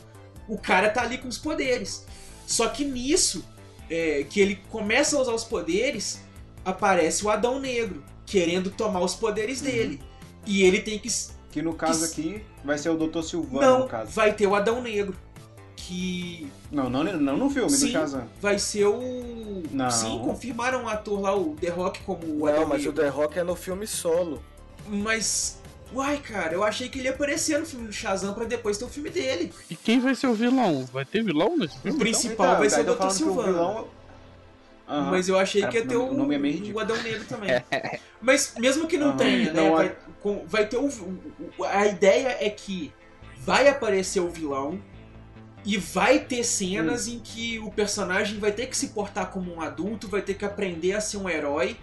O 0.47 0.57
cara 0.57 0.89
tá 0.89 1.01
ali 1.01 1.17
com 1.17 1.27
os 1.27 1.37
poderes. 1.37 2.05
Só 2.45 2.69
que 2.69 2.85
nisso, 2.85 3.43
é, 3.89 4.25
que 4.29 4.39
ele 4.39 4.57
começa 4.69 5.17
a 5.17 5.21
usar 5.21 5.33
os 5.33 5.43
poderes, 5.43 6.21
aparece 6.63 7.25
o 7.25 7.29
Adão 7.29 7.59
Negro, 7.59 8.03
querendo 8.25 8.69
tomar 8.69 9.01
os 9.01 9.13
poderes 9.15 9.59
dele. 9.61 9.99
E 10.45 10.61
ele 10.63 10.81
tem 10.81 10.99
que. 10.99 11.09
Que 11.51 11.61
no 11.61 11.73
caso 11.73 12.05
aqui 12.05 12.43
vai 12.63 12.77
ser 12.77 12.89
o 12.89 12.97
Dr. 12.97 13.21
Silvano, 13.23 13.61
Não, 13.61 13.79
no 13.79 13.87
caso. 13.87 14.11
vai 14.11 14.33
ter 14.33 14.45
o 14.47 14.53
Adão 14.55 14.81
Negro. 14.81 15.15
Que 15.75 16.47
Não, 16.71 16.89
não, 16.89 17.03
não 17.03 17.37
no 17.37 17.49
filme 17.49 17.69
do 17.69 17.75
Sim. 17.75 17.91
Shazam. 17.91 18.27
vai 18.41 18.59
ser 18.59 18.85
o. 18.85 19.63
Não. 19.71 19.89
Sim, 19.89 20.19
confirmaram 20.23 20.83
o 20.83 20.89
ator 20.89 21.21
lá, 21.21 21.35
o 21.35 21.55
The 21.55 21.69
Rock, 21.69 22.01
como 22.01 22.19
o 22.41 22.47
Adão 22.47 22.61
Não, 22.61 22.67
mas 22.69 22.81
o 22.81 22.87
Negro. 22.89 23.03
The 23.03 23.09
Rock 23.09 23.39
é 23.39 23.43
no 23.43 23.55
filme 23.55 23.87
solo. 23.87 24.43
Mas. 24.87 25.57
Uai, 25.93 26.17
cara, 26.17 26.53
eu 26.53 26.65
achei 26.65 26.89
que 26.89 26.99
ele 26.99 27.07
ia 27.07 27.13
aparecer 27.13 27.57
no 27.57 27.65
filme 27.65 27.87
do 27.87 27.93
Shazam 27.93 28.33
pra 28.33 28.43
depois 28.43 28.77
ter 28.77 28.83
o 28.83 28.89
filme 28.89 29.09
dele. 29.09 29.53
E 29.69 29.75
quem 29.75 30.01
vai 30.01 30.13
ser 30.15 30.27
o 30.27 30.33
vilão? 30.33 30.83
Vai 30.91 31.05
ter 31.05 31.23
vilão 31.23 31.55
nesse 31.57 31.77
O 31.77 31.79
filme? 31.81 31.99
principal 31.99 32.45
Então, 32.47 32.59
vai 32.59 32.69
ser 32.69 32.81
o 32.81 32.83
Dr. 32.93 32.97
que 32.97 33.05
o 33.05 33.09
Silvano. 33.11 33.53
vilão- 33.53 33.87
Aham. 34.89 35.11
Mas 35.11 35.27
eu 35.29 35.37
achei 35.37 35.61
Cara, 35.61 35.71
que 35.71 35.77
ia 35.79 35.85
ter 35.85 35.95
o 35.97 36.07
o, 36.09 36.13
nome- 36.13 36.37
o 36.37 36.69
é 36.69 36.73
o 36.73 36.79
Adão 36.79 37.01
Negro 37.03 37.25
também. 37.25 37.49
Mas 38.21 38.53
mesmo 38.57 38.87
que 38.87 38.97
não 38.97 39.09
Aham. 39.09 39.17
tenha, 39.17 39.53
né? 39.53 39.61
Não, 39.61 39.75
vai, 39.75 39.95
com- 40.21 40.45
vai 40.47 40.65
ter 40.67 40.77
o, 40.77 40.87
o- 41.57 41.63
A 41.63 41.87
ideia 41.87 42.37
é 42.39 42.49
que 42.49 42.91
vai 43.39 43.67
aparecer 43.67 44.19
o 44.19 44.29
vilão 44.29 44.79
e 45.65 45.77
vai 45.77 46.19
ter 46.19 46.43
cenas 46.43 47.07
Hum. 47.07 47.13
em 47.15 47.19
que 47.19 47.59
o 47.59 47.69
personagem 47.71 48.39
vai 48.39 48.51
ter 48.51 48.67
que 48.67 48.77
se 48.77 48.89
portar 48.89 49.27
como 49.31 49.53
um 49.53 49.61
adulto, 49.61 50.07
vai 50.07 50.21
ter 50.21 50.33
que 50.35 50.45
aprender 50.45 50.93
a 50.93 51.01
ser 51.01 51.17
um 51.17 51.29
herói. 51.29 51.77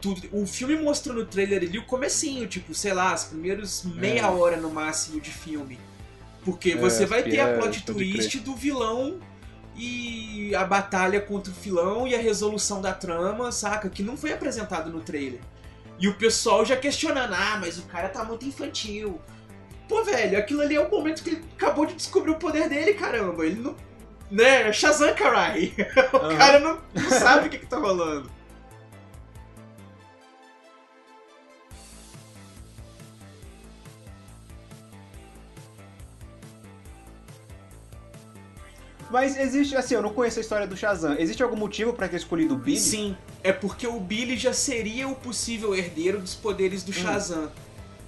tudo. 0.00 0.20
O 0.32 0.44
filme 0.44 0.74
mostrou 0.82 1.14
no 1.14 1.24
trailer 1.24 1.62
ali 1.62 1.78
o 1.78 1.84
comecinho, 1.86 2.48
tipo, 2.48 2.74
sei 2.74 2.92
lá, 2.92 3.14
os 3.14 3.22
primeiros 3.22 3.84
meia 3.84 4.22
É. 4.22 4.26
hora 4.26 4.56
no 4.56 4.68
máximo 4.68 5.20
de 5.20 5.30
filme. 5.30 5.78
Porque 6.44 6.72
É, 6.72 6.76
você 6.76 7.06
vai 7.06 7.22
ter 7.22 7.38
a 7.38 7.50
é, 7.50 7.56
plot 7.56 7.84
twist 7.84 8.40
do 8.40 8.52
vilão 8.56 9.20
e 9.76 10.52
a 10.56 10.64
batalha 10.64 11.20
contra 11.20 11.52
o 11.52 11.54
vilão 11.54 12.06
e 12.08 12.16
a 12.16 12.18
resolução 12.18 12.80
da 12.80 12.92
trama, 12.92 13.52
saca? 13.52 13.88
Que 13.88 14.02
não 14.02 14.16
foi 14.16 14.32
apresentado 14.32 14.90
no 14.90 15.00
trailer. 15.00 15.38
E 16.02 16.08
o 16.08 16.14
pessoal 16.14 16.64
já 16.64 16.76
questionando, 16.76 17.32
ah, 17.32 17.56
mas 17.60 17.78
o 17.78 17.82
cara 17.84 18.08
tá 18.08 18.24
muito 18.24 18.44
infantil. 18.44 19.20
Pô, 19.88 20.02
velho, 20.02 20.36
aquilo 20.36 20.60
ali 20.60 20.74
é 20.74 20.80
o 20.80 20.90
momento 20.90 21.22
que 21.22 21.30
ele 21.30 21.44
acabou 21.56 21.86
de 21.86 21.94
descobrir 21.94 22.32
o 22.32 22.36
poder 22.36 22.68
dele, 22.68 22.94
caramba. 22.94 23.46
Ele 23.46 23.60
não. 23.60 23.76
Né? 24.28 24.72
Shazam, 24.72 25.14
carai. 25.14 25.72
O 26.12 26.16
Aham. 26.16 26.36
cara 26.36 26.58
não, 26.58 26.78
não 26.92 27.08
sabe 27.08 27.46
o 27.46 27.50
que, 27.50 27.58
que 27.58 27.66
tá 27.66 27.78
rolando. 27.78 28.28
Mas 39.12 39.36
existe, 39.36 39.76
assim, 39.76 39.94
eu 39.94 40.02
não 40.02 40.14
conheço 40.14 40.38
a 40.38 40.42
história 40.42 40.66
do 40.66 40.76
Shazam. 40.76 41.14
Existe 41.18 41.42
algum 41.42 41.56
motivo 41.56 41.92
pra 41.92 42.08
ter 42.08 42.16
escolhido 42.16 42.54
o 42.54 42.56
Billy? 42.56 42.80
Sim, 42.80 43.16
é 43.44 43.52
porque 43.52 43.86
o 43.86 44.00
Billy 44.00 44.36
já 44.38 44.54
seria 44.54 45.06
o 45.06 45.14
possível 45.14 45.74
herdeiro 45.74 46.18
dos 46.18 46.34
poderes 46.34 46.82
do 46.82 46.92
Shazam. 46.92 47.50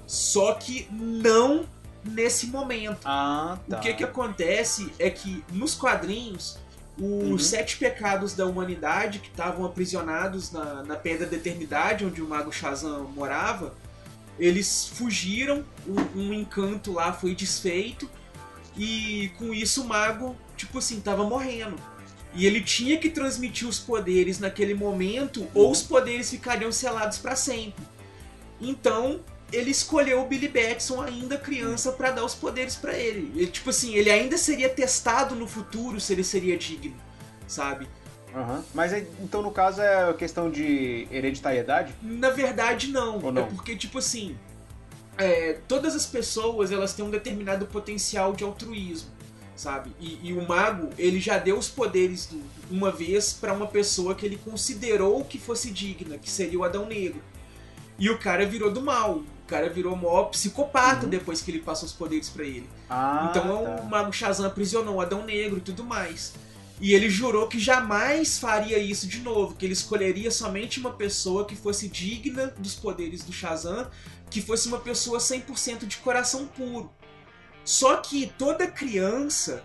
Só 0.06 0.54
que 0.54 0.88
não 0.90 1.66
nesse 2.02 2.46
momento. 2.46 2.98
Ah, 3.04 3.58
tá. 3.68 3.78
O 3.78 3.80
que 3.80 3.92
que 3.94 4.04
acontece 4.04 4.92
é 4.98 5.10
que 5.10 5.44
nos 5.52 5.74
quadrinhos, 5.74 6.58
os 6.96 7.02
Uhum. 7.02 7.38
sete 7.38 7.76
pecados 7.76 8.34
da 8.34 8.46
humanidade 8.46 9.18
que 9.18 9.28
estavam 9.28 9.64
aprisionados 9.66 10.52
na, 10.52 10.82
na 10.84 10.96
Pedra 10.96 11.26
da 11.26 11.36
Eternidade, 11.36 12.04
onde 12.04 12.22
o 12.22 12.28
Mago 12.28 12.52
Shazam 12.52 13.04
morava, 13.14 13.74
eles 14.38 14.86
fugiram, 14.86 15.64
um, 15.86 16.20
um 16.20 16.32
encanto 16.32 16.92
lá 16.92 17.12
foi 17.12 17.34
desfeito, 17.34 18.08
e 18.76 19.30
com 19.38 19.52
isso 19.54 19.82
o 19.82 19.88
mago, 19.88 20.36
tipo 20.64 20.78
assim, 20.78 21.00
tava 21.00 21.24
morrendo. 21.24 21.76
E 22.34 22.46
ele 22.46 22.60
tinha 22.60 22.98
que 22.98 23.10
transmitir 23.10 23.68
os 23.68 23.78
poderes 23.78 24.40
naquele 24.40 24.74
momento, 24.74 25.46
ou 25.54 25.70
os 25.70 25.82
poderes 25.82 26.30
ficariam 26.30 26.72
selados 26.72 27.18
pra 27.18 27.36
sempre. 27.36 27.84
Então, 28.60 29.20
ele 29.52 29.70
escolheu 29.70 30.22
o 30.22 30.26
Billy 30.26 30.48
Batson 30.48 31.00
ainda 31.00 31.38
criança 31.38 31.92
pra 31.92 32.10
dar 32.10 32.24
os 32.24 32.34
poderes 32.34 32.74
pra 32.74 32.92
ele. 32.92 33.30
ele. 33.36 33.46
Tipo 33.46 33.70
assim, 33.70 33.94
ele 33.94 34.10
ainda 34.10 34.36
seria 34.36 34.68
testado 34.68 35.34
no 35.36 35.46
futuro 35.46 36.00
se 36.00 36.12
ele 36.12 36.24
seria 36.24 36.56
digno, 36.56 36.96
sabe? 37.46 37.86
Aham. 38.34 38.64
Mas 38.74 38.92
aí, 38.92 39.06
então, 39.20 39.40
no 39.40 39.52
caso, 39.52 39.80
é 39.80 40.12
questão 40.14 40.50
de 40.50 41.06
hereditariedade? 41.12 41.94
Na 42.02 42.30
verdade, 42.30 42.88
não. 42.88 43.20
Ou 43.22 43.30
não? 43.30 43.42
É 43.42 43.46
porque, 43.46 43.76
tipo 43.76 43.98
assim, 43.98 44.36
é, 45.16 45.58
todas 45.68 45.94
as 45.94 46.04
pessoas 46.04 46.72
elas 46.72 46.92
têm 46.92 47.04
um 47.04 47.10
determinado 47.10 47.66
potencial 47.66 48.32
de 48.32 48.42
altruísmo, 48.42 49.08
sabe? 49.56 49.90
E, 50.00 50.18
e 50.22 50.32
o 50.32 50.46
mago, 50.46 50.90
ele 50.98 51.20
já 51.20 51.38
deu 51.38 51.58
os 51.58 51.68
poderes 51.68 52.26
do- 52.26 52.42
uma 52.70 52.90
vez 52.90 53.32
pra 53.32 53.52
uma 53.52 53.66
pessoa 53.66 54.14
que 54.14 54.24
ele 54.26 54.36
considerou 54.36 55.24
que 55.24 55.38
fosse 55.38 55.70
digna, 55.70 56.18
que 56.18 56.30
seria 56.30 56.58
o 56.58 56.64
Adão 56.64 56.86
Negro. 56.86 57.22
E 57.98 58.10
o 58.10 58.18
cara 58.18 58.44
virou 58.46 58.72
do 58.72 58.82
mal. 58.82 59.16
O 59.16 59.46
cara 59.46 59.68
virou 59.68 59.94
mó 59.94 60.24
psicopata 60.24 61.06
depois 61.06 61.42
que 61.42 61.50
ele 61.50 61.60
passou 61.60 61.86
os 61.86 61.92
poderes 61.92 62.28
pra 62.30 62.44
ele. 62.44 62.68
Ah, 62.88 63.28
Então 63.30 63.64
tá. 63.64 63.82
o 63.82 63.86
Mago 63.88 64.12
Shazam 64.12 64.46
aprisionou 64.46 64.96
o 64.96 65.00
Adão 65.00 65.24
Negro 65.24 65.58
e 65.58 65.60
tudo 65.60 65.84
mais. 65.84 66.32
E 66.80 66.92
ele 66.92 67.08
jurou 67.08 67.46
que 67.46 67.58
jamais 67.58 68.38
faria 68.38 68.78
isso 68.78 69.06
de 69.06 69.20
novo, 69.20 69.54
que 69.54 69.64
ele 69.64 69.74
escolheria 69.74 70.30
somente 70.30 70.80
uma 70.80 70.92
pessoa 70.92 71.44
que 71.44 71.54
fosse 71.54 71.88
digna 71.88 72.52
dos 72.58 72.74
poderes 72.74 73.22
do 73.22 73.32
Shazam, 73.32 73.88
que 74.28 74.42
fosse 74.42 74.66
uma 74.66 74.80
pessoa 74.80 75.18
100% 75.20 75.86
de 75.86 75.98
coração 75.98 76.46
puro. 76.46 76.90
Só 77.64 77.96
que 77.96 78.32
toda 78.38 78.66
criança, 78.66 79.62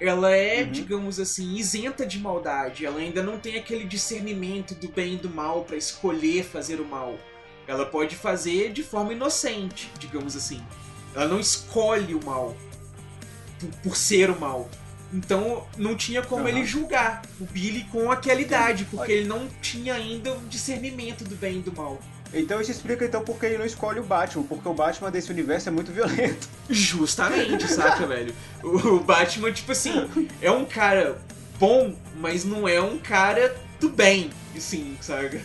ela 0.00 0.30
é, 0.30 0.62
Uhum. 0.62 0.70
digamos 0.72 1.20
assim, 1.20 1.54
isenta 1.54 2.06
de 2.06 2.18
maldade. 2.18 2.86
Ela 2.86 2.98
ainda 3.00 3.22
não 3.22 3.38
tem 3.38 3.56
aquele 3.56 3.84
discernimento 3.84 4.74
do 4.74 4.88
bem 4.88 5.14
e 5.14 5.16
do 5.16 5.28
mal 5.28 5.64
pra 5.64 5.76
escolher 5.76 6.44
fazer 6.44 6.80
o 6.80 6.84
mal. 6.84 7.18
Ela 7.66 7.86
pode 7.86 8.16
fazer 8.16 8.72
de 8.72 8.82
forma 8.82 9.12
inocente, 9.12 9.90
digamos 9.98 10.34
assim. 10.34 10.62
Ela 11.14 11.28
não 11.28 11.38
escolhe 11.38 12.14
o 12.14 12.24
mal 12.24 12.56
por, 13.60 13.70
por 13.82 13.96
ser 13.96 14.30
o 14.30 14.40
mal. 14.40 14.68
Então 15.12 15.66
não 15.76 15.94
tinha 15.94 16.22
como 16.22 16.40
Aham. 16.48 16.48
ele 16.56 16.64
julgar 16.64 17.20
o 17.38 17.44
Billy 17.44 17.84
com 17.92 18.10
aquela 18.10 18.40
idade, 18.40 18.86
porque 18.90 19.12
ele 19.12 19.28
não 19.28 19.46
tinha 19.60 19.92
ainda 19.94 20.32
o 20.32 20.40
discernimento 20.48 21.22
do 21.22 21.36
bem 21.36 21.58
e 21.58 21.60
do 21.60 21.70
mal. 21.70 22.00
Então 22.34 22.60
isso 22.60 22.70
explica 22.70 23.04
então 23.04 23.22
porque 23.22 23.46
ele 23.46 23.58
não 23.58 23.66
escolhe 23.66 24.00
o 24.00 24.04
Batman, 24.04 24.44
porque 24.44 24.68
o 24.68 24.74
Batman 24.74 25.10
desse 25.10 25.30
universo 25.30 25.68
é 25.68 25.72
muito 25.72 25.92
violento. 25.92 26.48
Justamente, 26.68 27.68
saca, 27.68 28.06
velho? 28.06 28.34
O 28.62 29.00
Batman, 29.00 29.52
tipo 29.52 29.72
assim, 29.72 30.08
é 30.40 30.50
um 30.50 30.64
cara 30.64 31.18
bom, 31.58 31.94
mas 32.16 32.44
não 32.44 32.66
é 32.66 32.80
um 32.80 32.98
cara 32.98 33.54
do 33.78 33.90
bem, 33.90 34.30
assim, 34.56 34.96
saca? 35.00 35.40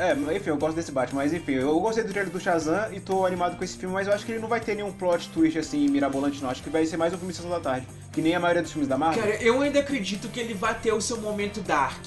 É, 0.00 0.14
enfim, 0.34 0.48
eu 0.48 0.56
gosto 0.56 0.76
desse 0.76 0.90
Batman, 0.90 1.22
mas 1.22 1.32
enfim, 1.34 1.52
eu 1.52 1.78
gostei 1.78 2.02
do 2.02 2.10
trailer 2.10 2.32
do 2.32 2.40
Shazam 2.40 2.90
e 2.90 2.98
tô 2.98 3.26
animado 3.26 3.58
com 3.58 3.62
esse 3.62 3.76
filme, 3.76 3.94
mas 3.94 4.06
eu 4.06 4.14
acho 4.14 4.24
que 4.24 4.32
ele 4.32 4.40
não 4.40 4.48
vai 4.48 4.58
ter 4.58 4.74
nenhum 4.74 4.90
plot 4.90 5.28
twist 5.28 5.58
assim 5.58 5.86
mirabolante, 5.88 6.42
não. 6.42 6.48
Acho 6.48 6.62
que 6.62 6.70
vai 6.70 6.86
ser 6.86 6.96
mais 6.96 7.12
um 7.12 7.18
filme 7.18 7.34
Sessão 7.34 7.50
da 7.50 7.60
Tarde, 7.60 7.86
que 8.10 8.22
nem 8.22 8.34
a 8.34 8.40
maioria 8.40 8.62
dos 8.62 8.72
filmes 8.72 8.88
da 8.88 8.96
Marvel. 8.96 9.22
Cara, 9.22 9.34
eu 9.42 9.60
ainda 9.60 9.80
acredito 9.80 10.28
que 10.28 10.40
ele 10.40 10.54
vai 10.54 10.74
ter 10.74 10.92
o 10.92 11.02
seu 11.02 11.18
momento 11.20 11.60
dark. 11.60 12.02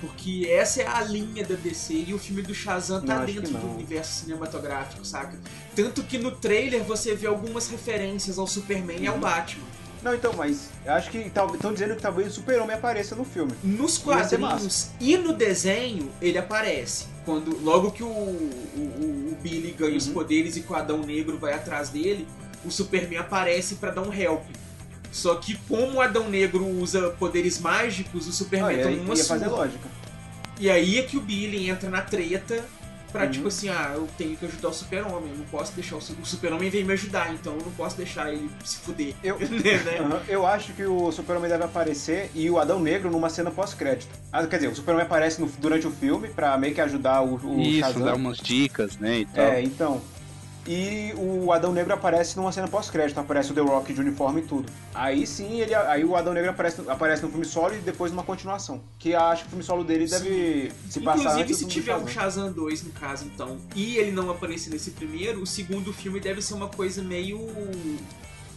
Porque 0.00 0.46
essa 0.48 0.82
é 0.82 0.86
a 0.86 1.00
linha 1.02 1.44
da 1.44 1.56
DC 1.56 1.92
e 2.06 2.14
o 2.14 2.18
filme 2.18 2.40
do 2.42 2.54
Shazam 2.54 3.00
tá 3.04 3.18
Não, 3.18 3.24
dentro 3.26 3.52
do 3.58 3.66
universo 3.74 4.24
cinematográfico, 4.24 5.04
saca? 5.04 5.36
Tanto 5.74 6.02
que 6.04 6.18
no 6.18 6.30
trailer 6.30 6.84
você 6.84 7.14
vê 7.16 7.26
algumas 7.26 7.68
referências 7.68 8.38
ao 8.38 8.46
Superman 8.46 8.98
e 9.00 9.08
Uhum. 9.08 9.14
ao 9.14 9.18
Batman. 9.20 9.64
Não, 10.00 10.14
então, 10.14 10.32
mas 10.36 10.68
eu 10.86 10.92
acho 10.92 11.10
que 11.10 11.18
estão 11.18 11.72
dizendo 11.72 11.96
que 11.96 12.02
talvez 12.02 12.28
o 12.28 12.34
Super-Homem 12.36 12.76
apareça 12.76 13.16
no 13.16 13.24
filme. 13.24 13.52
Nos 13.64 13.98
quadrinhos 13.98 14.90
e 15.00 15.16
no 15.16 15.32
desenho, 15.32 16.08
ele 16.22 16.38
aparece. 16.38 17.06
Quando 17.24 17.58
Logo 17.60 17.90
que 17.90 18.04
o, 18.04 18.06
o, 18.06 19.30
o- 19.32 19.36
Billy 19.42 19.72
ganha 19.72 19.96
os 19.96 20.06
Uhum. 20.06 20.14
poderes 20.14 20.56
e 20.56 20.64
o 20.68 20.74
Adão 20.74 20.98
Negro 21.02 21.36
vai 21.38 21.52
atrás 21.52 21.88
dele, 21.88 22.26
o 22.64 22.70
Superman 22.70 23.18
aparece 23.18 23.74
pra 23.76 23.90
dar 23.90 24.02
um 24.02 24.12
help. 24.14 24.44
Só 25.10 25.34
que 25.36 25.56
como 25.68 25.94
o 25.94 26.00
Adão 26.00 26.28
Negro 26.28 26.66
usa 26.66 27.10
poderes 27.10 27.58
mágicos, 27.60 28.26
o 28.26 28.30
Ah, 28.30 28.32
Superman 28.32 28.76
ia, 28.76 28.82
toma 28.84 28.96
uma 28.96 29.14
ia 29.14 29.24
fazer 29.24 29.46
lógica. 29.48 29.88
E 30.60 30.68
aí 30.70 30.98
é 30.98 31.02
que 31.02 31.16
o 31.16 31.20
Billy 31.20 31.70
entra 31.70 31.88
na 31.88 32.02
treta 32.02 32.64
pra, 33.12 33.24
Uhum. 33.24 33.30
tipo 33.30 33.48
assim, 33.48 33.68
ah, 33.70 33.92
eu 33.94 34.06
tenho 34.18 34.36
que 34.36 34.44
ajudar 34.44 34.68
o 34.68 34.72
super-homem, 34.74 35.30
eu 35.30 35.38
não 35.38 35.44
posso 35.46 35.72
deixar 35.72 35.94
o, 35.96 35.98
o 35.98 36.26
super-homem 36.26 36.68
vem 36.68 36.84
me 36.84 36.92
ajudar, 36.92 37.32
então 37.32 37.54
eu 37.54 37.62
não 37.64 37.72
posso 37.72 37.96
deixar 37.96 38.30
ele 38.32 38.50
se 38.64 38.76
fuder. 38.78 39.14
Eu- 39.24 39.38
né? 39.40 39.98
Aham, 40.00 40.20
Eu 40.28 40.46
acho 40.46 40.72
que 40.74 40.84
o 40.84 41.10
Super-Homem 41.10 41.48
deve 41.48 41.64
aparecer 41.64 42.30
e 42.34 42.50
o 42.50 42.58
Adão 42.58 42.80
Negro 42.80 43.10
numa 43.10 43.30
cena 43.30 43.50
pós-crédito. 43.50 44.10
Ah, 44.30 44.46
quer 44.46 44.56
dizer, 44.56 44.68
o 44.68 44.74
Super-Homem 44.74 45.06
aparece 45.06 45.40
no- 45.40 45.46
durante 45.58 45.86
o 45.86 45.90
filme 45.90 46.28
pra 46.28 46.58
meio 46.58 46.74
que 46.74 46.80
ajudar 46.82 47.22
o, 47.22 47.36
o 47.36 47.60
Isso, 47.62 47.80
Shazam. 47.80 48.04
dar 48.04 48.14
umas 48.14 48.36
dicas, 48.36 48.98
né, 48.98 49.20
e 49.20 49.24
tal. 49.24 49.44
É, 49.44 49.62
então. 49.62 50.02
E 50.70 51.14
o 51.16 51.50
Adão 51.50 51.72
Negro 51.72 51.94
aparece 51.94 52.36
numa 52.36 52.52
cena 52.52 52.68
pós-crédito, 52.68 53.18
aparece 53.18 53.52
o 53.52 53.54
The 53.54 53.62
Rock 53.62 53.94
de 53.94 54.00
uniforme 54.02 54.42
e 54.42 54.44
tudo. 54.44 54.70
Aí 54.94 55.26
sim, 55.26 55.60
ele, 55.60 55.74
aí 55.74 56.04
o 56.04 56.14
Adão 56.14 56.34
Negro 56.34 56.50
aparece, 56.50 56.82
aparece 56.86 57.22
no 57.22 57.30
filme 57.30 57.46
solo 57.46 57.74
e 57.74 57.78
depois 57.78 58.12
numa 58.12 58.22
continuação. 58.22 58.82
Que 58.98 59.14
acho 59.14 59.44
que 59.44 59.46
o 59.46 59.50
filme 59.50 59.64
solo 59.64 59.82
dele 59.82 60.06
deve 60.06 60.70
se 60.90 61.00
passar 61.00 61.40
Inclusive, 61.40 61.54
se 61.54 61.66
tiver 61.66 61.96
um 61.96 62.06
Shazam. 62.06 62.44
Shazam 62.44 62.52
2, 62.52 62.82
no 62.82 62.90
caso, 62.90 63.24
então, 63.24 63.56
e 63.74 63.96
ele 63.96 64.10
não 64.10 64.30
aparecer 64.30 64.68
nesse 64.68 64.90
primeiro, 64.90 65.40
o 65.40 65.46
segundo 65.46 65.90
filme 65.90 66.20
deve 66.20 66.42
ser 66.42 66.52
uma 66.52 66.68
coisa 66.68 67.02
meio 67.02 67.48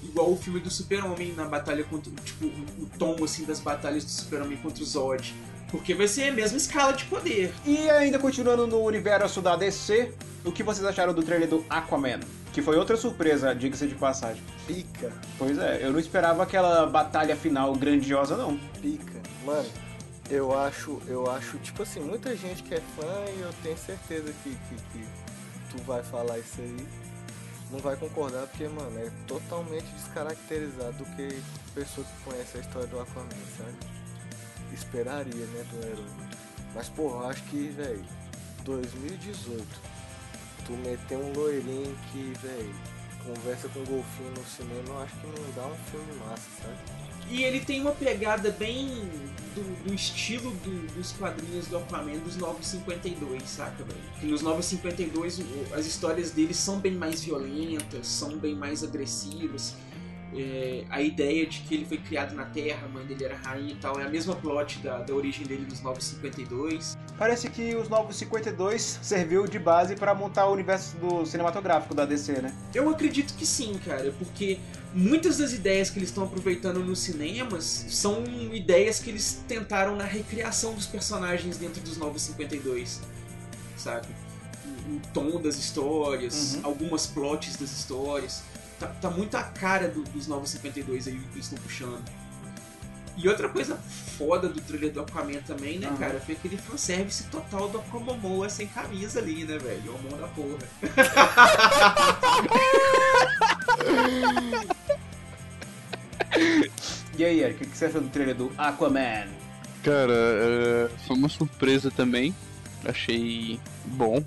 igual 0.04 0.34
o 0.34 0.36
filme 0.36 0.60
do 0.60 0.69
Super-Homem 0.69 1.34
na 1.34 1.45
batalha 1.45 1.84
contra, 1.86 2.12
tipo, 2.26 2.45
o 2.45 2.89
tom, 2.99 3.24
assim, 3.24 3.45
das 3.45 3.62
batalhas 3.62 4.03
do 4.03 4.09
Super-Homem 4.09 4.57
contra 4.57 4.84
o 4.84 4.86
Zod. 4.86 5.34
Porque 5.72 5.93
vai 5.93 6.07
ser 6.07 6.30
a 6.30 6.34
mesma 6.34 6.57
escala 6.57 6.91
de 6.91 7.05
poder. 7.05 7.53
E 7.65 7.89
ainda 7.89 8.19
continuando 8.19 8.67
no 8.67 8.82
universo 8.82 9.41
da 9.41 9.55
DC, 9.55 10.13
o 10.43 10.51
que 10.51 10.61
vocês 10.61 10.86
acharam 10.86 11.13
do 11.13 11.24
trailer 11.24 11.47
do 11.47 11.65
Aquaman? 11.69 12.19
Que 12.51 12.61
foi 12.61 12.76
outra 12.78 12.97
surpresa, 12.97 13.55
diga-se 13.55 13.88
de 13.88 13.95
passagem. 13.95 14.43
Pica, 14.67 15.11
Pois 15.38 15.57
é, 15.57 15.80
eu 15.82 15.93
não 15.93 15.99
esperava 15.99 16.43
aquela 16.43 16.86
batalha 16.86 17.36
final 17.36 17.74
grandiosa, 17.74 18.36
não. 18.36 18.57
pica. 18.82 19.22
Mano, 19.45 19.69
eu 20.30 20.57
acho, 20.57 21.01
eu 21.07 21.32
acho, 21.32 21.57
tipo 21.59 21.84
assim, 21.84 22.01
muita 22.01 22.36
gente 22.36 22.61
que 22.63 22.76
é 22.76 22.82
fã 22.95 23.32
e 23.38 23.41
eu 23.41 23.49
tenho 23.63 23.78
certeza 23.78 24.34
que, 24.43 24.49
que, 24.49 24.76
que 24.76 25.05
tu 25.69 25.82
vai 25.84 26.03
falar 26.03 26.38
isso 26.39 26.59
aí. 26.59 26.88
Não 27.72 27.80
vai 27.80 27.95
concordar 27.95 28.45
porque, 28.47 28.67
mano, 28.67 28.99
é 28.99 29.09
totalmente 29.26 29.86
descaracterizado 29.95 30.97
do 30.97 31.05
que 31.15 31.41
pessoa 31.74 32.05
que 32.05 32.30
conhece 32.30 32.57
a 32.57 32.59
história 32.59 32.88
do 32.88 32.99
Aquaman, 32.99 33.30
sabe? 33.57 34.01
Esperaria, 34.74 35.45
né, 35.47 35.65
do 35.72 35.86
herói. 35.86 36.05
Mas, 36.74 36.88
porra, 36.89 37.24
eu 37.26 37.30
acho 37.30 37.43
que, 37.43 37.67
velho, 37.69 38.03
2018, 38.63 39.65
tu 40.65 40.74
meter 40.74 41.17
um 41.17 41.34
loirinho 41.34 41.95
que, 42.11 42.34
velho, 42.41 42.74
conversa 43.26 43.67
com 43.69 43.80
um 43.82 43.86
golfinho 43.86 44.32
no 44.38 44.45
cinema, 44.45 44.84
eu 44.88 45.01
acho 45.03 45.15
que 45.15 45.28
não 45.28 45.51
dá 45.55 45.67
um 45.67 45.76
filme 45.89 46.13
massa, 46.26 46.47
sabe? 46.61 47.01
E 47.30 47.43
ele 47.43 47.59
tem 47.61 47.80
uma 47.82 47.91
pegada 47.91 48.49
bem 48.51 48.88
do, 49.55 49.84
do 49.86 49.93
estilo 49.93 50.51
do- 50.51 50.88
dos 50.95 51.11
quadrinhos 51.13 51.67
do 51.67 51.78
Aquaman 51.78 52.17
dos 52.19 52.36
952, 52.36 53.43
saca, 53.43 53.84
velho? 53.84 53.99
Que 54.19 54.26
nos 54.26 54.41
952 54.41 55.39
o- 55.39 55.74
as 55.74 55.86
histórias 55.86 56.32
dele 56.32 56.53
são 56.53 56.80
bem 56.80 56.93
mais 56.93 57.24
violentas, 57.24 58.07
são 58.07 58.38
bem 58.38 58.55
mais 58.55 58.84
agressivas. 58.84 59.76
É, 60.34 60.86
a 60.89 61.01
ideia 61.01 61.45
de 61.45 61.59
que 61.59 61.75
ele 61.75 61.86
foi 61.86 61.97
criado 61.97 62.34
na 62.34 62.45
Terra, 62.45 62.86
a 62.86 62.88
mãe 62.88 63.05
dele 63.05 63.25
era 63.25 63.36
rainha 63.36 63.73
e 63.73 63.75
tal, 63.75 63.99
é 63.99 64.03
a 64.03 64.09
mesma 64.09 64.34
plot 64.36 64.79
da, 64.79 64.99
da 64.99 65.13
origem 65.13 65.45
dele 65.45 65.65
nos 65.69 65.82
952. 65.82 66.97
Parece 67.17 67.49
que 67.49 67.75
os 67.75 67.89
Novos 67.89 68.15
52 68.15 68.99
serviu 69.01 69.45
de 69.45 69.59
base 69.59 69.95
para 69.95 70.13
montar 70.15 70.47
o 70.47 70.53
universo 70.53 70.95
do 70.97 71.25
cinematográfico 71.25 71.93
da 71.93 72.05
DC, 72.05 72.41
né? 72.41 72.53
Eu 72.73 72.89
acredito 72.89 73.34
que 73.36 73.45
sim, 73.45 73.77
cara, 73.86 74.13
porque 74.17 74.57
muitas 74.93 75.38
das 75.38 75.51
ideias 75.53 75.89
que 75.89 75.99
eles 75.99 76.09
estão 76.09 76.23
aproveitando 76.23 76.79
nos 76.79 76.99
cinemas 76.99 77.86
são 77.89 78.23
ideias 78.53 78.99
que 78.99 79.09
eles 79.09 79.43
tentaram 79.47 79.95
na 79.95 80.05
recriação 80.05 80.73
dos 80.73 80.86
personagens 80.88 81.57
dentro 81.57 81.82
dos 81.82 81.97
Novos 81.97 82.21
52, 82.21 83.01
sabe? 83.77 84.07
O, 84.88 84.95
o 84.95 85.01
tom 85.13 85.41
das 85.41 85.57
histórias, 85.57 86.55
Uhum. 86.55 86.61
algumas 86.63 87.05
plots 87.05 87.57
das 87.57 87.71
histórias. 87.71 88.43
Tá, 88.82 88.88
tá 88.88 89.09
muito 89.11 89.38
a 89.38 89.43
cara 89.43 89.88
do- 89.88 90.01
dos 90.03 90.25
Novos 90.27 90.49
52 90.49 91.07
aí 91.07 91.13
que 91.13 91.19
eles 91.36 91.45
estão 91.45 91.59
puxando. 91.59 92.01
E 93.15 93.29
outra 93.29 93.47
coisa 93.47 93.77
foda 94.17 94.49
do 94.49 94.59
trailer 94.59 94.91
do 94.91 95.01
Aquaman 95.01 95.39
também, 95.45 95.77
né, 95.77 95.95
cara, 95.99 96.19
foi 96.19 96.34
aquele 96.34 96.57
fanservice 96.57 97.25
total 97.25 97.69
do 97.69 97.77
Aquamomoa 97.77 98.49
sem 98.49 98.65
camisa 98.67 99.19
ali, 99.19 99.43
né, 99.43 99.59
velho? 99.59 99.93
O 99.95 100.01
mão 100.09 100.19
da 100.19 100.27
porra. 100.29 100.57
E 107.17 107.25
aí, 107.25 107.41
Eric, 107.41 107.63
o 107.63 107.67
que 107.67 107.77
você 107.77 107.86
achou 107.86 108.01
do 108.01 108.09
trailer 108.09 108.36
do 108.36 108.51
Aquaman? 108.57 109.27
Cara, 109.84 110.13
é, 110.13 110.89
foi 111.05 111.17
uma 111.17 111.29
surpresa 111.29 111.91
também. 111.91 112.34
Achei 112.86 113.59
bom. 113.86 114.23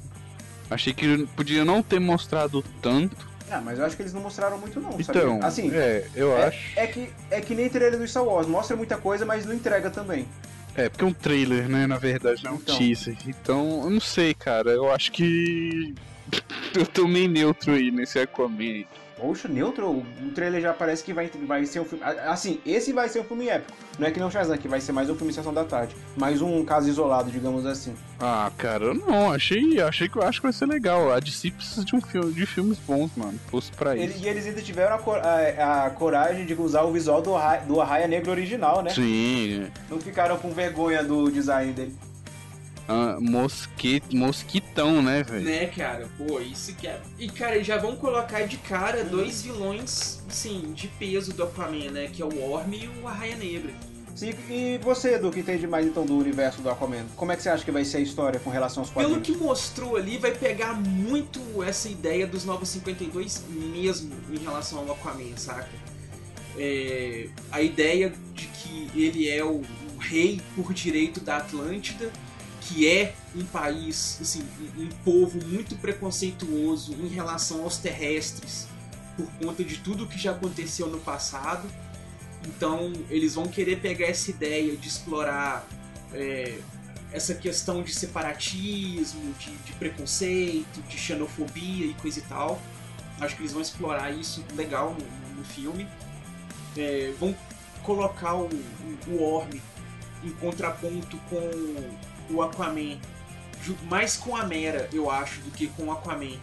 Achei 0.70 0.92
que 0.92 1.26
podia 1.28 1.64
não 1.64 1.82
ter 1.82 1.98
mostrado 1.98 2.62
tanto. 2.82 3.28
Ah, 3.54 3.60
mas 3.60 3.78
eu 3.78 3.84
acho 3.84 3.94
que 3.94 4.02
eles 4.02 4.12
não 4.12 4.20
mostraram 4.20 4.58
muito 4.58 4.80
não, 4.80 4.98
Então, 4.98 5.04
sabia? 5.40 5.46
Assim, 5.46 5.70
é, 5.72 6.04
eu 6.16 6.36
é, 6.36 6.46
acho. 6.48 6.58
é 6.76 6.86
que, 6.88 7.08
é 7.30 7.40
que 7.40 7.54
nem 7.54 7.68
trailer 7.68 7.96
do 7.98 8.06
Star 8.08 8.24
Wars, 8.24 8.48
mostra 8.48 8.76
muita 8.76 8.96
coisa, 8.96 9.24
mas 9.24 9.46
não 9.46 9.54
entrega 9.54 9.90
também. 9.90 10.26
É, 10.74 10.88
porque 10.88 11.04
é 11.04 11.06
um 11.06 11.12
trailer, 11.12 11.68
né? 11.68 11.86
Na 11.86 11.98
verdade, 11.98 12.42
não 12.42 12.50
é 12.50 12.54
um 12.54 12.56
Então. 12.56 12.76
teaser. 12.76 13.16
Então, 13.28 13.82
eu 13.84 13.90
não 13.90 14.00
sei, 14.00 14.34
cara. 14.34 14.70
Eu 14.70 14.90
acho 14.90 15.12
que. 15.12 15.94
eu 16.76 16.84
tô 16.84 17.06
meio 17.06 17.28
neutro 17.28 17.72
aí 17.74 17.92
nesse 17.92 18.18
Aquaman. 18.18 18.84
Poxa, 19.24 19.48
neutro, 19.48 19.90
o 19.90 20.30
trailer 20.34 20.60
já 20.60 20.74
parece 20.74 21.02
que 21.02 21.14
vai, 21.14 21.30
vai 21.46 21.64
ser 21.64 21.80
um 21.80 21.84
filme. 21.86 22.04
Assim, 22.04 22.60
esse 22.66 22.92
vai 22.92 23.08
ser 23.08 23.20
um 23.20 23.24
filme 23.24 23.48
épico. 23.48 23.72
Não 23.98 24.06
é 24.06 24.10
que 24.10 24.18
nem 24.18 24.28
o 24.28 24.30
Shazam, 24.30 24.58
que 24.58 24.68
vai 24.68 24.82
ser 24.82 24.92
mais 24.92 25.08
um 25.08 25.14
filme 25.14 25.32
Sessão 25.32 25.52
da 25.54 25.64
Tarde. 25.64 25.96
Mais 26.14 26.42
um 26.42 26.62
caso 26.62 26.90
isolado, 26.90 27.30
digamos 27.30 27.64
assim. 27.64 27.94
Ah, 28.20 28.52
cara, 28.58 28.84
eu 28.84 28.94
não, 28.94 29.32
achei, 29.32 29.80
achei 29.80 30.10
que 30.10 30.16
eu 30.18 30.22
acho 30.22 30.40
que 30.40 30.46
vai 30.46 30.52
ser 30.52 30.66
legal. 30.66 31.10
A 31.10 31.20
DC 31.20 31.52
precisa 31.52 31.82
de 31.86 31.96
um 31.96 32.02
filme, 32.02 32.34
de 32.34 32.44
filmes 32.44 32.78
bons, 32.78 33.10
mano. 33.16 33.40
Fosse 33.46 33.72
pra 33.72 33.96
isso. 33.96 34.22
e 34.22 34.28
eles 34.28 34.44
ainda 34.46 34.60
tiveram 34.60 34.96
a, 34.96 34.98
cor- 34.98 35.20
a- 35.20 35.86
a 35.86 35.90
coragem 35.90 36.44
de 36.44 36.52
usar 36.52 36.82
o 36.82 36.92
visual 36.92 37.22
do, 37.22 37.32
do 37.66 37.80
Arraia 37.80 38.06
Negro 38.06 38.30
original, 38.30 38.82
né? 38.82 38.90
Sim, 38.90 39.68
Não 39.88 39.98
ficaram 39.98 40.36
com 40.36 40.50
vergonha 40.52 41.02
do 41.02 41.30
design 41.30 41.72
dele. 41.72 41.94
Ah, 42.86 43.16
mosque, 43.20 44.02
mosquitão, 44.12 45.00
né, 45.02 45.22
velho? 45.22 45.44
Né, 45.44 45.66
cara? 45.66 46.08
Pô, 46.18 46.40
isso 46.40 46.74
que 46.74 46.86
é. 46.86 47.00
E, 47.18 47.28
cara, 47.28 47.62
já 47.62 47.78
vão 47.78 47.96
colocar 47.96 48.42
de 48.42 48.58
cara 48.58 49.04
dois 49.04 49.42
vilões, 49.42 50.22
assim, 50.28 50.72
de 50.74 50.88
peso 50.88 51.32
do 51.32 51.44
Aquaman, 51.44 51.90
né? 51.90 52.10
Que 52.12 52.20
é 52.22 52.24
o 52.24 52.50
Orm 52.50 52.72
e 52.74 52.88
o 53.02 53.08
Arraia 53.08 53.36
Negra. 53.36 53.72
Sim, 54.14 54.32
e 54.48 54.78
você, 54.78 55.14
Edu, 55.14 55.30
que 55.32 55.40
entende 55.40 55.66
mais 55.66 55.86
então 55.86 56.06
do 56.06 56.16
universo 56.16 56.62
do 56.62 56.70
Aquaman? 56.70 57.04
Como 57.16 57.32
é 57.32 57.36
que 57.36 57.42
você 57.42 57.48
acha 57.48 57.64
que 57.64 57.70
vai 57.72 57.84
ser 57.84 57.96
a 57.96 58.00
história 58.00 58.38
com 58.38 58.48
relação 58.48 58.82
aos 58.82 58.90
Pelo 58.90 59.08
quadrinhos? 59.08 59.26
que 59.26 59.44
mostrou 59.44 59.96
ali, 59.96 60.18
vai 60.18 60.30
pegar 60.30 60.74
muito 60.74 61.40
essa 61.64 61.88
ideia 61.88 62.24
dos 62.26 62.44
Novos 62.44 62.68
52 62.68 63.42
mesmo 63.48 64.12
em 64.30 64.38
relação 64.38 64.78
ao 64.78 64.92
Aquaman, 64.92 65.36
saca? 65.36 65.68
É, 66.56 67.28
a 67.50 67.60
ideia 67.60 68.12
de 68.32 68.46
que 68.46 68.88
ele 68.94 69.28
é 69.28 69.42
o, 69.42 69.62
o 69.94 69.98
rei 69.98 70.40
por 70.54 70.72
direito 70.72 71.18
da 71.18 71.38
Atlântida, 71.38 72.12
que 72.64 72.88
é 72.88 73.14
um 73.36 73.44
país, 73.44 74.18
assim, 74.20 74.42
um, 74.78 74.88
povo 75.04 75.38
muito 75.46 75.76
preconceituoso 75.76 76.94
em 76.94 77.08
relação 77.08 77.62
aos 77.62 77.76
terrestres, 77.76 78.66
por 79.16 79.26
conta 79.32 79.62
de 79.62 79.78
tudo 79.78 80.06
que 80.06 80.18
já 80.18 80.32
aconteceu 80.32 80.86
no 80.88 80.98
passado. 80.98 81.68
Então, 82.46 82.92
eles 83.10 83.34
vão 83.34 83.46
querer 83.46 83.80
pegar 83.80 84.06
essa 84.06 84.30
ideia 84.30 84.76
de 84.76 84.88
explorar 84.88 85.66
é, 86.12 86.58
essa 87.12 87.34
questão 87.34 87.82
de 87.82 87.94
separatismo, 87.94 89.34
de, 89.34 89.50
de 89.50 89.72
preconceito, 89.74 90.82
de 90.88 90.98
xenofobia 90.98 91.86
e 91.86 91.94
coisa 91.94 92.18
e 92.18 92.22
tal. 92.22 92.60
Acho 93.20 93.36
que 93.36 93.42
eles 93.42 93.52
vão 93.52 93.62
explorar 93.62 94.10
isso 94.10 94.42
legal 94.54 94.96
no, 94.98 95.36
no 95.36 95.44
filme. 95.44 95.86
É, 96.76 97.12
vão 97.20 97.36
colocar 97.82 98.34
o, 98.34 98.48
o, 98.48 99.10
o 99.10 99.22
Orm 99.22 99.50
em 100.24 100.30
contraponto 100.30 101.18
com 101.28 101.38
o 102.30 102.42
Aquaman, 102.42 102.98
mais 103.88 104.16
com 104.16 104.36
a 104.36 104.44
Mera, 104.44 104.88
eu 104.92 105.10
acho, 105.10 105.40
do 105.40 105.50
que 105.50 105.68
com 105.68 105.84
o 105.84 105.92
Aquaman, 105.92 106.38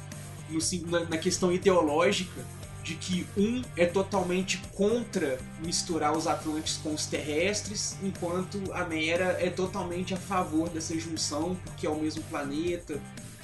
no 0.50 0.60
na, 0.90 1.06
na 1.06 1.18
questão 1.18 1.52
ideológica 1.52 2.42
de 2.84 2.96
que 2.96 3.28
um 3.38 3.62
é 3.78 3.86
totalmente 3.86 4.58
contra 4.74 5.40
misturar 5.64 6.18
os 6.18 6.28
Atlantes 6.28 6.78
com 6.78 6.94
os 6.94 7.06
terrestres, 7.06 7.96
enquanto 8.02 8.60
a 8.74 8.84
Mera 8.84 9.38
é 9.40 9.50
totalmente 9.50 10.14
a 10.14 10.18
favor 10.18 10.68
dessa 10.70 10.98
junção, 11.00 11.56
porque 11.64 11.86
é 11.86 11.90
o 11.90 11.96
mesmo 11.96 12.24
planeta, 12.24 13.00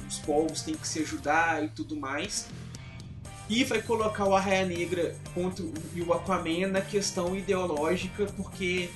os 0.07 0.17
povos 0.19 0.61
têm 0.61 0.75
que 0.75 0.87
se 0.87 0.99
ajudar 0.99 1.63
e 1.63 1.69
tudo 1.69 1.95
mais. 1.95 2.47
E 3.49 3.63
vai 3.63 3.81
colocar 3.81 4.25
o 4.25 4.35
Arraia 4.35 4.65
Negra 4.65 5.15
contra 5.33 5.63
o, 5.63 5.73
e 5.93 6.01
o 6.01 6.11
Aquaman 6.13 6.67
na 6.67 6.81
questão 6.81 7.35
ideológica, 7.35 8.25
porque 8.35 8.89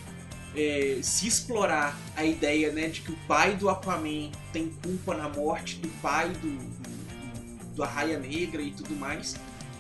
é, 0.55 0.99
se 1.01 1.27
explorar 1.27 1.97
a 2.15 2.25
ideia 2.25 2.71
né, 2.71 2.87
de 2.87 3.01
que 3.01 3.11
o 3.11 3.15
pai 3.27 3.55
do 3.55 3.69
Aquaman 3.69 4.29
tem 4.51 4.69
culpa 4.83 5.15
na 5.15 5.29
morte 5.29 5.77
do 5.77 5.87
pai 6.01 6.29
do, 6.29 6.49
do, 6.49 7.75
do 7.75 7.83
Arraia 7.83 8.19
Negra 8.19 8.61
e 8.61 8.71
tudo 8.71 8.95
mais, 8.95 9.35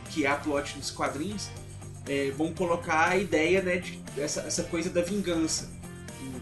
que 0.09 0.25
é 0.25 0.29
a 0.29 0.35
plot 0.35 0.77
dos 0.77 0.91
quadrinhos, 0.91 1.49
é, 2.07 2.31
vão 2.31 2.53
colocar 2.53 3.09
a 3.09 3.17
ideia 3.17 3.61
né, 3.61 3.77
de 3.77 3.99
essa, 4.17 4.41
essa 4.41 4.63
coisa 4.63 4.89
da 4.89 5.01
vingança. 5.01 5.69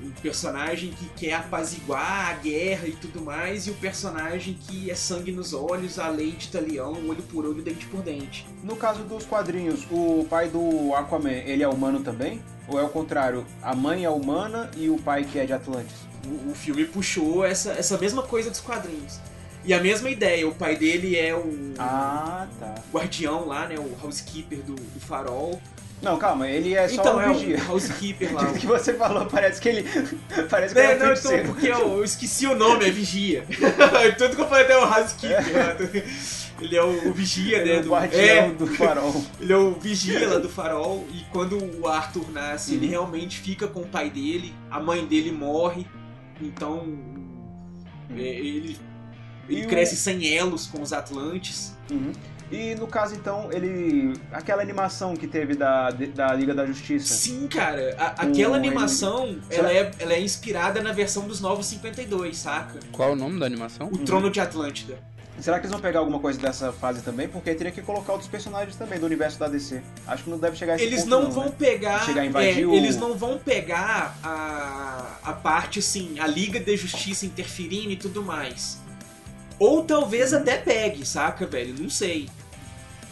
Um 0.04 0.12
personagem 0.22 0.92
que 0.92 1.08
quer 1.10 1.34
apaziguar 1.34 2.30
a 2.30 2.34
guerra 2.34 2.88
e 2.88 2.92
tudo 2.92 3.22
mais, 3.22 3.68
e 3.68 3.72
o 3.72 3.76
personagem 3.76 4.54
que 4.54 4.92
é 4.92 4.96
sangue 4.96 5.32
nos 5.32 5.54
olhos, 5.54 5.98
a 5.98 6.10
lei 6.10 6.32
de 6.32 6.50
talião, 6.50 6.94
olho 7.08 7.24
por 7.24 7.46
olho, 7.46 7.62
dente 7.62 7.86
por 7.86 8.02
dente. 8.02 8.46
No 8.62 8.76
caso 8.76 9.04
dos 9.04 9.26
quadrinhos, 9.26 9.88
o 9.90 10.26
pai 10.30 10.50
do 10.50 10.94
Aquaman, 10.96 11.32
ele 11.32 11.64
é 11.64 11.68
humano 11.68 12.02
também? 12.02 12.42
Ou 12.70 12.80
é 12.80 12.84
o 12.84 12.90
contrário? 12.90 13.46
A 13.62 13.76
mãe 13.76 14.06
é 14.06 14.10
humana 14.10 14.70
e 14.78 14.90
o 14.90 14.98
pai 14.98 15.24
que 15.24 15.40
é 15.40 15.46
de 15.46 15.54
Atlantis? 15.54 15.96
O, 16.26 16.52
o 16.52 16.56
filme 16.56 16.86
puxou 16.86 17.44
essa, 17.46 17.72
essa 17.72 17.98
mesma 17.98 18.22
coisa 18.24 18.50
dos 18.50 18.60
quadrinhos. 18.60 19.20
E 19.66 19.74
a 19.74 19.80
mesma 19.82 20.10
ideia, 20.10 20.48
o 20.48 20.54
pai 20.56 20.76
dele 20.76 21.18
é 21.18 21.36
o 21.36 21.74
Ah, 21.78 22.48
tá. 22.60 22.76
guardião 22.94 23.46
lá, 23.48 23.68
né? 23.68 23.76
O 23.78 23.98
housekeeper 24.02 24.60
do, 24.60 24.76
do 24.76 25.00
farol. 25.00 25.60
Não, 26.02 26.18
calma, 26.18 26.48
ele 26.48 26.76
é 26.76 26.88
só 26.88 27.02
então 27.02 27.18
um 27.18 27.22
é 27.22 27.34
vigia. 27.34 27.58
o 27.68 27.72
housekeeper 27.74 28.34
lá. 28.34 28.44
Do 28.48 28.58
que 28.58 28.66
você 28.66 28.94
falou, 28.94 29.26
parece 29.26 29.60
que 29.60 29.68
ele. 29.68 29.86
parece 30.50 30.74
que 30.74 30.80
É, 30.80 30.92
é 30.92 30.96
não, 30.98 31.12
então, 31.12 31.44
porque 31.46 31.68
eu, 31.68 31.98
eu 31.98 32.04
esqueci 32.06 32.48
o 32.48 32.56
nome, 32.56 32.86
é 32.88 32.90
Vigia. 32.90 33.44
Tudo 34.18 34.34
que 34.38 34.42
eu 34.42 34.48
falei 34.48 34.64
até 34.64 34.78
o 34.78 34.84
Housekeeper. 34.86 35.44
né? 35.54 36.04
Ele 36.62 36.76
é 36.76 36.84
o, 36.84 37.10
o 37.10 37.14
Vigia, 37.14 37.58
Ele 37.60 37.70
né? 37.70 37.76
é 37.76 37.80
o 37.80 37.84
do- 37.84 37.90
guardião 37.90 38.22
é, 38.22 38.52
do 38.52 38.68
farol. 38.68 39.24
ele 39.40 39.54
é 39.54 39.58
o 39.58 39.74
Vigia 39.74 40.28
lá 40.30 40.40
do 40.40 40.50
farol. 40.50 41.06
E 41.12 41.24
quando 41.32 41.58
o 41.82 41.88
Arthur 41.88 42.30
nasce, 42.32 42.74
ele 42.76 42.86
Uhum. 42.86 42.92
realmente 42.92 43.40
fica 43.40 43.68
com 43.68 43.82
o 43.82 43.88
pai 43.88 44.10
dele. 44.10 44.54
A 44.70 44.80
mãe 44.80 45.06
dele 45.06 45.32
morre. 45.32 45.86
Então. 46.42 46.88
é, 48.16 48.22
ele 48.22 48.78
ele 49.48 49.62
E 49.62 49.66
o- 49.66 49.68
cresce 49.68 49.96
sem 49.96 50.34
elos 50.36 50.68
com 50.68 50.82
os 50.82 50.94
Atlantes. 50.94 51.76
Uhum. 51.92 52.12
E 52.52 52.74
no 52.76 52.88
caso, 52.88 53.14
então, 53.16 53.50
ele. 53.52 54.14
Aquela 54.32 54.62
animação 54.62 55.16
que 55.16 55.28
teve 55.28 55.54
da, 55.56 55.92
da 55.92 56.34
Liga 56.34 56.54
da 56.54 56.66
Justiça. 56.66 57.14
Sim, 57.14 57.48
cara. 57.48 57.96
a- 57.98 58.24
aquela 58.24 58.54
O- 58.54 58.56
animação, 58.56 59.38
Será- 59.50 59.72
ela 59.72 59.72
é, 59.72 59.92
ela 60.00 60.14
é 60.14 60.20
inspirada 60.22 60.82
na 60.82 60.92
versão 60.92 61.28
dos 61.28 61.40
Novos 61.40 61.68
52, 61.68 62.38
saca? 62.38 62.80
Qual 62.92 63.10
é 63.10 63.12
o 63.12 63.16
nome 63.16 63.40
da 63.40 63.46
animação? 63.46 63.88
O 63.88 63.98
Trono 64.00 64.32
de 64.32 64.40
Atlântida. 64.40 64.98
Será 65.42 65.58
que 65.58 65.62
eles 65.66 65.72
vão 65.72 65.80
pegar 65.80 66.00
alguma 66.00 66.20
coisa 66.20 66.38
dessa 66.40 66.72
fase 66.74 67.02
também? 67.02 67.28
Porque 67.28 67.54
teria 67.56 67.72
que 67.72 67.82
colocar 67.82 68.12
outros 68.12 68.30
personagens 68.30 68.76
também 68.76 69.00
do 69.00 69.06
universo 69.06 69.40
da 69.40 69.48
DC. 69.48 69.82
Acho 70.08 70.24
que 70.26 70.30
não 70.30 70.38
deve 70.38 70.58
chegar 70.58 70.74
a 70.74 70.76
esse 70.76 70.86
Eles 70.86 71.02
ponto, 71.04 71.10
não 71.10 71.32
vão 71.32 71.46
né? 71.46 71.54
pegar. 71.58 72.06
Chegar 72.06 72.22
a 72.22 72.26
invadir 72.26 72.64
é, 72.64 72.66
o- 72.68 72.74
Eles 72.74 72.98
não 72.98 73.18
vão 73.18 73.38
pegar 73.38 74.18
a, 74.24 75.18
a 75.24 75.34
parte 75.34 75.80
assim, 75.80 76.20
a 76.20 76.28
Liga 76.28 76.60
da 76.60 76.76
Justiça 76.76 77.26
interferindo 77.26 77.92
e 77.92 77.96
tudo 77.96 78.22
mais. 78.24 78.78
Ou 79.58 79.84
talvez 79.84 80.34
até 80.34 80.58
pegue, 80.58 81.06
saca, 81.06 81.46
velho? 81.46 81.74
Não 81.80 81.90
sei. 81.90 82.30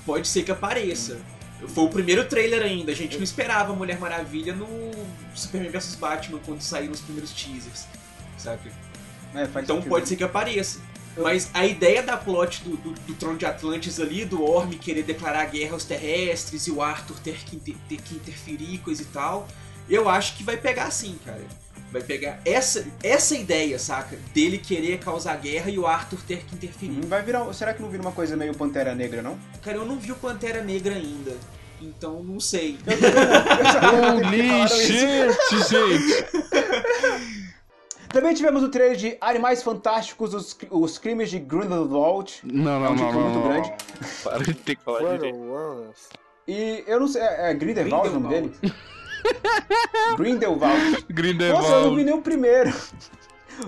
Pode 0.05 0.27
ser 0.27 0.43
que 0.43 0.51
apareça. 0.51 1.17
Foi 1.69 1.85
o 1.85 1.89
primeiro 1.89 2.23
trailer 2.25 2.61
ainda, 2.61 2.91
a 2.91 2.95
gente 2.95 3.17
não 3.17 3.23
esperava 3.23 3.73
Mulher 3.73 3.99
Maravilha 3.99 4.53
no 4.53 4.67
Superman 5.33 5.71
vs 5.71 5.95
Batman 5.95 6.39
quando 6.45 6.61
saíram 6.61 6.93
os 6.93 7.01
primeiros 7.01 7.31
teasers, 7.31 7.87
sabe? 8.37 8.71
É, 9.33 9.43
Então 9.43 9.77
sentido. 9.77 9.89
pode 9.89 10.07
ser 10.07 10.15
que 10.15 10.23
apareça. 10.23 10.79
Mas 11.17 11.49
a 11.53 11.65
ideia 11.65 12.03
da 12.03 12.15
plot 12.17 12.63
do, 12.63 12.77
do, 12.77 12.91
do 12.91 13.13
Trono 13.15 13.37
de 13.37 13.45
Atlantis 13.45 13.99
ali, 13.99 14.23
do 14.25 14.43
Orm 14.43 14.71
querer 14.71 15.03
declarar 15.03 15.45
guerra 15.45 15.73
aos 15.73 15.83
terrestres 15.83 16.67
e 16.67 16.71
o 16.71 16.81
Arthur 16.81 17.19
ter 17.19 17.37
que, 17.43 17.55
inter- 17.55 17.75
ter 17.89 17.97
que 18.01 18.15
interferir, 18.15 18.77
coisa 18.79 19.01
e 19.01 19.05
tal, 19.05 19.47
eu 19.89 20.07
acho 20.07 20.35
que 20.37 20.43
vai 20.43 20.57
pegar 20.57 20.91
sim, 20.91 21.17
cara. 21.25 21.41
Vai 21.91 22.01
pegar 22.01 22.39
essa, 22.43 22.85
essa 23.01 23.33
ideia, 23.35 23.79
saca? 23.79 24.17
Dele 24.33 24.57
querer 24.57 24.99
causar 24.99 25.37
guerra 25.37 25.71
e 25.71 25.79
o 25.79 25.87
Arthur 25.87 26.19
ter 26.27 26.39
que 26.45 26.53
interferir. 26.53 26.99
Vai 27.07 27.21
virar. 27.23 27.51
Será 27.53 27.73
que 27.73 27.81
não 27.81 27.89
vira 27.89 28.01
uma 28.03 28.11
coisa 28.11 28.35
meio 28.35 28.53
Pantera 28.53 28.93
Negra, 28.93 29.21
não? 29.21 29.39
Cara, 29.61 29.77
eu 29.77 29.85
não 29.85 29.97
vi 29.97 30.11
o 30.11 30.15
Pantera 30.15 30.61
Negra 30.61 30.95
ainda. 30.95 31.33
Então 31.81 32.21
não 32.23 32.39
sei. 32.39 32.77
Holy 32.87 34.67
shit, 34.67 35.69
gente! 35.69 37.36
Também 38.09 38.33
tivemos 38.33 38.63
o 38.63 38.69
trailer 38.69 38.95
de 38.97 39.17
Animais 39.21 39.61
Fantásticos, 39.61 40.33
os, 40.33 40.57
os 40.71 40.97
crimes 40.97 41.29
de 41.29 41.39
Grindelwald. 41.39 42.39
Não, 42.43 42.85
É 42.85 42.89
não, 42.89 42.91
um 42.91 42.95
não, 42.95 43.11
não, 43.11 43.21
muito 43.21 43.39
não. 43.39 43.47
grande. 43.49 43.73
Para 44.23 44.43
de 44.43 44.53
ter 44.53 44.75
que 44.75 44.83
falar 44.83 45.17
direito. 45.17 45.37
E 46.47 46.83
eu 46.87 46.99
não 46.99 47.07
sei, 47.07 47.21
é, 47.21 47.51
é 47.51 47.53
Grindelwald 47.53 48.09
o 48.09 48.19
nome 48.19 48.29
dele? 48.29 48.53
Grindelwald. 50.17 50.61
Nossa, 50.73 50.87
eu 50.87 50.91
não 51.01 51.07
vi 51.07 51.13
Grindelwald. 51.13 52.03
nem 52.03 52.13
o 52.13 52.21
primeiro. 52.21 52.71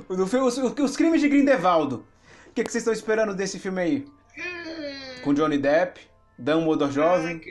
O 0.08 0.28
filme- 0.28 0.46
Os, 0.46 0.56
os 0.60 0.96
crimes 0.96 1.20
de 1.20 1.28
Grindelwaldo. 1.28 2.06
O 2.48 2.54
que, 2.54 2.64
que 2.64 2.72
vocês 2.72 2.84
estão 2.84 2.94
esperando 2.94 3.34
desse 3.34 3.58
filme 3.58 3.82
aí? 3.82 4.08
Com 5.24 5.34
Johnny 5.34 5.58
Depp, 5.58 6.00
Dumbledore 6.38 6.92
jovem, 6.92 7.42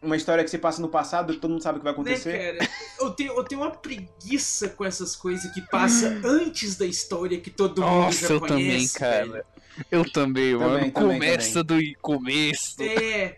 uma 0.00 0.16
história 0.16 0.44
que 0.44 0.50
se 0.50 0.58
passa 0.58 0.80
no 0.80 0.88
passado, 0.88 1.32
que 1.34 1.40
todo 1.40 1.50
mundo 1.50 1.62
sabe 1.62 1.78
o 1.78 1.80
que 1.80 1.84
vai 1.84 1.92
Né, 1.92 1.98
acontecer. 2.00 2.56
cara? 2.58 2.70
Eu 3.00 3.10
tenho, 3.10 3.32
eu 3.32 3.44
tenho 3.44 3.60
uma 3.62 3.70
preguiça 3.70 4.68
com 4.68 4.84
essas 4.84 5.16
coisas 5.16 5.50
que 5.52 5.60
passa 5.62 6.08
antes 6.24 6.76
da 6.76 6.86
história 6.86 7.40
que 7.40 7.50
todo 7.50 7.82
mundo 7.82 7.90
Nossa, 8.04 8.28
já 8.28 8.34
eu 8.34 8.40
também, 8.40 8.66
conhece. 8.66 8.98
cara. 8.98 9.44
Eu 9.90 10.10
também, 10.10 10.54
mano. 10.56 10.74
Também, 10.74 10.90
também, 10.90 11.18
Começa 11.18 11.62
do 11.64 11.78
começo. 12.00 12.76
É. 12.82 13.34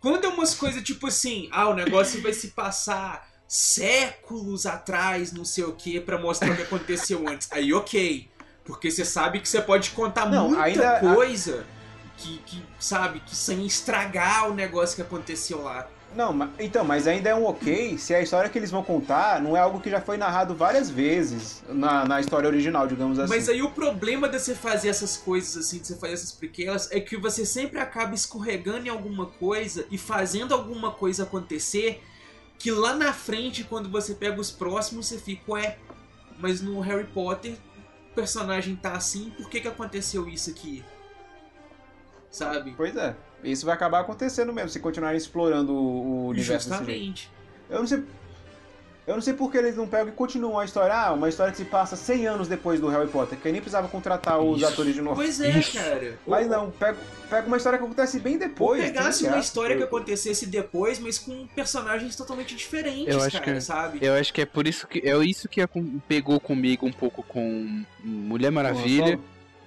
Quando 0.00 0.24
é 0.24 0.28
umas 0.28 0.54
coisas 0.54 0.82
tipo 0.82 1.06
assim, 1.06 1.48
ah, 1.52 1.68
o 1.68 1.74
negócio 1.74 2.22
vai 2.22 2.32
se 2.32 2.48
passar 2.48 3.28
séculos 3.48 4.66
atrás, 4.66 5.32
não 5.32 5.44
sei 5.44 5.64
o 5.64 5.72
que, 5.72 6.00
pra 6.00 6.18
mostrar 6.18 6.50
o 6.52 6.56
que 6.56 6.62
aconteceu 6.62 7.26
antes. 7.28 7.48
Aí, 7.50 7.72
ok. 7.72 8.28
Porque 8.64 8.90
você 8.90 9.04
sabe 9.04 9.40
que 9.40 9.48
você 9.48 9.60
pode 9.60 9.90
contar 9.90 10.28
Não, 10.30 10.48
muita 10.48 10.62
ainda- 10.62 11.00
coisa 11.00 11.66
que, 12.20 12.38
que, 12.46 12.62
sabe, 12.78 13.20
que 13.20 13.34
sem 13.34 13.64
estragar 13.66 14.50
o 14.50 14.54
negócio 14.54 14.94
que 14.96 15.02
aconteceu 15.02 15.62
lá. 15.62 15.88
Não, 16.14 16.32
ma- 16.32 16.50
então, 16.58 16.84
mas 16.84 17.06
ainda 17.06 17.30
é 17.30 17.34
um 17.34 17.44
ok 17.46 17.96
se 17.96 18.12
a 18.12 18.20
história 18.20 18.50
que 18.50 18.58
eles 18.58 18.70
vão 18.70 18.82
contar 18.82 19.40
não 19.40 19.56
é 19.56 19.60
algo 19.60 19.80
que 19.80 19.88
já 19.88 20.00
foi 20.00 20.16
narrado 20.16 20.56
várias 20.56 20.90
vezes 20.90 21.62
na, 21.68 22.04
na 22.04 22.20
história 22.20 22.48
original, 22.48 22.86
digamos 22.86 23.18
assim. 23.18 23.32
Mas 23.32 23.48
aí 23.48 23.62
o 23.62 23.70
problema 23.70 24.28
de 24.28 24.38
você 24.38 24.54
fazer 24.54 24.88
essas 24.88 25.16
coisas 25.16 25.56
assim, 25.56 25.78
de 25.78 25.86
você 25.86 25.96
fazer 25.96 26.14
essas 26.14 26.32
prequelas, 26.32 26.90
é 26.90 26.98
que 26.98 27.16
você 27.16 27.46
sempre 27.46 27.78
acaba 27.78 28.12
escorregando 28.14 28.86
em 28.86 28.90
alguma 28.90 29.26
coisa 29.26 29.86
e 29.90 29.96
fazendo 29.96 30.52
alguma 30.52 30.90
coisa 30.90 31.22
acontecer 31.22 32.02
que 32.58 32.70
lá 32.72 32.94
na 32.94 33.12
frente, 33.12 33.64
quando 33.64 33.88
você 33.88 34.14
pega 34.14 34.38
os 34.40 34.50
próximos, 34.50 35.06
você 35.06 35.16
fica, 35.16 35.52
ué, 35.52 35.78
mas 36.38 36.60
no 36.60 36.80
Harry 36.80 37.06
Potter 37.06 37.54
o 38.10 38.14
personagem 38.14 38.74
tá 38.74 38.92
assim, 38.92 39.30
por 39.36 39.48
que 39.48 39.60
que 39.60 39.68
aconteceu 39.68 40.28
isso 40.28 40.50
aqui? 40.50 40.84
Sabe? 42.30 42.74
Pois 42.76 42.96
é. 42.96 43.14
Isso 43.42 43.64
vai 43.66 43.74
acabar 43.74 44.00
acontecendo 44.00 44.52
mesmo, 44.52 44.68
se 44.68 44.78
continuarem 44.80 45.16
explorando 45.16 45.72
o, 45.74 46.26
universo. 46.28 46.68
Justamente. 46.68 47.30
Eu 47.68 47.80
não 47.80 47.86
sei. 47.86 48.04
Eu 49.06 49.14
não 49.14 49.22
sei 49.22 49.32
por 49.34 49.50
que 49.50 49.56
eles 49.58 49.76
não 49.76 49.88
pegam 49.88 50.08
e 50.10 50.12
continuam 50.12 50.58
a 50.60 50.64
história. 50.64 50.94
Ah, 50.94 51.12
uma 51.12 51.28
história 51.28 51.50
que 51.50 51.56
se 51.58 51.64
passa 51.64 51.96
100 51.96 52.26
anos 52.28 52.46
depois 52.48 52.78
do 52.78 52.86
Harry 52.86 53.08
Potter, 53.08 53.36
que 53.36 53.48
aí 53.48 53.50
nem 53.50 53.60
precisava 53.60 53.88
contratar 53.88 54.38
os 54.38 54.58
Isso. 54.60 54.70
atores 54.70 54.94
de 54.94 55.00
novo. 55.00 55.16
Pois 55.16 55.40
é, 55.40 55.58
Isso. 55.58 55.72
cara. 55.76 56.16
Mas 56.26 56.44
Ou- 56.44 56.50
não, 56.52 56.70
pega, 56.70 56.96
pega 57.28 57.46
uma 57.48 57.56
história 57.56 57.78
que 57.78 57.84
acontece 57.84 58.20
bem 58.20 58.34
Ou 58.34 58.38
depois. 58.38 58.84
pegasse 58.84 59.24
tem 59.24 59.32
uma 59.32 59.40
história 59.40 59.76
que 59.76 59.82
acontecesse 59.82 60.46
depois, 60.46 61.00
mas 61.00 61.18
com 61.18 61.44
personagens 61.48 62.14
totalmente 62.14 62.54
diferentes, 62.54 63.12
Eu 63.12 63.20
acho 63.22 63.40
cara, 63.40 63.54
que- 63.54 63.60
sabe? 63.60 63.98
Eu 64.00 64.14
acho 64.14 64.32
que 64.32 64.42
é 64.42 64.46
por 64.46 64.68
isso 64.68 64.86
que 64.86 65.00
é 65.00 65.16
isso 65.24 65.48
que 65.48 65.60
pegou 66.06 66.38
comigo 66.38 66.86
um 66.86 66.92
pouco 66.92 67.24
com 67.24 67.82
Mulher 68.04 68.50
Maravilha. 68.52 69.18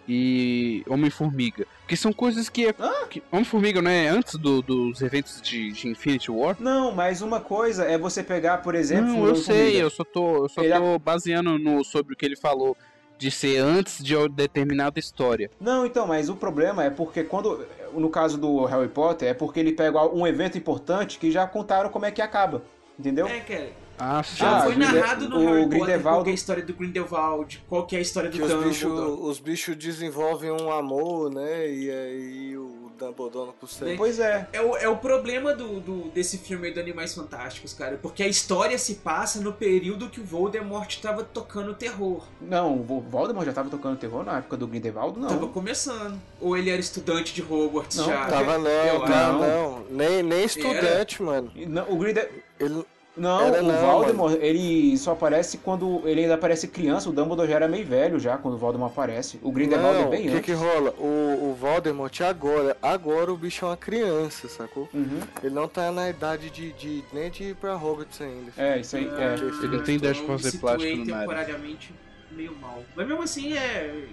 E 0.07 0.83
Homem-Formiga. 0.87 1.65
Porque 1.81 1.95
são 1.95 2.11
coisas 2.13 2.49
que, 2.49 2.67
é- 2.67 2.75
que 3.09 3.21
Homem-Formiga 3.31 3.81
não 3.81 3.89
é 3.91 4.07
antes 4.09 4.35
do- 4.35 4.61
dos 4.61 5.01
eventos 5.01 5.41
de, 5.41 5.71
de 5.71 5.87
Infinity 5.89 6.31
War? 6.31 6.55
Não, 6.59 6.91
mas 6.91 7.21
uma 7.21 7.39
coisa 7.39 7.83
é 7.85 7.97
você 7.97 8.23
pegar, 8.23 8.57
por 8.59 8.75
exemplo. 8.75 9.11
não, 9.13 9.21
o 9.21 9.27
eu 9.27 9.35
sei, 9.35 9.81
eu 9.81 9.89
só 9.89 10.03
tô, 10.03 10.43
eu 10.45 10.49
só 10.49 10.61
Ele 10.61 10.73
tô 10.73 10.99
baseando 10.99 11.57
no, 11.57 11.83
sobre 11.83 12.13
o 12.13 12.17
que 12.17 12.25
ele 12.25 12.35
falou 12.35 12.75
de 13.17 13.29
ser 13.31 13.57
antes 13.57 14.03
de 14.03 14.15
determinada 14.29 14.99
história. 14.99 15.49
Não, 15.59 15.85
então, 15.85 16.05
mas 16.07 16.29
o 16.29 16.35
problema 16.35 16.83
é 16.83 16.89
porque 16.89 17.23
quando. 17.23 17.65
No 17.93 18.09
caso 18.09 18.39
do 18.39 18.65
Harry 18.65 18.87
Potter, 18.89 19.29
é 19.29 19.33
porque 19.35 19.59
ele 19.59 19.71
pega 19.71 20.03
um 20.07 20.25
evento 20.25 20.57
importante 20.57 21.19
que 21.19 21.29
já 21.29 21.45
contaram 21.45 21.89
como 21.91 22.05
é 22.05 22.11
que 22.11 22.21
acaba. 22.23 22.63
Entendeu? 22.97 23.27
É, 23.27 23.39
cara. 23.39 23.69
Ah, 24.05 24.21
Já 24.21 24.57
Ah, 24.57 24.61
foi 24.63 24.75
narrado 24.75 25.29
no 25.29 25.37
o 25.37 25.45
Harry 25.45 25.61
Potter 25.63 25.69
qual 25.71 25.85
Grindelwald- 25.85 26.23
que 26.25 26.29
é 26.29 26.31
a 26.31 26.35
história 26.35 26.63
do 26.63 26.73
Grindelwald, 26.73 27.63
qual 27.69 27.85
que 27.85 27.95
é 27.95 27.99
a 27.99 28.01
história 28.01 28.29
do 28.29 28.35
Que 28.37 28.43
os 28.43 28.53
bichos 28.53 28.81
Dumbledore. 28.91 29.21
os 29.29 29.39
bichos 29.39 29.75
desenvolvem 29.77 30.51
um 30.51 30.71
amor, 30.71 31.33
né? 31.33 31.69
E 31.69 31.89
aí 31.89 32.57
o 32.57 32.91
Dumbledore 32.99 33.47
não 33.47 33.53
consegue. 33.53 33.95
Pois 33.97 34.19
é. 34.19 34.47
É 34.51 34.61
o, 34.61 34.75
é 34.75 34.87
o 34.89 34.97
problema 34.97 35.53
do, 35.53 35.79
do- 35.79 36.09
desse 36.09 36.37
filme 36.37 36.67
aí 36.67 36.73
do 36.73 36.79
Animais 36.79 37.13
Fantásticos, 37.15 37.73
cara. 37.73 37.97
Porque 38.01 38.21
a 38.23 38.27
história 38.27 38.77
se 38.77 38.95
passa 38.95 39.39
no 39.41 39.53
período 39.53 40.09
que 40.09 40.19
o 40.19 40.23
Voldemort 40.25 40.93
tava 41.01 41.23
tocando 41.23 41.73
terror. 41.73 42.23
Não, 42.41 42.73
o 42.77 43.01
Voldemort 43.01 43.45
já 43.45 43.53
tava 43.53 43.69
tocando 43.69 43.97
terror 43.97 44.23
na 44.25 44.37
época 44.39 44.57
do 44.57 44.67
Grindelwald, 44.67 45.17
não. 45.17 45.27
Tava 45.29 45.47
começando. 45.47 46.19
Ou 46.41 46.57
ele 46.57 46.69
era 46.69 46.79
estudante 46.81 47.33
de 47.33 47.41
Hogwarts 47.41 47.97
Não, 47.97 48.05
já. 48.05 48.25
Tava 48.27 48.57
não, 48.57 48.69
Eu 48.69 49.07
não. 49.07 49.85
Nem, 49.89 50.21
nem 50.21 50.43
estudante, 50.43 51.21
mano. 51.23 51.51
E 51.55 51.65
não, 51.65 51.89
o 51.89 51.97
Grinde... 51.97 52.27
Ele, 52.59 52.85
Não, 53.15 53.41
Era 53.41 53.63
o 53.63 53.67
não, 53.67 53.79
Voldemort, 53.79 54.37
ele 54.41 54.97
só 54.97 55.11
aparece 55.11 55.59
quando 55.59 56.01
ele 56.03 56.21
ainda 56.21 56.33
aparece 56.33 56.67
criança, 56.67 57.09
o 57.09 57.13
Dumbledore 57.13 57.47
já 57.47 57.55
era 57.57 57.67
meio 57.67 57.85
velho 57.85 58.19
já, 58.19 58.37
quando 58.39 58.55
o 58.55 58.57
Voldemort 58.57 58.91
aparece. 58.91 59.39
O 59.43 59.51
Grindelwald 59.51 59.99
não, 59.99 60.07
é 60.07 60.09
bem 60.09 60.21
que 60.23 60.29
antes. 60.29 60.41
que 60.45 60.51
rola? 60.53 60.89
O, 60.97 61.51
o 61.51 61.53
Voldemort 61.59 62.19
agora, 62.21 62.75
agora 62.81 63.31
o 63.31 63.37
bicho 63.37 63.65
é 63.65 63.67
uma 63.67 63.77
criança, 63.77 64.47
sacou? 64.49 64.89
Uhum. 64.91 65.19
Ele 65.43 65.53
não 65.53 65.67
tá 65.67 65.91
na 65.91 66.09
idade 66.09 66.49
de, 66.49 66.71
de 66.73 67.03
nem 67.13 67.29
de 67.29 67.43
ir 67.49 67.55
pra 67.55 67.75
Hogwarts 67.75 68.19
ainda. 68.19 68.51
É, 68.57 68.79
isso 68.79 68.95
aí, 68.97 69.07
é. 69.07 69.35
Ele 69.35 69.77
não 69.77 69.83
tem 69.83 69.95
ideia 69.97 70.13
de 70.13 70.21
Então, 70.21 70.35
fazer 70.37 70.53
me 70.53 70.59
plástico 70.59 70.95
no 70.97 71.05
nariz. 71.05 71.19
temporariamente 71.19 71.93
meio 72.31 72.55
mal. 72.59 72.83
Mas 72.95 73.07
mesmo 73.07 73.21
assim 73.21 73.53
é. 73.55 74.05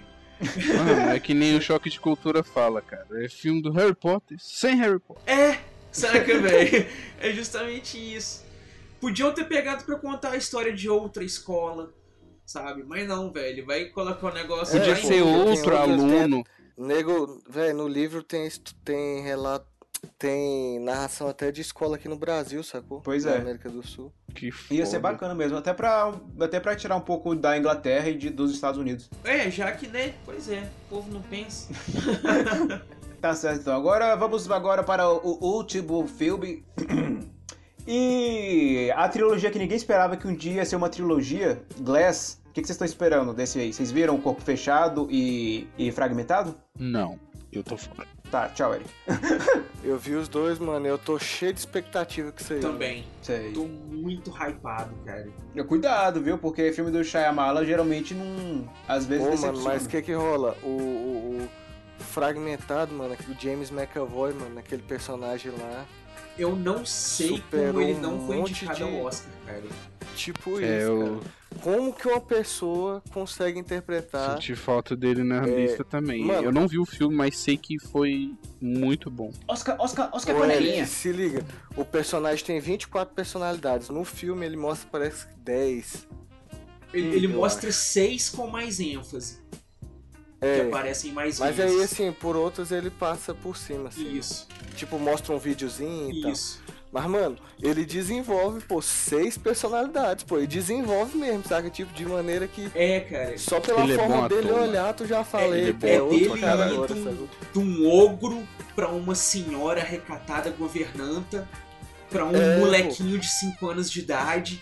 Mano, 0.75 1.11
é 1.11 1.19
que 1.19 1.33
nem 1.33 1.55
o 1.57 1.61
Choque 1.61 1.89
de 1.89 1.99
Cultura 1.99 2.43
fala, 2.43 2.81
cara. 2.81 3.05
É 3.23 3.27
filme 3.27 3.61
do 3.61 3.71
Harry 3.71 3.93
Potter 3.95 4.37
sem 4.39 4.75
Harry 4.77 4.99
Potter. 4.99 5.23
É! 5.25 5.57
Saca, 5.91 6.37
velho? 6.39 6.85
É 7.19 7.31
justamente 7.31 7.97
isso. 7.97 8.43
Podiam 9.01 9.33
ter 9.33 9.45
pegado 9.45 9.83
pra 9.83 9.95
contar 9.97 10.31
a 10.31 10.37
história 10.37 10.71
de 10.71 10.87
outra 10.87 11.23
escola, 11.23 11.91
sabe? 12.45 12.83
Mas 12.83 13.07
não, 13.07 13.31
velho. 13.31 13.65
Vai 13.65 13.85
colocar 13.85 14.27
o 14.27 14.33
negócio 14.33 14.77
É, 14.77 14.79
Podia 14.79 14.93
em- 14.93 15.01
pô, 15.01 15.07
ser 15.07 15.13
tem 15.15 15.21
outro 15.23 15.75
aluno. 15.77 16.43
Nego, 16.77 17.41
velho, 17.49 17.75
no 17.77 17.87
livro 17.87 18.23
tem, 18.23 18.47
tem 18.85 19.21
relato, 19.21 19.67
tem 20.17 20.79
narração 20.79 21.27
até 21.27 21.51
de 21.51 21.61
escola 21.61 21.95
aqui 21.95 22.07
no 22.07 22.15
Brasil, 22.15 22.63
sacou? 22.63 23.01
Pois 23.01 23.25
Na 23.25 23.31
é. 23.33 23.37
América 23.37 23.69
do 23.69 23.85
Sul. 23.85 24.11
Que 24.33 24.49
Ia 24.71 24.85
ser 24.85 24.97
foda. 24.97 25.11
bacana 25.11 25.35
mesmo, 25.35 25.57
até 25.57 25.73
pra, 25.73 26.13
até 26.39 26.59
pra 26.59 26.75
tirar 26.75 26.95
um 26.95 27.01
pouco 27.01 27.35
da 27.35 27.57
Inglaterra 27.57 28.09
e 28.09 28.15
de- 28.17 28.29
dos 28.29 28.51
Estados 28.51 28.79
Unidos. 28.79 29.09
É, 29.23 29.51
já 29.51 29.71
que, 29.73 29.87
né? 29.87 30.13
Pois 30.25 30.49
é, 30.49 30.69
o 30.87 30.89
povo 30.95 31.11
não 31.11 31.21
pensa. 31.21 31.67
Tá 33.21 33.35
certo, 33.35 33.61
então. 33.61 33.75
Agora 33.75 34.15
vamos 34.15 34.49
agora 34.49 34.81
para 34.81 35.07
o 35.07 35.37
último 35.45 36.07
filme. 36.07 36.65
E 37.87 38.91
a 38.95 39.07
trilogia 39.09 39.49
que 39.51 39.59
ninguém 39.59 39.77
esperava 39.77 40.15
que 40.17 40.27
um 40.27 40.35
dia 40.35 40.53
ia 40.53 40.65
ser 40.65 40.75
uma 40.75 40.89
trilogia, 40.89 41.61
Glass. 41.79 42.39
O 42.49 42.53
que, 42.53 42.61
que 42.61 42.67
vocês 42.67 42.75
estão 42.75 42.85
esperando 42.85 43.33
desse 43.33 43.59
aí? 43.59 43.71
Vocês 43.71 43.91
viram 43.91 44.15
o 44.15 44.21
corpo 44.21 44.41
fechado 44.41 45.07
e, 45.09 45.67
e 45.77 45.89
fragmentado? 45.91 46.53
Não, 46.77 47.17
eu 47.51 47.63
tô 47.63 47.77
fora. 47.77 48.05
Tá, 48.29 48.49
tchau, 48.49 48.73
Eric. 48.75 48.89
Eu 49.83 49.97
vi 49.97 50.13
os 50.15 50.27
dois, 50.27 50.59
mano, 50.59 50.85
eu 50.85 50.95
tô 50.95 51.17
cheio 51.17 51.51
de 51.51 51.59
expectativa 51.59 52.31
com 52.31 52.39
isso 52.39 52.53
aí. 52.53 52.59
Também. 52.59 53.03
Sei. 53.23 53.51
Tô 53.51 53.65
muito 53.65 54.29
hypado, 54.29 54.93
cara. 55.03 55.27
Cuidado, 55.67 56.21
viu? 56.21 56.37
Porque 56.37 56.71
filme 56.71 56.91
do 56.91 57.03
Shyamalan 57.03 57.65
geralmente 57.65 58.13
não. 58.13 58.69
Às 58.87 59.07
vezes 59.07 59.23
Pô, 59.25 59.31
decepciona. 59.31 59.57
mano, 59.57 59.65
mas 59.73 59.85
o 59.85 59.89
que 59.89 60.01
que 60.03 60.13
rola? 60.13 60.55
O, 60.61 60.67
o- 60.67 61.47
o 61.99 62.03
fragmentado, 62.03 62.93
mano, 62.93 63.13
aquele 63.13 63.35
James 63.39 63.71
McAvoy, 63.71 64.33
mano, 64.33 64.59
aquele 64.59 64.83
personagem 64.83 65.51
lá, 65.51 65.83
Eu 66.37 66.55
não 66.55 66.85
sei 66.85 67.29
Superou 67.37 67.67
como 67.73 67.81
ele 67.81 67.99
não 67.99 68.15
um 68.15 68.25
foi 68.27 68.37
indicado 68.37 68.75
de- 68.77 68.83
ao 68.83 68.95
Oscar, 69.03 69.31
cara. 69.45 69.63
tipo 70.15 70.59
É, 70.59 70.77
isso, 70.79 70.87
eu- 70.87 71.19
cara. 71.21 71.61
como 71.61 71.93
que 71.93 72.07
uma 72.07 72.21
pessoa 72.21 73.03
consegue 73.11 73.59
interpretar. 73.59 74.33
Senti 74.35 74.55
falta 74.55 74.95
dele 74.95 75.23
na 75.23 75.43
É, 75.45 75.65
lista 75.65 75.83
também. 75.83 76.25
mano. 76.25 76.41
Eu 76.43 76.51
não 76.51 76.67
vi 76.67 76.79
o 76.79 76.85
filme, 76.85 77.15
mas 77.15 77.37
sei 77.37 77.57
que 77.57 77.77
foi 77.79 78.33
muito 78.61 79.11
bom. 79.11 79.31
Oscar, 79.47 79.75
Oscar, 79.79 80.09
Oscar 80.13 80.35
Panelinha. 80.37 80.85
Se 80.87 81.11
liga, 81.11 81.45
o 81.75 81.83
personagem 81.85 82.43
tem 82.45 82.59
24 82.59 83.13
personalidades. 83.13 83.89
No 83.89 84.03
filme 84.05 84.45
ele 84.45 84.57
mostra, 84.57 84.87
parece 84.91 85.27
que 85.27 85.35
10. 85.35 86.07
Ele, 86.93 87.09
Hum, 87.09 87.13
ele 87.13 87.27
mostra 87.27 87.71
seis 87.71 88.29
com 88.29 88.47
mais 88.47 88.79
ênfase. 88.79 89.39
Que 90.41 90.47
É, 90.47 90.61
aparecem 90.67 91.11
mais 91.11 91.37
mas 91.39 91.55
vezes. 91.55 91.77
aí 91.77 91.83
assim, 91.83 92.11
por 92.11 92.35
outros 92.35 92.71
ele 92.71 92.89
passa 92.89 93.31
por 93.31 93.55
cima, 93.55 93.89
assim. 93.89 94.11
Isso, 94.17 94.47
Tipo, 94.75 94.97
mostra 94.97 95.35
um 95.35 95.37
videozinho 95.37 96.11
e 96.11 96.21
tal. 96.23 96.31
isso. 96.31 96.59
Mas, 96.91 97.05
mano, 97.05 97.37
ele 97.61 97.85
desenvolve, 97.85 98.59
pô, 98.65 98.81
seis 98.81 99.37
personalidades, 99.37 100.23
pô. 100.25 100.39
E 100.39 100.47
desenvolve 100.47 101.15
mesmo, 101.17 101.43
saca? 101.47 101.69
Tipo, 101.69 101.93
de 101.93 102.05
maneira 102.07 102.47
que 102.47 102.69
É, 102.73 102.99
cara. 103.01 103.37
só 103.37 103.59
pela 103.61 103.81
Ele 103.83 103.93
é 103.93 103.95
forma 103.95 104.25
ator, 104.25 104.29
dele 104.29 104.51
mano. 104.51 104.63
olhar, 104.67 104.93
tu 104.95 105.05
já 105.05 105.23
falei, 105.23 105.61
ele 105.61 105.73
pô, 105.73 105.85
é 105.87 105.93
é 105.93 105.99
bom 105.99 106.05
outro 106.05 106.25
ator, 106.25 106.39
cara 106.39 106.65
agora, 106.65 106.93
Do- 106.95 107.03
sabe? 107.03 107.29
De 107.53 107.59
um 107.59 107.87
ogro 107.89 108.47
pra 108.75 108.89
uma 108.89 109.13
senhora 109.15 109.81
recatada 109.81 110.49
governanta, 110.49 111.47
pra 112.09 112.25
um 112.25 112.35
É, 112.35 112.55
pô. 112.55 112.59
molequinho 112.61 113.19
de 113.19 113.27
5 113.29 113.69
anos 113.69 113.89
de 113.89 113.99
idade, 113.99 114.61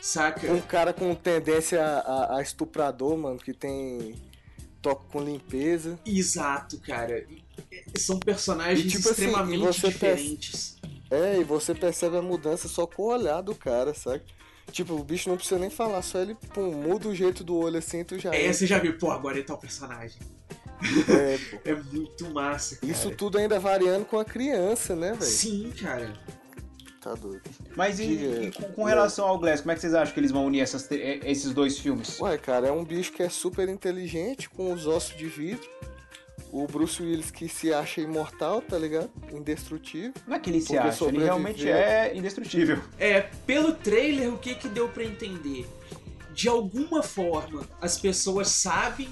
saca? 0.00 0.52
Um 0.52 0.60
cara 0.60 0.92
com 0.92 1.14
tendência 1.14 1.80
a, 1.82 1.98
a- 2.00 2.38
a 2.38 2.42
estuprador, 2.42 3.16
mano, 3.16 3.38
que 3.38 3.54
tem 3.54 4.14
toque 4.86 5.06
com 5.10 5.20
limpeza. 5.20 5.98
Exato, 6.06 6.78
cara. 6.78 7.26
São 7.98 8.20
personagens 8.20 8.86
E, 8.86 8.88
tipo 8.88 9.08
assim, 9.08 9.24
extremamente 9.24 9.60
e 9.60 9.66
você 9.66 9.88
diferentes. 9.88 10.76
É, 11.10 11.40
e 11.40 11.44
você 11.44 11.74
percebe 11.74 12.16
a 12.16 12.22
mudança 12.22 12.68
só 12.68 12.86
com 12.86 13.02
o 13.02 13.06
olhar 13.06 13.40
do 13.40 13.54
cara, 13.54 13.92
sabe? 13.92 14.22
Tipo, 14.70 14.94
o 14.94 15.02
bicho 15.02 15.28
não 15.28 15.36
precisa 15.36 15.58
nem 15.58 15.70
falar, 15.70 16.02
só 16.02 16.20
ele 16.20 16.36
pum, 16.54 16.72
muda 16.72 17.08
o 17.08 17.14
jeito 17.14 17.42
do 17.42 17.56
olho 17.56 17.78
assim, 17.78 18.04
tu 18.04 18.18
já. 18.18 18.32
É, 18.32 18.52
você 18.52 18.66
já 18.66 18.78
viu, 18.78 18.96
pô, 18.96 19.10
agora 19.10 19.36
ele 19.36 19.44
tá 19.44 19.54
o 19.54 19.58
personagem. 19.58 20.18
É, 21.08 21.38
pô. 21.50 21.58
É 21.68 21.74
muito 21.74 22.30
massa, 22.30 22.76
cara. 22.76 22.92
Isso 22.92 23.10
tudo 23.10 23.38
ainda 23.38 23.58
variando 23.58 24.04
com 24.04 24.18
a 24.18 24.24
criança, 24.24 24.94
né, 24.94 25.12
velho? 25.12 25.22
Sim, 25.22 25.72
cara. 25.80 26.12
Tá 27.06 27.14
doido. 27.14 27.42
Mas 27.76 28.00
e, 28.00 28.04
e 28.04 28.50
com, 28.50 28.72
com 28.72 28.82
relação 28.82 29.28
ao 29.28 29.38
Glass, 29.38 29.60
como 29.60 29.70
é 29.70 29.74
que 29.76 29.80
vocês 29.80 29.94
acham 29.94 30.12
que 30.12 30.18
eles 30.18 30.32
vão 30.32 30.44
unir 30.44 30.58
essas, 30.58 30.90
eh, 30.90 31.20
esses 31.22 31.54
dois 31.54 31.78
filmes? 31.78 32.18
Ué, 32.18 32.36
cara, 32.36 32.66
é 32.66 32.72
um 32.72 32.84
bicho 32.84 33.12
que 33.12 33.22
é 33.22 33.28
super 33.28 33.68
inteligente, 33.68 34.50
com 34.50 34.72
os 34.72 34.88
ossos 34.88 35.16
de 35.16 35.26
vidro. 35.26 35.70
O 36.50 36.66
Bruce 36.66 37.00
Willis 37.00 37.30
que 37.30 37.48
se 37.48 37.72
acha 37.72 38.00
imortal, 38.00 38.60
tá 38.60 38.76
ligado? 38.76 39.08
Indestrutível. 39.32 40.14
Não 40.26 40.34
é 40.34 40.40
que 40.40 40.50
ele 40.50 40.60
se 40.60 40.76
acha, 40.76 41.04
ele 41.04 41.22
realmente 41.22 41.68
é 41.68 42.12
indestrutível. 42.12 42.82
É, 42.98 43.20
pelo 43.46 43.72
trailer, 43.72 44.34
o 44.34 44.38
que 44.38 44.56
que 44.56 44.68
deu 44.68 44.88
pra 44.88 45.04
entender? 45.04 45.64
De 46.34 46.48
alguma 46.48 47.04
forma, 47.04 47.68
as 47.80 47.96
pessoas 47.96 48.48
sabem, 48.48 49.08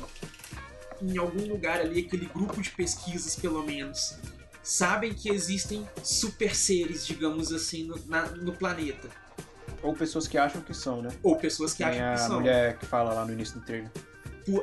em 1.01 1.17
algum 1.17 1.47
lugar 1.47 1.81
ali, 1.81 2.01
aquele 2.01 2.27
grupo 2.27 2.61
de 2.61 2.71
pesquisas, 2.71 3.37
pelo 3.37 3.63
menos, 3.63 4.17
sabem 4.65 5.13
que 5.15 5.29
existem 5.29 5.89
super 6.03 6.57
seres, 6.57 7.07
digamos 7.07 7.53
assim, 7.53 7.85
no, 7.85 7.97
na- 8.07 8.27
no 8.31 8.53
planeta. 8.53 9.09
Ou 9.83 9.93
pessoas 9.95 10.27
que 10.27 10.37
acham 10.39 10.63
que 10.63 10.73
são, 10.75 11.03
né? 11.03 11.11
Ou 11.23 11.37
pessoas 11.37 11.73
que 11.75 11.85
Tem 11.85 12.01
acham 12.01 12.09
a 12.09 12.15
que 12.15 12.21
são. 12.21 12.41
mulher 12.41 12.79
que 12.79 12.87
fala 12.87 13.13
lá 13.13 13.25
no 13.25 13.33
início 13.33 13.61
do 13.61 13.65
trailer. 13.67 13.91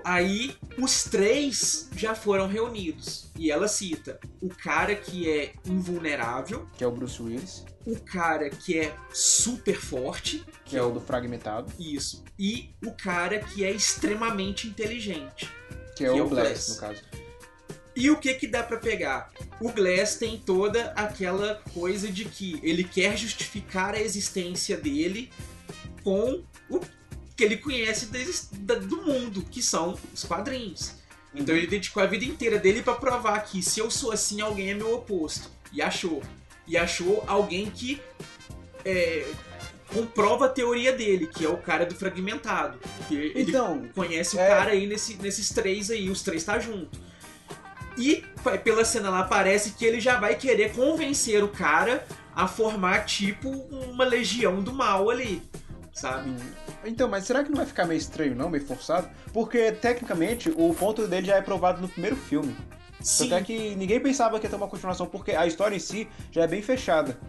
Aí, 0.04 0.56
os 0.78 1.04
três 1.06 1.90
já 1.96 2.14
foram 2.14 2.48
reunidos. 2.48 3.32
E 3.36 3.50
ela 3.50 3.68
cita 3.68 4.20
o 4.40 4.50
cara 4.50 4.96
que 4.96 5.28
é 5.30 5.54
invulnerável, 5.66 6.68
Que 6.78 6.84
é 6.84 6.88
o 6.88 6.92
Bruce 6.92 7.22
Willis, 7.22 7.66
o 7.86 8.00
cara 8.00 8.50
que 8.50 8.78
é 8.78 8.96
super 9.12 9.76
forte, 9.80 10.46
que 10.66 10.78
é 10.78 10.82
o 10.84 10.92
do 10.92 11.02
Fragmentado, 11.02 11.72
isso, 11.80 12.24
e 12.38 12.70
o 12.86 12.92
cara 12.92 13.40
que 13.40 13.64
é 13.64 13.72
extremamente 13.72 14.68
inteligente. 14.68 15.50
que 15.96 16.06
é 16.06 16.14
Que 16.14 16.22
o 16.22 16.30
Glass, 16.30 16.48
Glass. 16.48 16.70
no 16.70 16.76
caso. 16.78 17.02
E 17.96 18.10
o 18.10 18.18
que 18.18 18.34
que 18.36 18.48
dá 18.48 18.64
pra 18.64 18.78
pegar? 18.78 19.30
O 19.60 19.70
Glass 19.72 20.16
tem 20.16 20.38
toda 20.38 20.92
aquela 20.96 21.56
coisa 21.74 22.10
de 22.10 22.26
que 22.26 22.60
ele 22.64 22.84
quer 22.84 23.18
justificar 23.18 23.94
a 23.96 24.00
existência 24.02 24.78
dele 24.78 25.30
com 26.04 26.42
o 26.70 26.80
que 27.36 27.44
ele 27.44 27.58
conhece 27.58 28.06
do 28.08 29.02
mundo, 29.02 29.42
que 29.50 29.62
são 29.62 29.98
os 30.14 30.24
quadrinhos. 30.24 30.94
Então 31.36 31.56
ele 31.56 31.68
dedicou 31.68 32.02
a 32.02 32.06
vida 32.06 32.24
inteira 32.26 32.58
dele 32.60 32.82
pra 32.82 32.94
provar 32.96 33.40
que 33.42 33.62
se 33.62 33.80
eu 33.80 33.90
sou 33.92 34.12
assim, 34.12 34.42
alguém 34.42 34.72
é 34.72 34.74
meu 34.74 34.94
oposto. 34.96 35.50
E 35.74 35.82
achou. 35.82 36.22
E 36.68 36.78
achou 36.78 37.24
alguém 37.28 37.70
que 37.70 38.02
é, 38.86 39.26
comprova 39.88 40.46
a 40.46 40.50
teoria 40.50 40.92
dele, 40.94 41.28
que 41.28 41.46
é 41.46 41.50
o 41.50 41.58
cara 41.58 41.86
do 41.86 41.96
fragmentado. 41.96 42.80
Que 43.08 43.16
ele 43.16 43.42
Então, 43.44 43.88
conhece 43.94 44.38
É. 44.40 44.44
o 44.44 44.48
cara 44.48 44.72
aí 44.72 44.88
nesse- 44.88 45.16
nesses 45.16 45.50
três 45.50 45.90
aí, 45.92 46.10
os 46.10 46.22
três 46.22 46.44
tá 46.44 46.58
junto. 46.60 47.00
E 47.98 48.24
pela 48.64 48.86
cena 48.86 49.10
lá 49.10 49.24
parece 49.24 49.72
que 49.72 49.86
ele 49.86 50.00
já 50.00 50.20
vai 50.20 50.36
querer 50.36 50.72
convencer 50.74 51.44
o 51.44 51.50
cara 51.50 52.06
a 52.36 52.48
formar 52.48 53.06
tipo 53.06 53.50
uma 53.50 54.06
legião 54.06 54.62
do 54.62 54.74
mal 54.74 55.10
ali, 55.10 55.42
sabe? 55.94 56.34
então, 56.86 57.08
mas 57.10 57.26
será 57.26 57.44
que 57.44 57.50
não 57.50 57.58
vai 57.58 57.66
ficar 57.66 57.86
meio 57.86 57.98
estranho, 57.98 58.34
não? 58.36 58.50
Meio 58.50 58.66
forçado? 58.66 59.10
Porque, 59.34 59.72
tecnicamente, 59.74 60.50
o 60.56 60.74
ponto 60.74 61.08
dele 61.08 61.28
já 61.28 61.36
é 61.36 61.42
provado 61.42 61.82
no 61.82 61.90
primeiro 61.90 62.16
filme. 62.16 62.56
Sim, 63.02 63.30
Tanto 63.30 63.36
é 63.36 63.42
que 63.44 63.76
ninguém 63.76 64.00
pensava 64.00 64.40
que 64.40 64.46
ia 64.46 64.50
ter 64.50 64.56
uma 64.56 64.68
continuação, 64.68 65.06
porque 65.08 65.32
a 65.32 65.46
história 65.46 65.76
em 65.76 65.80
si 65.80 66.08
já 66.32 66.44
é 66.44 66.48
bem 66.48 66.62
fechada. 66.62 67.20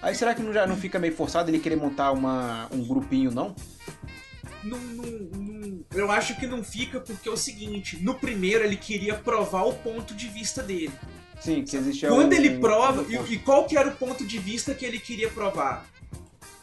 Aí 0.00 0.14
será 0.14 0.34
que 0.34 0.40
não, 0.42 0.52
já 0.52 0.66
não 0.66 0.76
fica 0.76 0.98
meio 0.98 1.14
forçado 1.14 1.50
ele 1.50 1.58
querer 1.58 1.76
montar 1.76 2.12
uma, 2.12 2.68
um 2.72 2.82
grupinho, 2.86 3.30
não? 3.32 3.54
não- 4.64 4.78
não- 4.78 5.47
eu 5.94 6.10
acho 6.10 6.34
que 6.38 6.46
não 6.46 6.62
fica 6.64 7.00
porque 7.00 7.28
é 7.28 7.32
o 7.32 7.36
seguinte, 7.36 7.98
no 8.02 8.14
primeiro 8.14 8.64
ele 8.64 8.76
queria 8.76 9.14
provar 9.14 9.64
o 9.64 9.74
ponto 9.74 10.14
de 10.14 10.28
vista 10.28 10.62
dele. 10.62 10.92
Sim, 11.40 11.62
que 11.64 11.76
existia 11.76 12.08
Quando 12.08 12.32
um- 12.32 12.36
ele 12.36 12.58
prova, 12.58 13.02
um- 13.02 13.10
e, 13.26 13.34
e 13.34 13.38
qual 13.38 13.64
que 13.66 13.76
era 13.76 13.88
o 13.88 13.96
ponto 13.96 14.26
de 14.26 14.38
vista 14.38 14.74
que 14.74 14.84
ele 14.84 14.98
queria 14.98 15.28
provar? 15.30 15.86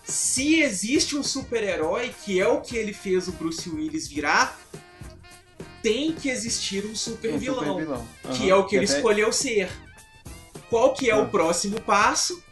Se 0.04 0.60
existe 0.62 1.16
um 1.16 1.24
super-herói, 1.24 2.14
que 2.24 2.40
é 2.40 2.48
o 2.48 2.62
que 2.62 2.76
ele 2.78 2.94
fez 2.94 3.28
o 3.28 3.32
Bruce 3.32 3.68
Willis 3.70 4.08
virar, 4.08 4.60
tem 5.82 6.12
que 6.14 6.30
existir 6.30 6.86
um 6.86 6.96
super 6.96 7.34
um 7.34 7.38
vilão, 7.38 7.60
super 7.64 7.78
vilão. 7.86 8.08
que 8.36 8.50
é 8.50 8.56
o 8.56 8.66
que 8.66 8.76
ele 8.76 8.86
até- 8.86 8.96
escolheu 8.98 9.32
ser. 9.32 9.70
Qual 10.70 10.94
que 10.94 11.10
é 11.10 11.14
Ah. 11.14 11.20
o 11.22 11.30
próximo 11.30 11.80
passo? 11.82 12.44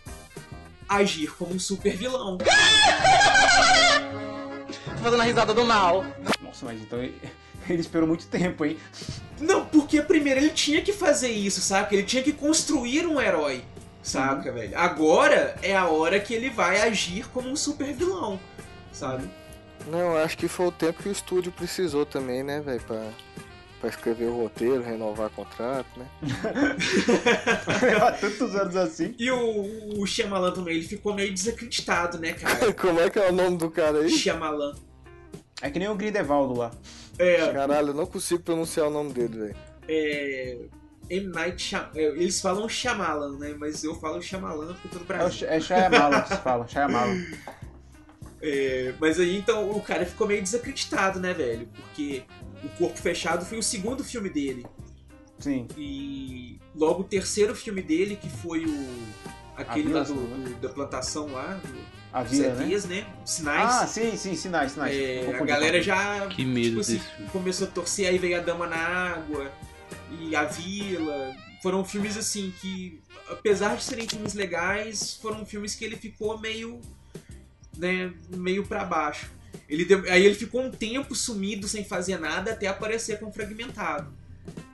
Agir 0.88 1.32
como 1.36 1.54
um 1.56 1.60
super 1.60 1.96
vilão. 1.98 2.38
Fazendo 5.04 5.22
a 5.22 5.26
risada 5.26 5.54
do 5.54 5.66
mal. 5.66 6.06
Nossa, 6.41 6.66
mas 6.66 6.82
então 6.82 6.99
ele, 6.99 7.20
ele 7.70 7.82
esperou 7.82 8.08
muito 8.08 8.26
tempo, 8.28 8.64
hein? 8.66 8.78
Não, 9.39 9.66
porque 9.66 10.01
primeiro 10.01 10.39
ele 10.39 10.49
tinha 10.51 10.82
que 10.82 10.93
fazer 10.93 11.30
isso, 11.30 11.60
saca? 11.62 11.93
Ele 11.93 12.04
tinha 12.04 12.24
que 12.24 12.32
construir 12.32 13.06
um 13.06 13.20
herói, 13.20 13.64
saca, 14.01 14.49
Uhum. 14.49 14.56
velho? 14.56 14.78
Agora 14.78 15.56
é 15.62 15.76
a 15.76 15.88
hora 15.88 16.20
que 16.20 16.34
ele 16.34 16.49
vai 16.49 16.82
agir 16.82 17.28
como 17.30 17.49
um 17.49 17.56
super 17.56 17.93
vilão, 17.93 18.39
sabe? 18.91 19.30
Não, 19.88 19.99
eu 19.99 20.18
acho 20.24 20.38
que 20.38 20.47
foi 20.47 20.68
o 20.68 20.72
tempo 20.72 21.04
que 21.04 21.10
o 21.10 21.12
estúdio 21.12 21.51
precisou 21.51 22.06
também, 22.06 22.41
né, 22.41 22.62
velho, 22.62 22.80
pra, 22.88 23.04
pra 23.82 23.89
escrever 23.89 24.28
o 24.28 24.38
roteiro, 24.43 24.82
renovar 24.82 25.30
contrato, 25.32 25.88
né? 25.97 26.06
Há 28.01 28.12
tantos 28.14 28.56
anos 28.56 28.76
assim. 28.78 29.14
E 29.20 29.30
o, 29.30 29.99
o 29.99 30.08
Shyamalan 30.08 30.54
também, 30.54 30.76
ele 30.78 30.88
ficou 30.88 31.14
meio 31.14 31.34
desacreditado, 31.34 32.18
né, 32.18 32.32
cara? 32.32 32.72
Como 32.74 32.99
é 33.01 33.10
que 33.10 33.20
é 33.20 33.30
o 33.30 33.34
nome 33.34 33.58
do 33.58 33.70
cara 33.70 33.99
aí? 33.99 34.10
Shyamalan. 34.10 34.74
É 35.64 35.72
que 35.72 35.80
nem 35.80 35.88
o 35.88 35.95
Grindelwaldo 35.95 36.53
lá. 36.59 36.72
É, 37.18 37.51
Caralho, 37.53 37.89
eu 37.89 37.93
não 37.93 38.05
consigo 38.05 38.43
pronunciar 38.43 38.88
o 38.88 38.91
nome 38.91 39.14
dele, 39.14 39.38
velho. 39.39 39.55
é... 39.88 40.57
M. 41.09 41.28
Night 41.28 41.61
Shyam- 41.61 41.89
é, 41.95 42.01
Eles 42.05 42.39
falam 42.39 42.68
Shyamalan, 42.70 43.38
né? 43.38 43.53
Mas 43.59 43.84
eu 43.84 43.93
falo 43.95 44.22
Shyamalan 44.22 44.74
porque 44.74 44.88
eu 44.88 44.91
tô 44.91 44.97
no 44.99 45.01
É, 45.01 45.03
o, 45.03 45.07
Brasil. 45.20 45.47
É 45.49 45.59
Shyamalan 45.59 46.22
que 46.22 46.30
se 46.30 46.38
fala, 46.41 46.66
Shyamalan. 46.68 47.26
É, 48.41 48.93
mas 48.99 49.20
aí, 49.20 49.38
então, 49.38 49.70
o 49.72 49.82
cara 49.82 50.05
ficou 50.05 50.28
meio 50.28 50.41
desacreditado, 50.41 51.20
né, 51.20 51.34
velho? 51.34 51.68
Porque 51.74 52.24
O 52.64 52.70
Corpo 52.78 52.97
Fechado 52.97 53.45
foi 53.45 53.57
o 53.57 53.64
segundo 53.64 54.03
filme 54.03 54.30
dele. 54.30 54.66
Sim. 55.39 55.68
E 55.78 56.57
logo 56.76 57.01
o 57.01 57.03
terceiro 57.05 57.53
filme 57.55 57.82
dele, 57.82 58.16
que 58.16 58.30
foi 58.30 58.66
o. 58.66 58.89
Aquele 59.57 59.93
lá 59.93 60.03
do, 60.03 60.16
né? 60.16 60.49
do- 60.49 60.68
da 60.68 60.70
plantação 60.74 61.28
lá, 61.32 61.53
do, 61.61 62.03
A 62.14 62.22
dos 62.24 62.32
vida, 62.32 62.53
né? 62.53 62.66
Né? 62.88 63.05
Sinais. 63.26 63.70
Ah, 63.74 63.88
sim, 63.88 64.16
sim, 64.16 64.36
sinais, 64.36 64.72
sinais. 64.74 64.95
É, 64.95 65.36
a 65.36 65.43
galera 65.45 65.82
já 65.82 66.28
Que 66.28 66.45
medo 66.45 66.68
tipo 66.70 66.80
assim, 66.82 67.01
começou 67.32 67.68
a 67.68 67.72
torcer, 67.72 68.07
aí 68.07 68.18
veio 68.18 68.38
a 68.38 68.41
Dama 68.41 68.68
na 68.68 68.78
Água 68.78 69.51
e 70.20 70.36
a 70.36 70.43
Vila. 70.43 71.36
Foram 71.61 71.84
filmes 71.84 72.16
assim 72.18 72.53
que, 72.61 73.01
apesar 73.30 73.76
de 73.78 73.84
serem 73.84 74.07
filmes 74.07 74.34
legais, 74.34 75.16
foram 75.22 75.45
filmes 75.45 75.74
que 75.76 75.84
ele 75.86 75.95
ficou 75.95 76.38
meio, 76.39 76.80
né, 77.78 78.14
meio 78.30 78.66
para 78.66 78.84
baixo. 78.84 79.32
Ele 79.68 79.86
deu- 79.86 80.03
aí 80.11 80.26
ele 80.26 80.36
ficou 80.36 80.61
um 80.61 80.70
tempo 80.70 81.16
sumido 81.16 81.68
sem 81.68 81.84
fazer 81.84 82.20
nada 82.20 82.51
até 82.51 82.68
aparecer 82.68 83.20
com 83.20 83.32
Fragmentado. 83.32 84.14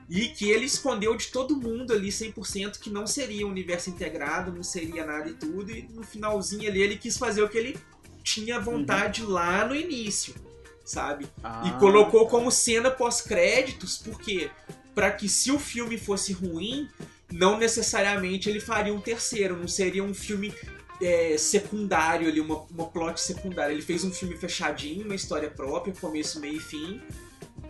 E 0.10 0.30
que 0.30 0.50
ele 0.50 0.66
escondeu 0.66 1.16
de 1.16 1.28
todo 1.28 1.56
mundo 1.56 1.94
ali 1.94 2.10
100% 2.10 2.80
que 2.80 2.90
não 2.90 3.06
seria 3.06 3.46
um 3.46 3.52
universo 3.52 3.92
integrado, 3.92 4.52
não 4.52 4.64
seria 4.64 5.06
nada 5.06 5.30
e 5.30 5.34
tudo. 5.34 5.72
E 5.72 5.84
no 5.94 6.04
finalzinho 6.04 6.68
ali 6.68 6.82
ele 6.82 6.98
quis 6.98 7.16
fazer 7.18 7.44
o 7.44 7.50
que 7.50 7.58
ele 7.58 7.78
tinha 8.24 8.60
vontade 8.60 9.22
lá 9.24 9.66
no 9.66 9.76
início. 9.76 10.34
sabe? 10.84 11.28
Ah, 11.44 11.64
E 11.68 11.80
colocou 11.80 12.28
como 12.28 12.52
cena 12.52 12.90
pós-créditos, 12.90 13.98
porque 14.00 14.50
para 14.96 15.12
que 15.12 15.30
se 15.30 15.52
o 15.52 15.60
filme 15.60 15.98
fosse 16.00 16.34
ruim, 16.34 16.90
não 17.32 17.58
necessariamente 17.60 18.50
ele 18.50 18.60
faria 18.60 18.94
um 18.94 19.00
terceiro, 19.00 19.56
não 19.56 19.68
seria 19.68 20.04
um 20.04 20.14
filme 20.16 20.52
é, 21.02 21.38
secundário 21.38 22.28
ali, 22.28 22.42
uma, 22.42 22.64
uma 22.72 22.88
plot 22.88 23.22
secundária. 23.22 23.72
Ele 23.72 23.84
fez 23.84 24.04
um 24.04 24.12
filme 24.12 24.36
fechadinho, 24.36 25.06
uma 25.06 25.16
história 25.16 25.50
própria, 25.50 25.94
começo, 25.94 26.40
meio 26.40 26.58
e 26.58 26.60
fim, 26.60 27.00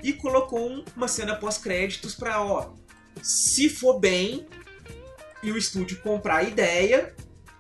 e 0.03 0.13
colocou 0.13 0.69
um- 0.69 0.83
uma 0.95 1.07
cena 1.07 1.35
pós-créditos 1.35 2.15
pra, 2.15 2.41
ó, 2.41 2.71
se 3.21 3.69
for 3.69 3.99
bem 3.99 4.47
e 5.43 5.51
o 5.51 5.57
estúdio 5.57 5.99
comprar 6.01 6.37
a 6.37 6.43
ideia, 6.43 7.15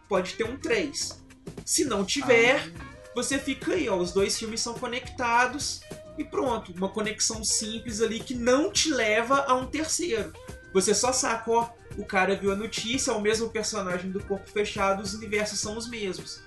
pode 0.07 0.33
ter 0.33 0.43
um 0.43 0.57
3. 0.57 1.21
Se 1.65 1.85
não 1.85 2.03
tiver, 2.05 2.71
você 3.15 3.37
fica 3.37 3.73
aí, 3.73 3.87
ó, 3.89 3.97
os 3.97 4.11
dois 4.11 4.37
filmes 4.37 4.61
são 4.61 4.73
conectados 4.73 5.81
e 6.17 6.23
pronto, 6.23 6.73
uma 6.73 6.89
conexão 6.89 7.43
simples 7.43 8.01
ali 8.01 8.19
que 8.19 8.33
não 8.35 8.71
te 8.71 8.91
leva 8.91 9.45
a 9.47 9.53
um 9.55 9.65
terceiro. 9.65 10.33
Você 10.73 10.93
só 10.93 11.11
saca, 11.11 11.49
ó, 11.51 11.69
o 11.97 12.05
cara 12.05 12.35
viu 12.35 12.51
a 12.51 12.55
notícia, 12.55 13.11
é 13.11 13.13
o 13.13 13.21
mesmo 13.21 13.49
personagem 13.49 14.11
do 14.11 14.23
corpo 14.23 14.49
fechado, 14.49 15.01
os 15.01 15.13
universos 15.13 15.59
são 15.59 15.77
os 15.77 15.89
mesmos. 15.89 16.41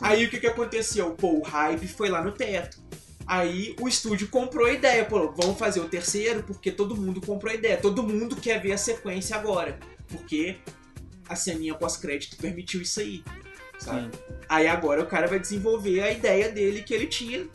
Aí 0.00 0.24
o 0.24 0.30
que, 0.30 0.38
que 0.40 0.46
aconteceu? 0.46 1.10
Pô, 1.14 1.38
o 1.38 1.42
hype 1.42 1.86
foi 1.88 2.08
lá 2.08 2.22
no 2.22 2.32
teto. 2.32 2.80
Aí 3.28 3.76
o 3.78 3.86
estúdio 3.86 4.28
comprou 4.28 4.66
a 4.66 4.72
ideia, 4.72 5.04
pô, 5.04 5.30
vamos 5.32 5.58
fazer 5.58 5.80
o 5.80 5.88
terceiro 5.88 6.42
porque 6.42 6.72
todo 6.72 6.96
mundo 6.96 7.20
comprou 7.20 7.52
a 7.52 7.54
ideia, 7.54 7.76
todo 7.76 8.02
mundo 8.02 8.34
quer 8.34 8.58
ver 8.60 8.72
a 8.72 8.78
sequência 8.78 9.36
agora, 9.36 9.78
porque 10.08 10.56
a 11.28 11.36
ceninha 11.36 11.74
pós-crédito 11.74 12.38
permitiu 12.38 12.80
isso 12.80 13.00
aí, 13.00 13.22
sabe? 13.78 14.10
Aí 14.48 14.66
agora 14.66 15.02
o 15.02 15.06
cara 15.06 15.26
vai 15.26 15.38
desenvolver 15.38 16.00
a 16.00 16.10
ideia 16.10 16.50
dele 16.50 16.82
que 16.82 16.94
ele 16.94 17.06
tinha 17.06 17.46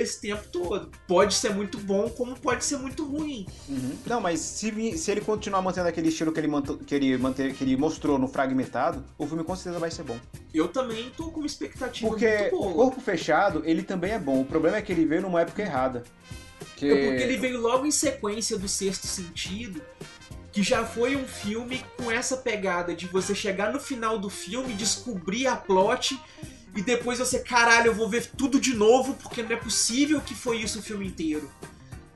esse 0.00 0.20
tempo 0.20 0.44
todo. 0.50 0.90
Pode 1.06 1.34
ser 1.34 1.50
muito 1.54 1.78
bom, 1.78 2.08
como 2.10 2.38
pode 2.38 2.64
ser 2.64 2.78
muito 2.78 3.04
ruim. 3.04 3.46
Uhum. 3.68 3.96
Não, 4.06 4.20
mas 4.20 4.40
se, 4.40 4.96
se 4.98 5.10
ele 5.10 5.20
continuar 5.20 5.62
mantendo 5.62 5.88
aquele 5.88 6.08
estilo 6.08 6.32
que 6.32 6.40
ele, 6.40 6.48
manto- 6.48 6.78
que, 6.78 6.94
ele 6.94 7.16
mante- 7.18 7.52
que 7.52 7.64
ele 7.64 7.76
mostrou 7.76 8.18
no 8.18 8.28
Fragmentado, 8.28 9.04
o 9.18 9.26
filme 9.26 9.44
com 9.44 9.54
certeza 9.54 9.78
vai 9.78 9.90
ser 9.90 10.02
bom. 10.02 10.18
Eu 10.52 10.68
também 10.68 11.10
tô 11.16 11.30
com 11.30 11.40
uma 11.40 11.46
expectativa 11.46 12.08
Porque 12.08 12.26
muito 12.38 12.56
o 12.56 12.60
boa. 12.60 12.74
Corpo 12.74 13.00
Fechado, 13.00 13.62
ele 13.64 13.82
também 13.82 14.12
é 14.12 14.18
bom. 14.18 14.40
O 14.40 14.44
problema 14.44 14.76
é 14.76 14.82
que 14.82 14.92
ele 14.92 15.04
veio 15.04 15.22
numa 15.22 15.40
época 15.40 15.62
errada. 15.62 16.04
Que... 16.76 16.86
É 16.90 17.06
porque 17.08 17.22
ele 17.22 17.36
veio 17.36 17.60
logo 17.60 17.86
em 17.86 17.90
sequência 17.90 18.58
do 18.58 18.68
Sexto 18.68 19.06
Sentido, 19.06 19.80
que 20.52 20.62
já 20.62 20.84
foi 20.84 21.16
um 21.16 21.24
filme 21.26 21.84
com 21.96 22.10
essa 22.10 22.36
pegada 22.36 22.94
de 22.94 23.06
você 23.06 23.34
chegar 23.34 23.72
no 23.72 23.80
final 23.80 24.18
do 24.18 24.30
filme, 24.30 24.72
descobrir 24.74 25.46
a 25.48 25.56
plot 25.56 26.18
e 26.76 26.82
depois 26.82 27.18
você, 27.18 27.38
caralho, 27.38 27.88
eu 27.88 27.94
vou 27.94 28.08
ver 28.08 28.26
tudo 28.36 28.60
de 28.60 28.74
novo 28.74 29.14
porque 29.14 29.42
não 29.42 29.52
é 29.52 29.56
possível 29.56 30.20
que 30.20 30.34
foi 30.34 30.58
isso 30.58 30.80
o 30.80 30.82
filme 30.82 31.06
inteiro. 31.06 31.50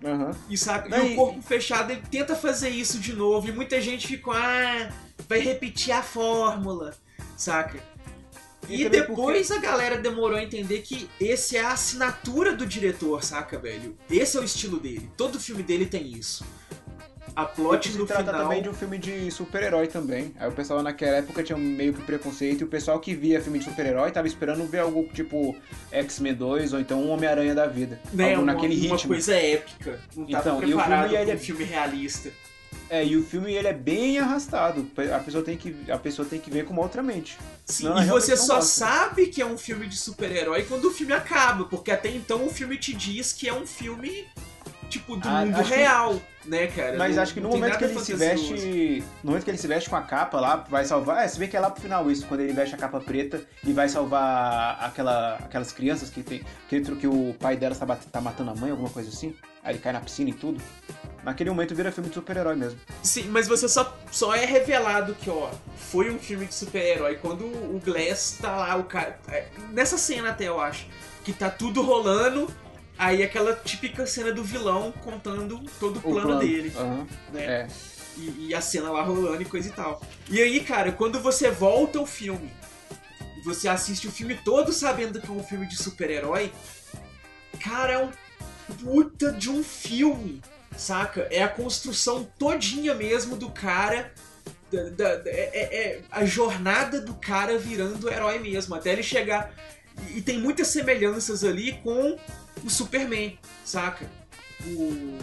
Aham. 0.04 0.36
E, 0.48 0.56
sabe? 0.56 0.88
Não, 0.88 1.06
e 1.06 1.12
o 1.12 1.16
corpo 1.16 1.42
fechado 1.42 1.90
ele 1.90 2.02
tenta 2.10 2.34
fazer 2.36 2.70
isso 2.70 2.98
de 2.98 3.12
novo 3.12 3.48
e 3.48 3.52
muita 3.52 3.80
gente 3.80 4.06
ficou, 4.06 4.32
ah, 4.32 4.90
vai 5.28 5.40
repetir 5.40 5.92
a 5.92 6.02
fórmula, 6.02 6.94
saca? 7.36 7.80
E 8.68 8.82
E, 8.82 8.88
depois 8.88 9.50
a 9.50 9.58
galera 9.58 9.96
demorou 9.98 10.36
a 10.36 10.42
entender 10.42 10.82
que 10.82 11.08
esse 11.20 11.56
é 11.56 11.62
a 11.62 11.72
assinatura 11.72 12.54
do 12.54 12.66
diretor, 12.66 13.24
saca, 13.24 13.58
velho? 13.58 13.96
Esse 14.10 14.36
é 14.36 14.40
o 14.40 14.44
estilo 14.44 14.78
dele. 14.78 15.10
Todo 15.16 15.40
filme 15.40 15.62
dele 15.62 15.86
tem 15.86 16.06
isso. 16.06 16.44
A 17.36 17.44
plot 17.44 17.90
se 17.90 17.98
no 17.98 18.06
trata 18.06 18.24
final. 18.24 18.42
também 18.42 18.62
de 18.62 18.68
um 18.68 18.74
filme 18.74 18.98
de 18.98 19.30
super-herói 19.30 19.86
também. 19.86 20.32
Aí 20.38 20.48
o 20.48 20.52
pessoal 20.52 20.82
naquela 20.82 21.18
época 21.18 21.42
tinha 21.42 21.56
meio 21.58 21.92
que 21.94 22.02
preconceito 22.02 22.62
e 22.62 22.64
o 22.64 22.68
pessoal 22.68 22.98
que 23.00 23.14
via 23.14 23.40
filme 23.40 23.58
de 23.58 23.64
super-herói 23.66 24.10
tava 24.10 24.26
esperando 24.26 24.64
ver 24.66 24.80
algo 24.80 25.08
tipo 25.14 25.56
X-Men 25.92 26.34
2 26.34 26.72
ou 26.72 26.80
então 26.80 27.00
um 27.02 27.10
Homem-Aranha 27.10 27.54
da 27.54 27.66
vida. 27.66 28.00
né, 28.12 28.30
algo 28.30 28.42
uma, 28.42 28.52
naquele 28.54 28.74
uma 28.86 28.96
ritmo. 28.96 29.08
coisa 29.10 29.34
épica. 29.34 30.00
Não 30.16 30.26
tava 30.26 30.40
Então, 30.40 30.54
e 30.62 30.74
o 30.74 30.76
preparado 30.76 31.08
filme, 31.08 31.22
ele 31.22 31.30
é- 31.30 31.34
um 31.34 31.38
filme 31.38 31.64
realista. 31.64 32.30
É, 32.90 33.04
e 33.04 33.16
o 33.18 33.22
filme 33.22 33.52
ele 33.52 33.68
é 33.68 33.72
bem 33.74 34.18
arrastado. 34.18 34.90
A 35.14 35.18
pessoa 35.18 35.44
tem 35.44 35.56
que, 35.58 35.76
a 35.90 35.98
pessoa 35.98 36.26
tem 36.26 36.40
que 36.40 36.50
ver 36.50 36.64
com 36.64 36.72
uma 36.72 36.82
outra 36.82 37.02
mente. 37.02 37.36
Sim, 37.66 37.84
Não, 37.84 38.02
e 38.02 38.06
você 38.06 38.34
só 38.34 38.56
gosto. 38.56 38.68
sabe 38.70 39.26
que 39.26 39.42
é 39.42 39.46
um 39.46 39.58
filme 39.58 39.86
de 39.86 39.96
super-herói 39.96 40.62
quando 40.64 40.86
o 40.86 40.90
filme 40.90 41.12
acaba, 41.12 41.66
porque 41.66 41.90
até 41.90 42.08
então 42.10 42.46
o 42.46 42.50
filme 42.50 42.78
te 42.78 42.94
diz 42.94 43.30
que 43.32 43.46
é 43.46 43.52
um 43.52 43.66
filme 43.66 44.24
tipo 44.88 45.16
do 45.16 45.28
Ah, 45.28 45.44
mundo 45.44 45.56
acho 45.60 45.68
que- 45.70 45.76
real, 45.78 46.18
né, 46.48 46.66
cara? 46.68 46.96
Mas 46.96 47.16
Não- 47.16 47.22
acho 47.22 47.34
que 47.34 47.40
no 47.40 47.48
momento 47.50 47.78
que 47.78 47.84
ele 47.84 47.98
se 48.00 48.14
veste. 48.14 49.04
No 49.22 49.30
momento 49.30 49.44
que 49.44 49.50
ele 49.50 49.58
se 49.58 49.66
veste 49.66 49.88
com 49.90 49.96
a 49.96 50.02
capa 50.02 50.40
lá, 50.40 50.64
vai 50.68 50.84
salvar. 50.84 51.24
É, 51.24 51.28
se 51.28 51.38
vê 51.38 51.46
que 51.46 51.56
é 51.56 51.60
lá 51.60 51.70
pro 51.70 51.80
final 51.82 52.10
isso, 52.10 52.26
quando 52.26 52.40
ele 52.40 52.52
veste 52.52 52.74
a 52.74 52.78
capa 52.78 53.00
preta 53.00 53.42
e 53.64 53.72
vai 53.72 53.88
salvar 53.88 54.78
aquela, 54.82 55.34
aquelas 55.36 55.72
crianças 55.72 56.10
que 56.10 56.22
tem. 56.22 56.42
Que, 56.68 56.80
que 56.80 57.06
o 57.06 57.34
pai 57.38 57.56
delas 57.56 57.78
tá, 57.78 57.86
tá 58.10 58.20
matando 58.20 58.50
a 58.50 58.54
mãe, 58.54 58.70
alguma 58.70 58.90
coisa 58.90 59.08
assim. 59.08 59.34
Aí 59.62 59.74
ele 59.74 59.80
cai 59.82 59.92
na 59.92 60.00
piscina 60.00 60.30
e 60.30 60.32
tudo. 60.32 60.60
Naquele 61.24 61.50
momento 61.50 61.74
vira 61.74 61.90
filme 61.92 62.08
de 62.08 62.14
super-herói 62.14 62.56
mesmo. 62.56 62.78
Sim, 63.02 63.24
mas 63.28 63.46
você 63.48 63.68
só, 63.68 63.96
só 64.10 64.34
é 64.34 64.44
revelado 64.46 65.14
que, 65.14 65.28
ó, 65.28 65.50
foi 65.76 66.10
um 66.10 66.18
filme 66.18 66.46
de 66.46 66.54
super-herói 66.54 67.16
quando 67.16 67.44
o 67.44 67.80
Glass 67.84 68.38
tá 68.40 68.56
lá, 68.56 68.76
o 68.76 68.84
cara. 68.84 69.18
é, 69.28 69.46
Nessa 69.72 69.98
cena 69.98 70.30
até, 70.30 70.44
eu 70.48 70.60
acho. 70.60 70.86
Que 71.24 71.32
tá 71.32 71.50
tudo 71.50 71.82
rolando, 71.82 72.48
aí 72.98 73.22
aquela 73.22 73.54
típica 73.54 74.06
cena 74.06 74.32
do 74.32 74.42
vilão 74.42 74.92
contando 74.92 75.62
todo 75.78 75.98
o 75.98 76.00
plano, 76.02 76.38
dele. 76.40 76.72
Aham, 76.76 77.06
né? 77.32 77.44
É. 77.44 77.68
E, 78.16 78.48
e 78.48 78.54
a 78.54 78.60
cena 78.60 78.90
lá 78.90 79.02
rolando 79.02 79.40
e 79.40 79.44
coisa 79.44 79.68
e 79.68 79.72
tal. 79.72 80.02
E 80.28 80.40
aí, 80.42 80.60
cara, 80.60 80.90
quando 80.92 81.20
você 81.20 81.50
volta 81.50 81.98
ao 82.00 82.06
filme, 82.06 82.50
você 83.44 83.68
assiste 83.68 84.08
o 84.08 84.10
filme 84.10 84.34
todo 84.44 84.72
sabendo 84.72 85.20
que 85.20 85.28
é 85.28 85.30
um 85.30 85.42
filme 85.44 85.66
de 85.66 85.76
super-herói, 85.76 86.52
cara, 87.62 87.92
é 87.92 87.98
um 88.04 88.10
puta 88.82 89.32
de 89.32 89.48
um 89.48 89.62
filme, 89.62 90.42
saca? 90.76 91.28
É 91.30 91.42
a 91.42 91.48
construção 91.48 92.28
todinha 92.38 92.94
mesmo 92.94 93.36
do 93.36 93.50
cara. 93.50 94.12
da- 94.70 94.82
da- 94.90 95.16
da- 95.16 95.30
é, 95.30 95.50
é- 95.54 95.76
é 95.76 96.00
a 96.10 96.26
jornada 96.26 97.00
do 97.00 97.14
cara 97.14 97.56
virando 97.56 98.06
herói 98.10 98.38
mesmo, 98.38 98.74
até 98.74 98.92
ele 98.92 99.02
chegar. 99.02 99.50
E, 100.06 100.18
e 100.18 100.22
tem 100.22 100.38
muitas 100.38 100.68
semelhanças 100.68 101.44
ali 101.44 101.72
com 101.82 102.16
o 102.64 102.70
Superman, 102.70 103.38
saca? 103.64 104.08
O, 104.64 105.18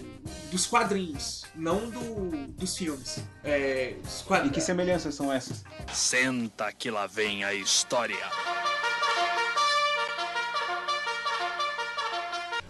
dos 0.50 0.66
quadrinhos, 0.66 1.44
não 1.54 1.90
do, 1.90 2.48
dos 2.54 2.78
filmes. 2.78 3.20
É, 3.44 3.96
dos 4.02 4.24
E 4.46 4.50
que 4.50 4.62
semelhanças 4.62 5.14
são 5.14 5.32
essas? 5.32 5.64
Senta 5.94 6.72
que 6.72 6.90
lá 6.90 7.06
vem 7.06 7.44
a 7.44 7.54
história. 7.54 8.16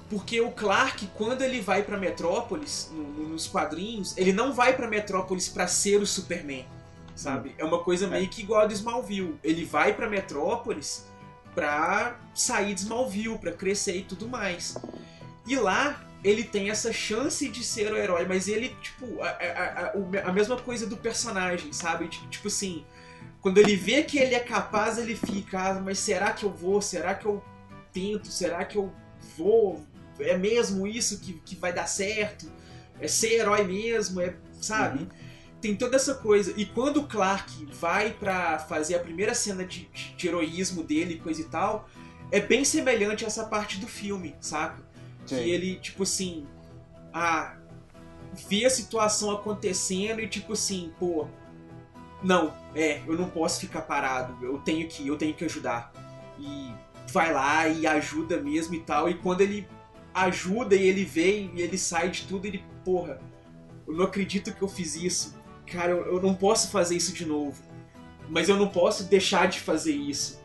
Porque 0.09 0.39
o 0.39 0.51
Clark, 0.51 1.07
quando 1.15 1.41
ele 1.41 1.61
vai 1.61 1.81
pra 1.83 1.97
Metrópolis, 1.97 2.89
no- 2.93 3.03
no- 3.03 3.29
nos 3.29 3.47
quadrinhos, 3.47 4.15
ele 4.17 4.31
não 4.31 4.53
vai 4.53 4.75
pra 4.75 4.87
Metrópolis 4.87 5.49
pra 5.49 5.67
ser 5.67 5.97
o 6.01 6.05
Superman, 6.05 6.65
sabe? 7.15 7.55
É 7.57 7.65
uma 7.65 7.83
coisa 7.83 8.07
meio 8.07 8.27
que 8.29 8.41
igual 8.41 8.61
a 8.61 8.65
do 8.67 8.73
Smallville. 8.73 9.35
Ele 9.43 9.65
vai 9.65 9.93
pra 9.93 10.07
Metrópolis 10.09 11.05
pra 11.55 12.19
sair 12.35 12.73
de 12.75 12.81
Smallville, 12.81 13.37
pra 13.39 13.51
crescer 13.53 13.95
e 13.97 14.03
tudo 14.03 14.27
mais. 14.27 14.75
E 15.47 15.55
lá 15.55 16.01
ele 16.23 16.43
tem 16.43 16.69
essa 16.69 16.91
chance 16.91 17.47
de 17.47 17.63
ser 17.63 17.91
o 17.91 17.97
herói, 17.97 18.25
mas 18.27 18.47
ele, 18.47 18.75
tipo, 18.81 19.21
a, 19.21 19.29
a- 19.29 19.93
a- 20.25 20.29
a 20.29 20.33
mesma 20.33 20.57
coisa 20.57 20.85
do 20.87 20.97
personagem, 20.97 21.71
sabe? 21.71 22.07
Tipo 22.07 22.47
assim, 22.47 22.83
quando 23.41 23.59
ele 23.59 23.75
vê 23.75 24.03
que 24.03 24.17
ele 24.17 24.33
é 24.35 24.39
capaz, 24.39 24.97
ele 24.97 25.15
fica, 25.15 25.59
ah, 25.69 25.73
mas 25.79 25.99
será 25.99 26.31
que 26.33 26.43
eu 26.43 26.49
vou? 26.51 26.81
Será 26.81 27.13
que 27.15 27.25
eu 27.25 27.43
tento? 27.93 28.27
Será 28.27 28.65
que 28.65 28.75
eu 28.77 28.91
vou? 29.37 29.85
É 30.19 30.35
mesmo 30.37 30.87
isso 30.87 31.19
que, 31.19 31.33
que 31.45 31.55
vai 31.55 31.71
dar 31.71 31.85
certo? 31.87 32.51
É 32.99 33.07
ser 33.07 33.33
herói 33.33 33.63
mesmo? 33.63 34.19
É, 34.19 34.33
sabe? 34.59 34.99
Uhum. 35.03 35.09
Tem 35.65 35.75
toda 35.75 35.95
essa 35.95 36.13
coisa. 36.13 36.53
E 36.55 36.63
quando 36.63 36.97
o 36.97 37.07
Clark 37.07 37.65
vai 37.81 38.11
pra 38.11 38.59
fazer 38.59 38.93
a 38.93 38.99
primeira 38.99 39.33
cena 39.33 39.65
de, 39.65 39.89
de 40.15 40.27
heroísmo 40.27 40.83
dele, 40.83 41.17
coisa 41.17 41.41
e 41.41 41.45
tal, 41.45 41.89
é 42.31 42.39
bem 42.39 42.63
semelhante 42.63 43.23
a 43.23 43.27
essa 43.27 43.45
parte 43.45 43.79
do 43.79 43.87
filme, 43.87 44.35
saca? 44.39 44.83
Sim. 45.25 45.37
Que 45.37 45.49
ele, 45.49 45.75
tipo 45.77 46.03
assim, 46.03 46.45
ah, 47.11 47.57
vê 48.47 48.63
a 48.63 48.69
situação 48.69 49.31
acontecendo 49.31 50.21
e 50.21 50.27
tipo 50.27 50.53
assim, 50.53 50.93
pô, 50.99 51.27
não, 52.21 52.53
é, 52.75 53.01
eu 53.07 53.17
não 53.17 53.27
posso 53.27 53.59
ficar 53.59 53.81
parado, 53.81 54.37
eu 54.45 54.59
tenho 54.59 54.87
que, 54.87 55.07
eu 55.07 55.17
tenho 55.17 55.33
que 55.33 55.45
ajudar. 55.45 55.91
E 56.37 56.71
vai 57.11 57.33
lá 57.33 57.67
e 57.67 57.87
ajuda 57.87 58.39
mesmo 58.39 58.75
e 58.75 58.81
tal. 58.81 59.09
E 59.09 59.15
quando 59.15 59.41
ele 59.41 59.67
ajuda 60.13 60.75
e 60.75 60.87
ele 60.87 61.03
vê 61.03 61.49
e 61.55 61.59
ele 61.59 61.79
sai 61.79 62.11
de 62.11 62.27
tudo, 62.27 62.45
ele, 62.45 62.63
porra, 62.83 63.19
eu 63.87 63.95
não 63.95 64.05
acredito 64.05 64.53
que 64.53 64.61
eu 64.61 64.67
fiz 64.67 64.95
isso. 64.95 65.43
Cara, 65.71 65.91
eu, 65.91 66.05
eu 66.15 66.21
não 66.21 66.33
posso 66.33 66.69
fazer 66.71 66.95
isso 66.95 67.13
de 67.13 67.25
novo. 67.25 67.61
Mas 68.29 68.49
eu 68.49 68.55
não 68.57 68.67
posso 68.67 69.03
deixar 69.03 69.47
de 69.47 69.59
fazer 69.59 69.93
isso. 69.93 70.41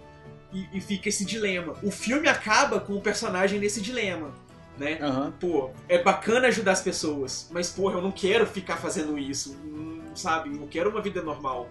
E, 0.53 0.66
e 0.73 0.81
fica 0.81 1.09
esse 1.09 1.25
dilema. 1.25 1.75
O 1.83 1.91
filme 1.91 2.29
acaba 2.29 2.81
com 2.81 2.95
o 2.95 3.01
personagem 3.01 3.59
nesse 3.61 3.81
dilema, 3.81 4.35
né? 4.77 4.99
Aham. 5.01 5.33
Pô, 5.39 5.71
é 5.89 6.03
bacana 6.03 6.49
ajudar 6.49 6.73
as 6.73 6.83
pessoas, 6.83 7.49
mas 7.53 7.71
porra, 7.71 7.95
eu 7.99 8.03
não 8.03 8.11
quero 8.11 8.45
ficar 8.47 8.77
fazendo 8.77 9.16
isso, 9.16 9.57
hum, 9.64 10.03
sabe? 10.14 10.55
Eu 10.55 10.66
quero 10.66 10.91
uma 10.91 11.01
vida 11.01 11.23
normal. 11.23 11.68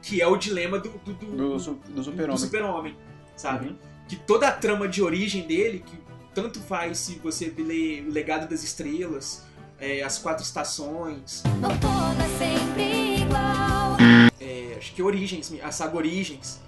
Que 0.00 0.20
é 0.22 0.26
o 0.26 0.36
dilema 0.36 0.78
do, 0.78 0.90
do, 0.90 1.12
do, 1.12 1.26
Do, 1.36 1.52
do 1.56 2.04
super-homem. 2.04 2.36
super-homem, 2.38 2.96
sabe? 3.36 3.68
Uhum. 3.68 3.76
Que 4.08 4.16
toda 4.16 4.48
a 4.48 4.52
trama 4.52 4.88
de 4.88 5.02
origem 5.02 5.46
dele, 5.46 5.82
que 5.84 5.96
tanto 6.34 6.60
faz 6.60 6.98
se 6.98 7.16
você 7.18 7.52
lê 7.56 8.02
O 8.08 8.10
Legado 8.12 8.48
das 8.48 8.62
Estrelas, 8.64 9.44
é, 9.82 10.00
As 10.00 10.16
Quatro 10.16 10.44
Estações, 10.44 11.42
Outono 11.44 12.22
é 12.22 12.38
sempre 12.38 13.22
igual. 13.22 13.96
é, 14.40 14.76
acho 14.78 14.94
que 14.94 15.02
Origens, 15.02 15.52
a 15.60 15.72
saga 15.72 15.96
Origens, 15.96 16.60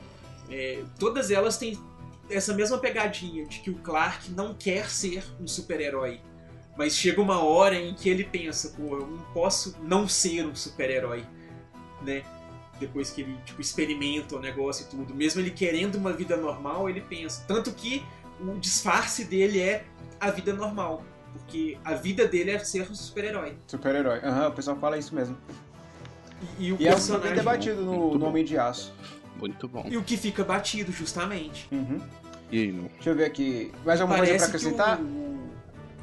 é, 0.51 0.83
todas 0.99 1.31
elas 1.31 1.57
têm 1.57 1.79
essa 2.29 2.53
mesma 2.53 2.77
pegadinha 2.79 3.47
de 3.47 3.61
que 3.61 3.71
o 3.71 3.75
Clark 3.77 4.33
não 4.33 4.53
quer 4.53 4.91
ser 4.91 5.25
um 5.41 5.47
super-herói. 5.47 6.21
Mas 6.77 6.97
chega 6.97 7.23
uma 7.23 7.41
hora 7.41 7.77
em 7.77 7.95
que 7.95 8.09
ele 8.09 8.25
pensa, 8.25 8.71
pô, 8.71 8.97
eu 8.97 9.07
não 9.07 9.19
posso 9.33 9.77
não 9.81 10.09
ser 10.09 10.45
um 10.45 10.57
super-herói, 10.57 11.25
né? 12.03 12.25
Depois 12.81 13.11
que 13.11 13.21
ele 13.21 13.39
tipo, 13.45 13.61
experimenta 13.61 14.35
o 14.35 14.41
negócio 14.41 14.85
e 14.85 14.89
tudo. 14.89 15.15
Mesmo 15.15 15.41
ele 15.41 15.53
querendo 15.53 15.95
uma 15.95 16.13
vida 16.13 16.37
normal, 16.37 16.91
ele 16.91 17.01
pensa. 17.01 17.45
Tanto 17.47 17.73
que 17.73 18.05
o 18.41 18.59
disfarce 18.59 19.25
dele 19.25 19.61
é 19.61 19.85
a 20.19 20.33
vida 20.33 20.53
normal. 20.53 21.05
Porque 21.35 21.77
a 21.85 21.95
vida 21.95 22.27
dele 22.27 22.53
é 22.53 22.59
ser 22.61 22.89
um 22.91 22.95
super-herói. 22.95 23.57
Super-herói. 23.67 24.21
Aham, 24.23 24.49
o 24.49 24.53
pessoal 24.53 24.77
fala 24.79 24.97
isso 24.97 25.15
mesmo. 25.15 25.37
E, 26.59 26.67
e 26.69 26.73
o 26.73 26.77
E 26.81 26.87
é 26.87 26.91
um 26.91 26.95
personagem- 26.95 27.29
bem 27.29 27.37
debatido 27.37 27.83
no, 27.83 27.93
Muito 27.93 28.19
no. 28.19 28.27
Homem 28.27 28.45
de 28.45 28.57
Aço. 28.57 28.93
Muito 29.39 29.67
bom. 29.69 29.85
E 29.89 29.97
o 29.97 30.03
que 30.03 30.17
fica 30.17 30.45
batido, 30.45 30.93
justamente. 30.93 31.69
Uhum. 31.73 32.01
E 32.53 32.59
aí, 32.63 32.73
não? 32.73 32.85
Deixa 32.85 33.11
eu 33.11 33.17
ver 33.17 33.25
aqui. 33.25 33.73
Mais 33.85 34.01
alguma 34.01 34.19
coisa 34.19 34.33
pra 34.33 34.47
Parece 34.47 34.51
que 34.51 34.57
acrescentar? 34.69 35.01
o, 35.01 35.51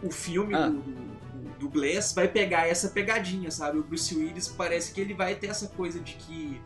o 0.04 0.12
filme 0.12 0.54
Ah. 0.54 0.68
do, 0.68 0.80
do, 0.82 1.50
do 1.60 1.70
Glass 1.70 2.14
vai 2.14 2.28
pegar 2.28 2.68
essa 2.68 2.90
pegadinha, 2.90 3.50
sabe? 3.50 3.78
O 3.80 3.84
Bruce 3.84 4.14
Willis 4.16 4.48
parece 4.50 4.92
que 4.94 5.00
ele 5.00 5.14
vai 5.14 5.36
ter 5.36 5.48
essa 5.48 5.68
coisa 5.70 6.00
de 6.00 6.14
que 6.16 6.60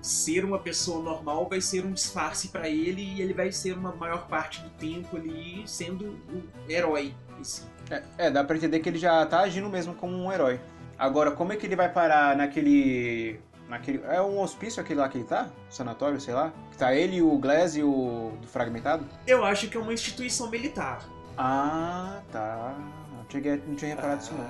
ser 0.00 0.44
uma 0.44 0.58
pessoa 0.58 1.02
normal 1.02 1.48
vai 1.48 1.60
ser 1.62 1.84
um 1.84 1.92
disfarce 1.92 2.48
pra 2.48 2.68
ele 2.68 3.02
e 3.02 3.22
ele 3.22 3.32
vai 3.34 3.50
ser 3.50 3.72
uma 3.76 3.90
maior 3.96 4.28
parte 4.28 4.60
do 4.60 4.68
tempo 4.70 5.16
ali 5.16 5.62
sendo 5.66 6.04
o 6.28 6.42
herói. 6.70 7.12
em 7.40 7.42
si. 7.42 7.62
É, 7.90 8.02
é, 8.18 8.30
dá 8.30 8.42
pra 8.42 8.56
entender 8.56 8.80
que 8.80 8.88
ele 8.88 8.98
já 8.98 9.24
tá 9.26 9.40
agindo 9.40 9.68
mesmo 9.68 9.94
como 9.94 10.16
um 10.16 10.32
herói. 10.32 10.60
Agora, 10.98 11.30
como 11.30 11.52
é 11.52 11.56
que 11.56 11.66
ele 11.66 11.76
vai 11.76 11.88
parar 11.88 12.36
naquele. 12.36 13.40
naquele. 13.68 14.02
É 14.04 14.20
um 14.20 14.40
hospício 14.40 14.80
aquele 14.80 15.00
lá 15.00 15.08
que 15.08 15.18
ele 15.18 15.24
tá? 15.24 15.48
Sanatório, 15.68 16.20
sei 16.20 16.34
lá? 16.34 16.52
Que 16.70 16.78
tá 16.78 16.94
ele, 16.94 17.20
o 17.20 17.36
Glass 17.36 17.76
e 17.76 17.82
o 17.82 18.32
do 18.40 18.46
fragmentado? 18.46 19.04
Eu 19.26 19.44
acho 19.44 19.68
que 19.68 19.76
é 19.76 19.80
uma 19.80 19.92
instituição 19.92 20.48
militar. 20.48 21.04
Ah, 21.36 22.20
tá. 22.30 22.74
Não 23.16 23.24
tinha, 23.24 23.56
não 23.56 23.74
tinha 23.74 23.94
reparado 23.94 24.22
isso 24.22 24.32
não. 24.34 24.48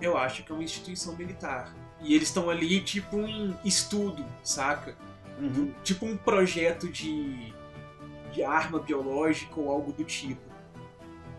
Eu 0.00 0.16
acho 0.18 0.42
que 0.42 0.52
é 0.52 0.54
uma 0.54 0.64
instituição 0.64 1.14
militar. 1.16 1.72
E 2.02 2.14
eles 2.14 2.28
estão 2.28 2.48
ali, 2.48 2.80
tipo, 2.80 3.18
em 3.18 3.56
estudo, 3.64 4.24
saca? 4.42 4.94
Uhum. 5.38 5.72
Tipo 5.82 6.06
um 6.06 6.16
projeto 6.16 6.88
de, 6.88 7.52
de 8.32 8.42
arma 8.42 8.78
biológica 8.78 9.58
ou 9.58 9.70
algo 9.70 9.92
do 9.92 10.04
tipo. 10.04 10.49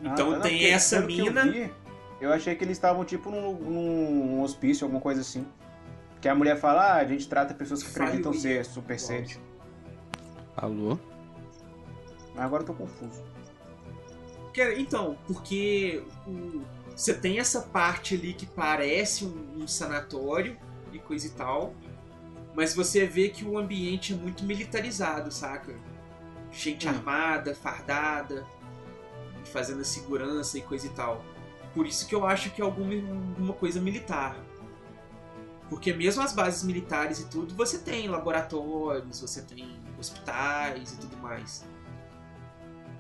Então 0.01 0.29
Ah, 0.31 0.33
não, 0.35 0.41
tem 0.41 0.51
porque 0.53 0.65
essa 0.65 1.01
que 1.03 1.19
eu 1.19 1.25
mina. 1.25 1.45
vi, 1.45 1.71
Eu, 2.19 2.31
achei 2.31 2.55
que 2.55 2.63
eles 2.63 2.77
estavam 2.77 3.03
tipo 3.05 3.29
num, 3.31 3.53
num 3.53 4.41
hospício, 4.41 4.85
alguma 4.85 5.01
coisa 5.01 5.21
assim. 5.21 5.45
Que 6.19 6.27
a 6.29 6.35
mulher 6.35 6.55
fala, 6.59 6.93
ah, 6.93 6.95
a 6.97 7.05
gente 7.05 7.27
trata 7.27 7.53
pessoas 7.53 7.81
que 7.81 7.89
acreditam 7.89 8.31
ser 8.33 8.63
super 8.65 8.99
seres. 8.99 9.39
Alô? 10.55 10.97
Mas 12.35 12.45
agora 12.45 12.61
eu 12.63 12.67
tô 12.67 12.73
confuso. 12.73 13.23
Então, 14.77 15.17
porque 15.25 16.03
o- 16.27 16.61
você 16.95 17.13
tem 17.13 17.39
essa 17.39 17.61
parte 17.61 18.15
ali 18.15 18.33
que 18.33 18.45
parece 18.45 19.25
um, 19.25 19.61
um 19.63 19.67
sanatório 19.67 20.57
e 20.91 20.99
coisa 20.99 21.25
e 21.25 21.29
tal, 21.31 21.73
mas 22.53 22.75
você 22.75 23.05
vê 23.07 23.29
que 23.29 23.45
o 23.45 23.57
ambiente 23.57 24.13
é 24.13 24.15
muito 24.15 24.43
militarizado, 24.43 25.31
saca? 25.31 25.73
Gente 26.51 26.85
Hum. 26.85 26.91
armada, 26.91 27.55
fardada, 27.55 28.45
fazendo 29.45 29.81
a 29.81 29.83
segurança 29.83 30.57
e 30.57 30.61
coisa 30.61 30.87
e 30.87 30.89
tal. 30.89 31.23
Por 31.73 31.85
isso 31.85 32.07
que 32.07 32.13
eu 32.13 32.25
acho 32.25 32.49
que 32.51 32.61
é 32.61 32.65
alguma, 32.65 32.93
alguma 32.93 33.53
coisa 33.53 33.79
militar. 33.79 34.35
Porque 35.69 35.93
mesmo 35.93 36.21
as 36.21 36.33
bases 36.33 36.63
militares 36.63 37.19
e 37.19 37.29
tudo, 37.29 37.55
você 37.55 37.77
tem 37.77 38.07
laboratórios, 38.07 39.21
você 39.21 39.41
tem 39.41 39.79
hospitais 39.97 40.93
e 40.93 40.97
tudo 40.97 41.15
mais. 41.17 41.63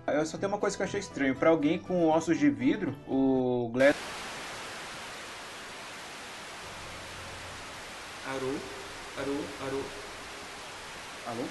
Eu 0.07 0.25
só 0.25 0.37
tenho 0.37 0.51
uma 0.51 0.57
coisa 0.57 0.75
que 0.75 0.81
eu 0.81 0.87
achei 0.87 0.99
estranho. 0.99 1.35
Pra 1.35 1.49
alguém 1.49 1.77
com 1.77 2.07
ossos 2.07 2.39
de 2.39 2.49
vidro, 2.49 2.95
o 3.07 3.69
Glass. 3.73 3.95
Arô, 8.27 8.55
arô, 9.17 9.37
arô. 9.67 9.81
Alô? 11.27 11.43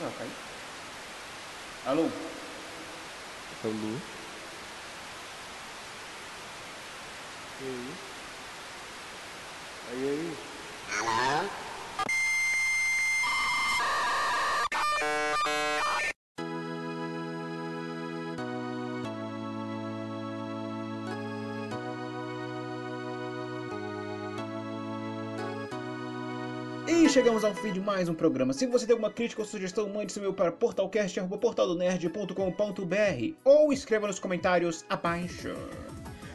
Ah, 0.00 0.10
caiu. 0.18 0.30
Alô? 1.84 2.08
Alô? 3.64 4.00
E 7.60 7.64
aí? 7.64 7.94
Aí, 9.86 10.08
aí? 10.08 10.52
Chegamos 27.12 27.44
ao 27.44 27.54
fim 27.54 27.72
de 27.74 27.78
mais 27.78 28.08
um 28.08 28.14
programa. 28.14 28.54
Se 28.54 28.66
você 28.66 28.86
tem 28.86 28.94
alguma 28.94 29.10
crítica 29.10 29.42
ou 29.42 29.46
sugestão, 29.46 29.86
mande 29.86 30.10
seu 30.10 30.22
e-mail 30.22 30.32
para 30.32 30.50
portalcast.portaldonerd.com.br 30.50 33.34
ou 33.44 33.70
escreva 33.70 34.06
nos 34.06 34.18
comentários 34.18 34.82
abaixo. 34.88 35.54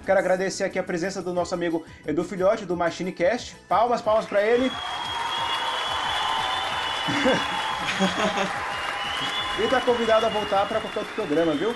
Quero 0.06 0.20
agradecer 0.20 0.66
aqui 0.66 0.78
a 0.78 0.84
presença 0.84 1.20
do 1.20 1.34
nosso 1.34 1.56
amigo 1.56 1.84
Edu 2.06 2.24
Filhote, 2.24 2.64
do 2.64 2.78
MachineCast. 2.78 3.56
Palmas, 3.68 4.04
palmas 4.04 4.28
para 4.28 4.44
ele. 4.44 4.70
e 9.66 9.68
tá 9.68 9.82
convidado 9.82 10.28
a 10.28 10.30
voltar 10.30 10.68
para 10.68 10.80
qualquer 10.80 11.00
outro 11.00 11.16
programa, 11.16 11.56
viu? 11.56 11.74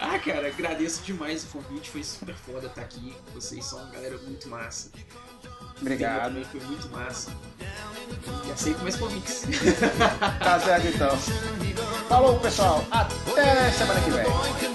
Ah, 0.00 0.18
cara, 0.18 0.48
agradeço 0.48 1.02
demais 1.02 1.44
o 1.44 1.46
convite, 1.48 1.90
foi 1.90 2.04
super 2.04 2.34
foda 2.34 2.66
estar 2.66 2.82
aqui. 2.82 3.14
Vocês 3.32 3.64
são 3.64 3.78
uma 3.78 3.90
galera 3.90 4.18
muito 4.18 4.48
massa. 4.48 4.90
Obrigado. 5.80 6.28
também 6.28 6.44
foi 6.44 6.60
muito 6.60 6.88
massa. 6.90 7.30
E 8.46 8.52
aceito 8.52 8.82
mais 8.82 8.96
convites. 8.96 9.42
Tá 10.42 10.60
certo 10.60 10.86
então. 10.86 11.16
Falou, 12.08 12.38
pessoal. 12.40 12.84
Até 12.90 13.70
semana 13.72 14.00
que 14.00 14.10
vem. 14.10 14.73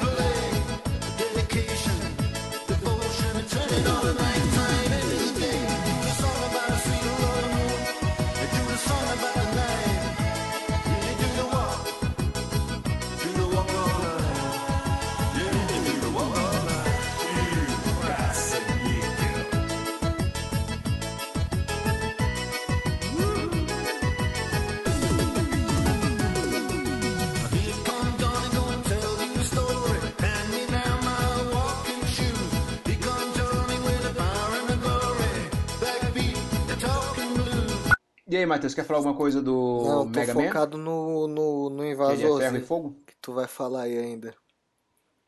Aí, 38.40 38.46
Matheus, 38.46 38.74
quer 38.74 38.84
falar 38.86 39.00
alguma 39.00 39.16
coisa 39.16 39.42
do 39.42 39.84
Não, 39.86 40.12
tô 40.12 40.20
Mega 40.20 40.34
Man? 40.34 40.46
focado 40.48 40.78
no, 40.78 41.28
no, 41.28 41.70
no 41.70 41.82
Que 41.84 41.90
é 41.90 41.92
invasorzinho 41.92 42.38
ferro 42.40 42.58
e 42.58 42.62
fogo? 42.62 42.96
que 43.06 43.16
tu 43.22 43.34
vai 43.34 43.48
falar 43.48 43.84
aí 43.84 43.98
ainda. 43.98 44.34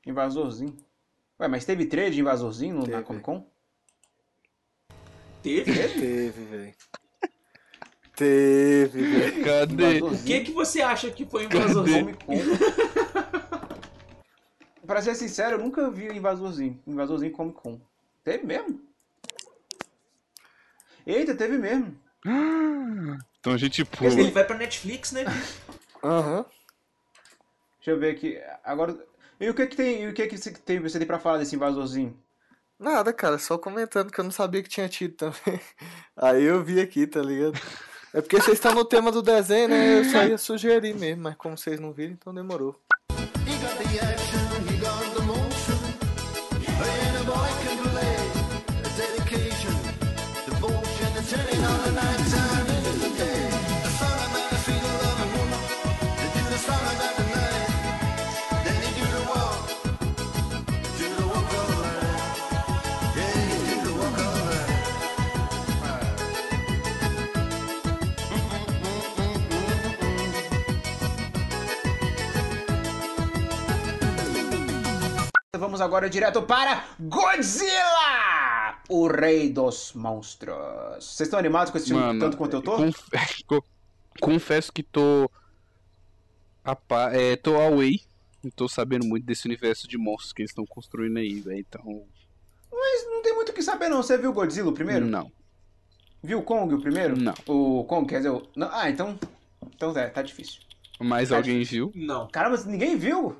Invasorzinho. 0.05 0.75
Ué, 1.39 1.47
mas 1.47 1.65
teve 1.65 1.85
trade 1.85 2.15
de 2.15 2.21
invasorzinho 2.21 2.75
no- 2.75 2.87
na. 2.87 3.03
Comic 3.03 3.23
Con? 3.23 3.45
Teve? 5.43 5.73
Teve, 5.73 6.31
velho. 6.45 6.73
Teve, 8.15 9.01
velho. 9.01 9.43
Cadê? 9.45 10.01
O 10.01 10.23
que, 10.23 10.41
que 10.41 10.51
você 10.51 10.81
acha 10.81 11.09
que 11.09 11.25
foi 11.25 11.45
invasor? 11.45 11.87
Comic 11.89 12.25
Con. 12.25 12.35
pra 14.85 15.01
ser 15.01 15.15
sincero, 15.15 15.55
eu 15.57 15.63
nunca 15.63 15.89
vi 15.89 16.07
invasorzinho. 16.15 16.79
Invasorzinho 16.85 17.31
Comic 17.31 17.55
Con. 17.59 17.79
Teve 18.23 18.45
mesmo? 18.45 18.79
Eita, 21.05 21.33
teve 21.33 21.57
mesmo. 21.57 21.95
Então 23.39 23.53
a 23.53 23.57
gente 23.57 23.81
Ele 23.81 23.89
pula. 23.89 24.31
vai 24.31 24.43
pra 24.43 24.55
Netflix, 24.55 25.11
né? 25.11 25.25
Aham. 26.03 26.45
Deixa 27.77 27.91
eu 27.91 27.99
ver 27.99 28.11
aqui. 28.15 28.39
Agora. 28.63 28.95
E 29.39 29.49
o 29.49 29.53
que 29.55 29.65
que 29.65 29.75
tem, 29.75 30.03
e 30.03 30.07
o 30.07 30.13
que 30.13 30.27
que 30.27 30.37
você 30.37 30.51
tem, 30.51 30.79
você 30.79 30.99
tem 30.99 31.07
pra 31.07 31.17
falar 31.17 31.39
desse 31.39 31.55
invasorzinho? 31.55 32.15
Nada, 32.79 33.11
cara, 33.11 33.39
só 33.39 33.57
comentando 33.57 34.11
que 34.11 34.19
eu 34.19 34.23
não 34.23 34.29
sabia 34.31 34.61
que 34.61 34.69
tinha 34.69 34.87
tido 34.87 35.15
também. 35.15 35.59
Aí 36.15 36.43
eu 36.43 36.63
vi 36.63 36.79
aqui, 36.79 37.07
tá 37.07 37.21
ligado? 37.21 37.59
É 38.13 38.21
porque 38.21 38.39
vocês 38.39 38.57
estão 38.57 38.73
no 38.75 38.85
tema 38.85 39.11
do 39.11 39.23
desenho, 39.23 39.69
né? 39.69 39.99
Eu 39.99 40.03
só 40.03 40.23
ia 40.23 40.37
sugerir 40.37 40.93
mesmo, 40.95 41.23
mas 41.23 41.35
como 41.35 41.57
vocês 41.57 41.79
não 41.79 41.91
viram, 41.91 42.13
então 42.13 42.33
demorou. 42.33 42.79
Vamos 75.81 75.93
agora 75.95 76.09
direto 76.09 76.41
para 76.43 76.85
Godzilla! 76.99 78.77
O 78.87 79.07
rei 79.07 79.49
dos 79.49 79.93
monstros. 79.93 80.55
Vocês 80.99 81.21
estão 81.27 81.39
animados 81.39 81.71
com 81.71 81.77
esse 81.77 81.91
Mano, 81.93 82.19
tanto 82.19 82.37
quanto 82.37 82.57
eu 82.57 82.61
tô? 82.61 82.75
conf- 82.77 83.09
co- 83.47 83.63
Confesso 84.19 84.71
que 84.71 84.83
tô. 84.83 85.29
A 86.63 86.75
pa... 86.75 87.11
é, 87.13 87.35
tô 87.35 87.55
away. 87.59 87.99
Não 88.43 88.51
tô 88.51 88.67
sabendo 88.67 89.05
muito 89.05 89.25
desse 89.25 89.47
universo 89.47 89.87
de 89.87 89.97
monstros 89.97 90.33
que 90.33 90.41
eles 90.41 90.51
estão 90.51 90.65
construindo 90.65 91.17
aí, 91.17 91.39
velho. 91.39 91.59
Então. 91.59 92.03
Mas 92.71 93.05
não 93.05 93.21
tem 93.23 93.33
muito 93.33 93.49
o 93.49 93.53
que 93.53 93.61
saber 93.63 93.89
não. 93.89 94.03
Você 94.03 94.17
viu 94.17 94.29
o 94.31 94.33
Godzilla 94.33 94.69
o 94.69 94.73
primeiro? 94.73 95.05
Não. 95.05 95.31
Viu 96.23 96.39
o 96.39 96.43
Kong 96.43 96.73
o 96.75 96.81
primeiro? 96.81 97.17
Não. 97.17 97.33
O 97.47 97.83
Kong, 97.85 98.07
quer 98.07 98.17
dizer, 98.17 98.29
o... 98.29 98.47
não, 98.55 98.69
ah, 98.71 98.89
então... 98.89 99.17
Então 99.75 99.97
é, 99.97 100.07
tá 100.07 100.21
difícil. 100.21 100.61
Mas 100.99 101.29
Tá 101.29 101.37
alguém 101.37 101.63
viu? 101.63 101.91
Não. 101.95 102.27
Caramba, 102.27 102.57
ninguém 102.65 102.95
viu? 102.95 103.35